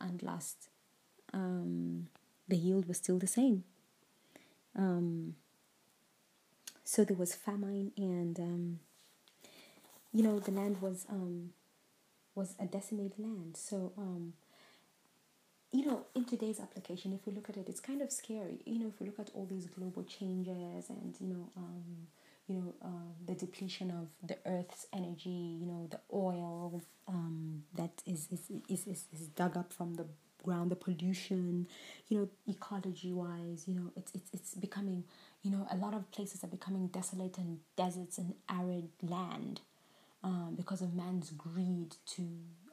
and 0.00 0.22
lust, 0.22 0.68
um, 1.32 2.06
the 2.46 2.56
yield 2.56 2.86
was 2.86 2.98
still 2.98 3.18
the 3.18 3.26
same. 3.26 3.64
Um, 4.76 5.34
so 6.84 7.04
there 7.04 7.16
was 7.16 7.34
famine, 7.34 7.92
and 7.96 8.38
um, 8.38 8.80
you 10.12 10.22
know 10.22 10.38
the 10.38 10.52
land 10.52 10.80
was 10.80 11.06
um, 11.10 11.50
was 12.34 12.54
a 12.60 12.66
decimated 12.66 13.18
land. 13.18 13.56
So 13.56 13.92
um, 13.98 14.34
you 15.72 15.86
know, 15.86 16.06
in 16.14 16.24
today's 16.24 16.58
application, 16.60 17.12
if 17.12 17.26
we 17.26 17.32
look 17.32 17.48
at 17.48 17.56
it, 17.56 17.68
it's 17.68 17.80
kind 17.80 18.02
of 18.02 18.10
scary. 18.10 18.60
You 18.64 18.80
know, 18.80 18.88
if 18.88 19.00
we 19.00 19.06
look 19.06 19.20
at 19.20 19.30
all 19.34 19.46
these 19.46 19.66
global 19.66 20.02
changes 20.02 20.88
and 20.88 21.14
you 21.20 21.28
know, 21.28 21.48
um, 21.56 22.08
you 22.50 22.56
know, 22.56 22.74
uh, 22.84 23.12
the 23.26 23.34
depletion 23.34 23.92
of 23.92 24.08
the 24.26 24.36
earth's 24.44 24.86
energy, 24.92 25.56
you 25.60 25.66
know, 25.66 25.86
the 25.88 26.00
oil 26.12 26.82
um, 27.06 27.62
that 27.76 28.02
is, 28.04 28.26
is, 28.32 28.50
is, 28.68 28.86
is, 28.88 29.04
is 29.12 29.28
dug 29.28 29.56
up 29.56 29.72
from 29.72 29.94
the 29.94 30.04
ground, 30.42 30.72
the 30.72 30.76
pollution, 30.76 31.68
you 32.08 32.18
know, 32.18 32.28
ecology 32.48 33.12
wise, 33.12 33.64
you 33.68 33.74
know, 33.74 33.92
it's, 33.96 34.10
it's, 34.14 34.30
it's 34.32 34.54
becoming, 34.54 35.04
you 35.42 35.50
know, 35.52 35.64
a 35.70 35.76
lot 35.76 35.94
of 35.94 36.10
places 36.10 36.42
are 36.42 36.48
becoming 36.48 36.88
desolate 36.88 37.38
and 37.38 37.58
deserts 37.76 38.18
and 38.18 38.34
arid 38.48 38.88
land 39.00 39.60
um, 40.24 40.54
because 40.56 40.82
of 40.82 40.92
man's 40.92 41.30
greed 41.30 41.94
to 42.06 42.26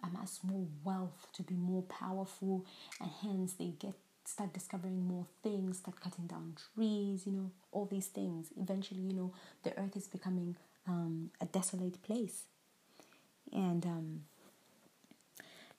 amass 0.03 0.39
more 0.43 0.65
wealth, 0.83 1.27
to 1.33 1.43
be 1.43 1.53
more 1.53 1.83
powerful, 1.83 2.65
and 2.99 3.11
hence 3.21 3.53
they 3.53 3.73
get 3.79 3.93
start 4.27 4.53
discovering 4.53 5.07
more 5.07 5.25
things, 5.41 5.77
start 5.77 6.01
cutting 6.01 6.27
down 6.27 6.53
trees, 6.75 7.25
you 7.25 7.31
know, 7.31 7.49
all 7.71 7.85
these 7.85 8.07
things. 8.07 8.49
Eventually, 8.59 8.99
you 8.99 9.13
know, 9.13 9.33
the 9.63 9.77
earth 9.79 9.95
is 9.95 10.07
becoming 10.07 10.57
um, 10.85 11.31
a 11.39 11.45
desolate 11.45 12.01
place. 12.03 12.43
And 13.53 13.85
um, 13.85 14.21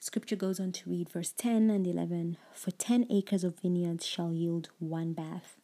scripture 0.01 0.35
goes 0.35 0.59
on 0.59 0.73
to 0.73 0.89
read 0.91 1.11
verse 1.11 1.33
10 1.37 1.69
and 1.69 1.87
11 1.87 2.39
For 2.55 2.71
10 2.71 3.07
acres 3.11 3.45
of 3.45 3.61
vineyards 3.61 4.07
shall 4.07 4.33
yield 4.33 4.71
one 4.79 5.13
bath, 5.13 5.57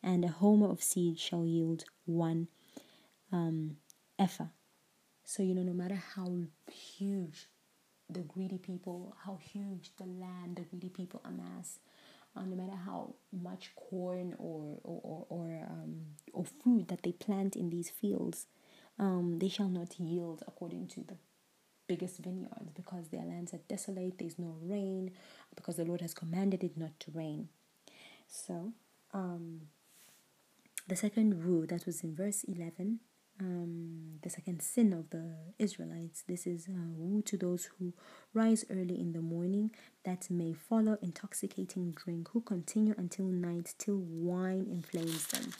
and 0.00 0.24
a 0.24 0.28
homer 0.28 0.70
of 0.70 0.80
seed 0.80 1.18
shall 1.18 1.44
yield 1.44 1.84
one 2.04 2.46
um, 3.32 3.78
ephah. 4.16 4.46
So, 5.24 5.42
you 5.42 5.54
know, 5.54 5.62
no 5.62 5.72
matter 5.72 6.00
how 6.14 6.30
huge 6.70 7.48
the 8.08 8.20
greedy 8.20 8.58
people, 8.58 9.16
how 9.24 9.38
huge 9.52 9.90
the 9.96 10.04
land 10.04 10.56
the 10.56 10.62
greedy 10.62 10.88
people 10.88 11.20
amass, 11.24 11.78
uh, 12.36 12.44
no 12.44 12.56
matter 12.56 12.76
how 12.76 13.14
much 13.32 13.72
corn 13.76 14.34
or 14.38 14.78
or 14.82 15.00
or 15.02 15.26
or, 15.28 15.66
um, 15.68 15.96
or 16.32 16.44
food 16.44 16.88
that 16.88 17.02
they 17.02 17.12
plant 17.12 17.56
in 17.56 17.70
these 17.70 17.90
fields, 17.90 18.46
um, 18.98 19.38
they 19.38 19.48
shall 19.48 19.68
not 19.68 19.98
yield 20.00 20.42
according 20.46 20.88
to 20.88 21.00
the 21.00 21.16
biggest 21.86 22.18
vineyards 22.18 22.70
because 22.74 23.08
their 23.08 23.24
lands 23.24 23.52
are 23.52 23.60
desolate. 23.68 24.18
There's 24.18 24.38
no 24.38 24.56
rain 24.62 25.10
because 25.54 25.76
the 25.76 25.84
Lord 25.84 26.00
has 26.00 26.14
commanded 26.14 26.64
it 26.64 26.76
not 26.76 26.98
to 27.00 27.10
rain. 27.10 27.48
So, 28.28 28.72
um, 29.12 29.62
the 30.88 30.96
second 30.96 31.44
rule 31.44 31.66
that 31.66 31.84
was 31.86 32.02
in 32.02 32.14
verse 32.14 32.44
eleven 32.44 33.00
um, 33.42 34.18
the 34.22 34.30
second 34.30 34.62
sin 34.62 34.92
of 34.92 35.10
the 35.10 35.34
Israelites. 35.58 36.22
This 36.26 36.46
is 36.46 36.68
uh, 36.68 36.92
woe 36.96 37.22
to 37.22 37.36
those 37.36 37.68
who 37.78 37.92
rise 38.32 38.64
early 38.70 38.98
in 38.98 39.12
the 39.12 39.20
morning 39.20 39.72
that 40.04 40.30
may 40.30 40.52
follow 40.52 40.96
intoxicating 41.02 41.92
drink, 41.92 42.28
who 42.32 42.40
continue 42.40 42.94
until 42.96 43.26
night 43.26 43.74
till 43.78 43.98
wine 43.98 44.66
inflames 44.70 45.26
them. 45.26 45.52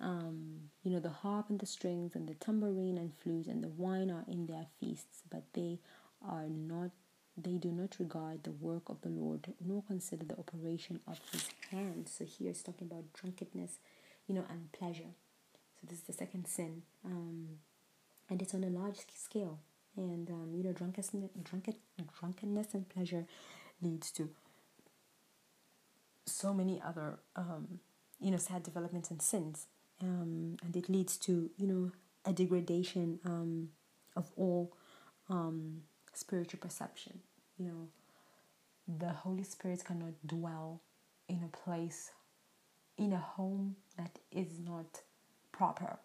Um, 0.00 0.70
you 0.82 0.90
know, 0.90 1.00
the 1.00 1.10
harp 1.10 1.50
and 1.50 1.60
the 1.60 1.66
strings 1.66 2.14
and 2.14 2.28
the 2.28 2.34
tambourine 2.34 2.98
and 2.98 3.12
flute 3.14 3.46
and 3.46 3.62
the 3.62 3.68
wine 3.68 4.10
are 4.10 4.24
in 4.26 4.46
their 4.46 4.66
feasts, 4.80 5.22
but 5.30 5.42
they 5.54 5.78
are 6.26 6.48
not 6.48 6.90
they 7.34 7.52
do 7.52 7.72
not 7.72 7.96
regard 7.98 8.44
the 8.44 8.52
work 8.52 8.90
of 8.90 9.00
the 9.00 9.08
Lord, 9.08 9.54
nor 9.64 9.82
consider 9.82 10.26
the 10.26 10.38
operation 10.38 11.00
of 11.08 11.18
his 11.32 11.48
hands. 11.70 12.12
So 12.18 12.26
here 12.26 12.50
it's 12.50 12.62
talking 12.62 12.88
about 12.90 13.10
drunkenness, 13.14 13.78
you 14.26 14.34
know, 14.34 14.44
and 14.50 14.70
pleasure. 14.72 15.14
So 15.82 15.88
this 15.90 15.98
is 15.98 16.04
the 16.04 16.12
second 16.12 16.46
sin. 16.46 16.82
Um, 17.04 17.48
and 18.30 18.40
it's 18.40 18.54
on 18.54 18.64
a 18.64 18.70
large 18.70 19.00
scale. 19.14 19.58
And 19.96 20.30
um, 20.30 20.52
you 20.54 20.62
know, 20.62 20.72
drunkenness, 20.72 21.10
drunken, 21.42 21.74
drunkenness 22.18 22.68
and 22.72 22.88
pleasure 22.88 23.26
leads 23.82 24.10
to 24.12 24.30
so 26.24 26.54
many 26.54 26.80
other 26.84 27.18
um, 27.36 27.80
you 28.20 28.30
know 28.30 28.36
sad 28.36 28.62
developments 28.62 29.10
and 29.10 29.20
sins 29.20 29.66
um, 30.00 30.56
and 30.64 30.76
it 30.76 30.88
leads 30.88 31.16
to 31.16 31.50
you 31.56 31.66
know 31.66 31.90
a 32.24 32.32
degradation 32.32 33.18
um, 33.24 33.68
of 34.16 34.30
all 34.36 34.72
um, 35.28 35.82
spiritual 36.12 36.60
perception 36.60 37.20
you 37.58 37.66
know 37.66 37.88
the 38.98 39.12
holy 39.12 39.42
spirit 39.44 39.84
cannot 39.84 40.14
dwell 40.26 40.80
in 41.28 41.42
a 41.44 41.56
place 41.56 42.10
in 42.96 43.12
a 43.12 43.18
home 43.18 43.76
that 43.96 44.18
is 44.30 44.58
not 44.64 45.02
proper 45.52 45.98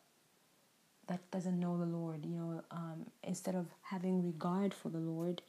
that 1.07 1.19
doesn't 1.31 1.59
know 1.59 1.77
the 1.77 1.85
lord 1.85 2.25
you 2.25 2.35
know 2.35 2.61
um, 2.71 3.05
instead 3.23 3.55
of 3.55 3.65
having 3.81 4.23
regard 4.25 4.73
for 4.73 4.89
the 4.89 4.99
lord 4.99 5.41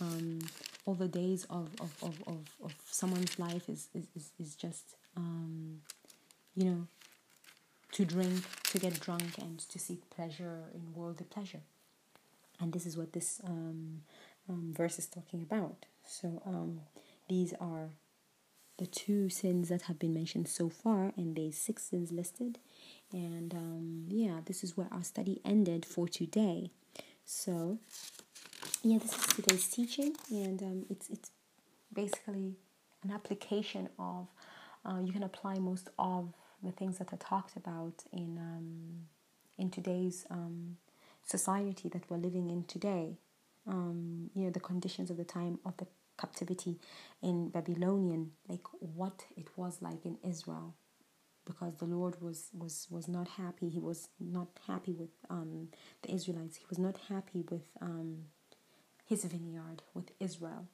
um, 0.00 0.40
all 0.84 0.94
the 0.94 1.08
days 1.08 1.44
of, 1.50 1.68
of, 1.80 1.94
of, 2.02 2.22
of, 2.26 2.38
of 2.64 2.74
someone's 2.90 3.38
life 3.38 3.68
is, 3.68 3.88
is, 3.94 4.06
is, 4.16 4.30
is 4.40 4.54
just 4.56 4.96
um, 5.16 5.80
you 6.56 6.64
know 6.64 6.86
to 7.92 8.04
drink 8.06 8.42
to 8.64 8.78
get 8.78 8.98
drunk 9.00 9.38
and 9.38 9.58
to 9.58 9.78
seek 9.78 10.08
pleasure 10.10 10.64
in 10.74 10.94
worldly 10.94 11.26
pleasure. 11.26 11.60
And 12.58 12.72
this 12.72 12.86
is 12.86 12.96
what 12.96 13.12
this 13.12 13.40
um, 13.44 14.02
um, 14.48 14.72
verse 14.74 14.98
is 14.98 15.06
talking 15.06 15.42
about. 15.42 15.84
So 16.06 16.42
um, 16.46 16.80
these 17.28 17.52
are 17.60 17.90
the 18.78 18.86
two 18.86 19.28
sins 19.28 19.68
that 19.68 19.82
have 19.82 19.98
been 19.98 20.14
mentioned 20.14 20.48
so 20.48 20.70
far 20.70 21.12
and 21.16 21.36
there's 21.36 21.56
six 21.56 21.84
sins 21.84 22.10
listed 22.10 22.58
and 23.12 23.54
um, 23.54 24.04
yeah 24.08 24.40
this 24.44 24.64
is 24.64 24.76
where 24.76 24.88
our 24.90 25.04
study 25.04 25.40
ended 25.44 25.84
for 25.84 26.08
today 26.08 26.70
so 27.24 27.78
yeah, 28.82 28.98
this 28.98 29.12
is 29.16 29.26
today's 29.26 29.68
teaching, 29.68 30.14
and 30.30 30.60
um, 30.62 30.86
it's 30.90 31.08
it's 31.08 31.30
basically 31.92 32.56
an 33.04 33.10
application 33.12 33.88
of 33.98 34.28
uh, 34.84 34.98
you 35.04 35.12
can 35.12 35.22
apply 35.22 35.58
most 35.58 35.88
of 35.98 36.32
the 36.62 36.72
things 36.72 36.98
that 36.98 37.12
are 37.12 37.18
talked 37.18 37.56
about 37.56 38.04
in 38.12 38.38
um, 38.38 39.06
in 39.56 39.70
today's 39.70 40.26
um, 40.30 40.76
society 41.24 41.88
that 41.90 42.10
we're 42.10 42.16
living 42.16 42.50
in 42.50 42.64
today. 42.64 43.18
Um, 43.66 44.30
you 44.34 44.44
know 44.44 44.50
the 44.50 44.60
conditions 44.60 45.10
of 45.10 45.16
the 45.16 45.24
time 45.24 45.60
of 45.64 45.76
the 45.76 45.86
captivity 46.18 46.78
in 47.22 47.48
Babylonian, 47.50 48.32
like 48.48 48.66
what 48.80 49.24
it 49.36 49.46
was 49.56 49.80
like 49.80 50.04
in 50.04 50.18
Israel, 50.24 50.74
because 51.44 51.74
the 51.76 51.84
Lord 51.84 52.20
was 52.20 52.50
was 52.56 52.86
was 52.90 53.08
not 53.08 53.28
happy. 53.28 53.68
He 53.68 53.78
was 53.78 54.08
not 54.20 54.48
happy 54.66 54.92
with 54.92 55.10
um, 55.30 55.68
the 56.02 56.12
Israelites. 56.12 56.56
He 56.56 56.64
was 56.68 56.78
not 56.78 56.96
happy 57.08 57.44
with 57.50 57.66
um, 57.80 58.24
his 59.06 59.24
vineyard 59.24 59.82
with 59.94 60.10
Israel, 60.20 60.68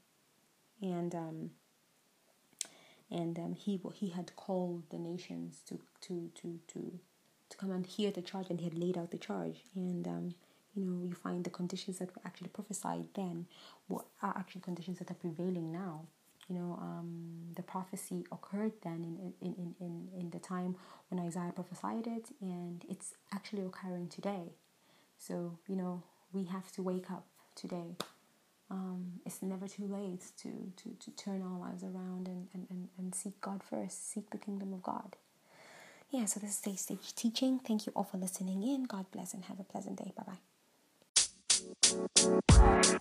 and 0.83 1.15
um, 1.15 1.51
and 3.11 3.39
um, 3.39 3.55
he 3.55 3.81
he 3.95 4.11
had 4.11 4.35
called 4.37 4.85
the 4.91 4.99
nations 4.99 5.63
to 5.69 5.79
to 6.03 6.31
to 6.35 6.61
to 6.69 6.99
to 7.51 7.57
come 7.57 7.71
and 7.71 7.87
hear 7.87 8.11
the 8.11 8.23
charge, 8.23 8.51
and 8.51 8.61
he 8.61 8.65
had 8.65 8.79
laid 8.79 8.99
out 8.99 9.11
the 9.11 9.19
charge, 9.19 9.63
and 9.75 10.07
um, 10.07 10.35
you 10.75 10.85
know 10.85 11.05
you 11.05 11.15
find 11.15 11.45
the 11.45 11.51
conditions 11.51 11.99
that 11.99 12.15
were 12.15 12.23
actually 12.25 12.49
prophesied 12.49 13.07
then 13.15 13.47
were 13.89 14.05
are 14.23 14.37
actually 14.37 14.61
conditions 14.61 14.99
that 14.99 15.11
are 15.11 15.15
prevailing 15.15 15.73
now. 15.73 16.07
You 16.49 16.57
know, 16.57 16.79
um, 16.81 17.53
the 17.55 17.63
prophecy 17.63 18.25
occurred 18.33 18.73
then 18.83 19.35
in, 19.41 19.47
in, 19.47 19.75
in, 19.81 20.09
in, 20.19 20.31
the 20.31 20.39
time 20.39 20.77
when 21.11 21.21
Isaiah 21.21 21.53
prophesied 21.55 22.07
it, 22.07 22.31
and 22.41 22.85
it's 22.89 23.15
actually 23.35 23.65
occurring 23.65 24.09
today. 24.09 24.55
So, 25.19 25.59
you 25.69 25.77
know, 25.77 26.03
we 26.33 26.45
have 26.45 26.73
to 26.73 26.83
wake 26.83 27.11
up 27.11 27.27
today 27.55 27.97
um, 28.71 29.21
it's 29.25 29.41
never 29.43 29.67
too 29.67 29.87
late 29.87 30.25
to, 30.43 30.51
to, 30.77 30.91
to 31.01 31.11
turn 31.13 31.43
our 31.43 31.59
lives 31.59 31.83
around 31.83 32.29
and, 32.29 32.49
and, 32.53 32.67
and, 32.69 32.89
and 32.99 33.15
seek 33.15 33.41
God 33.41 33.63
first, 33.63 34.13
seek 34.13 34.29
the 34.31 34.39
kingdom 34.39 34.75
of 34.75 34.83
God. 34.83 35.17
Yeah, 36.11 36.27
so 36.27 36.41
this 36.41 36.51
is 36.51 36.61
Day 36.61 36.77
Stage 36.77 37.15
Teaching. 37.15 37.61
Thank 37.61 37.87
you 37.87 37.93
all 37.97 38.05
for 38.05 38.19
listening 38.19 38.63
in. 38.63 38.85
God 38.85 39.07
bless 39.11 39.35
and 39.35 39.45
have 39.45 39.61
a 39.61 39.65
pleasant 39.65 39.97
day. 39.97 40.13
Bye 40.17 40.25
bye. 42.67 42.98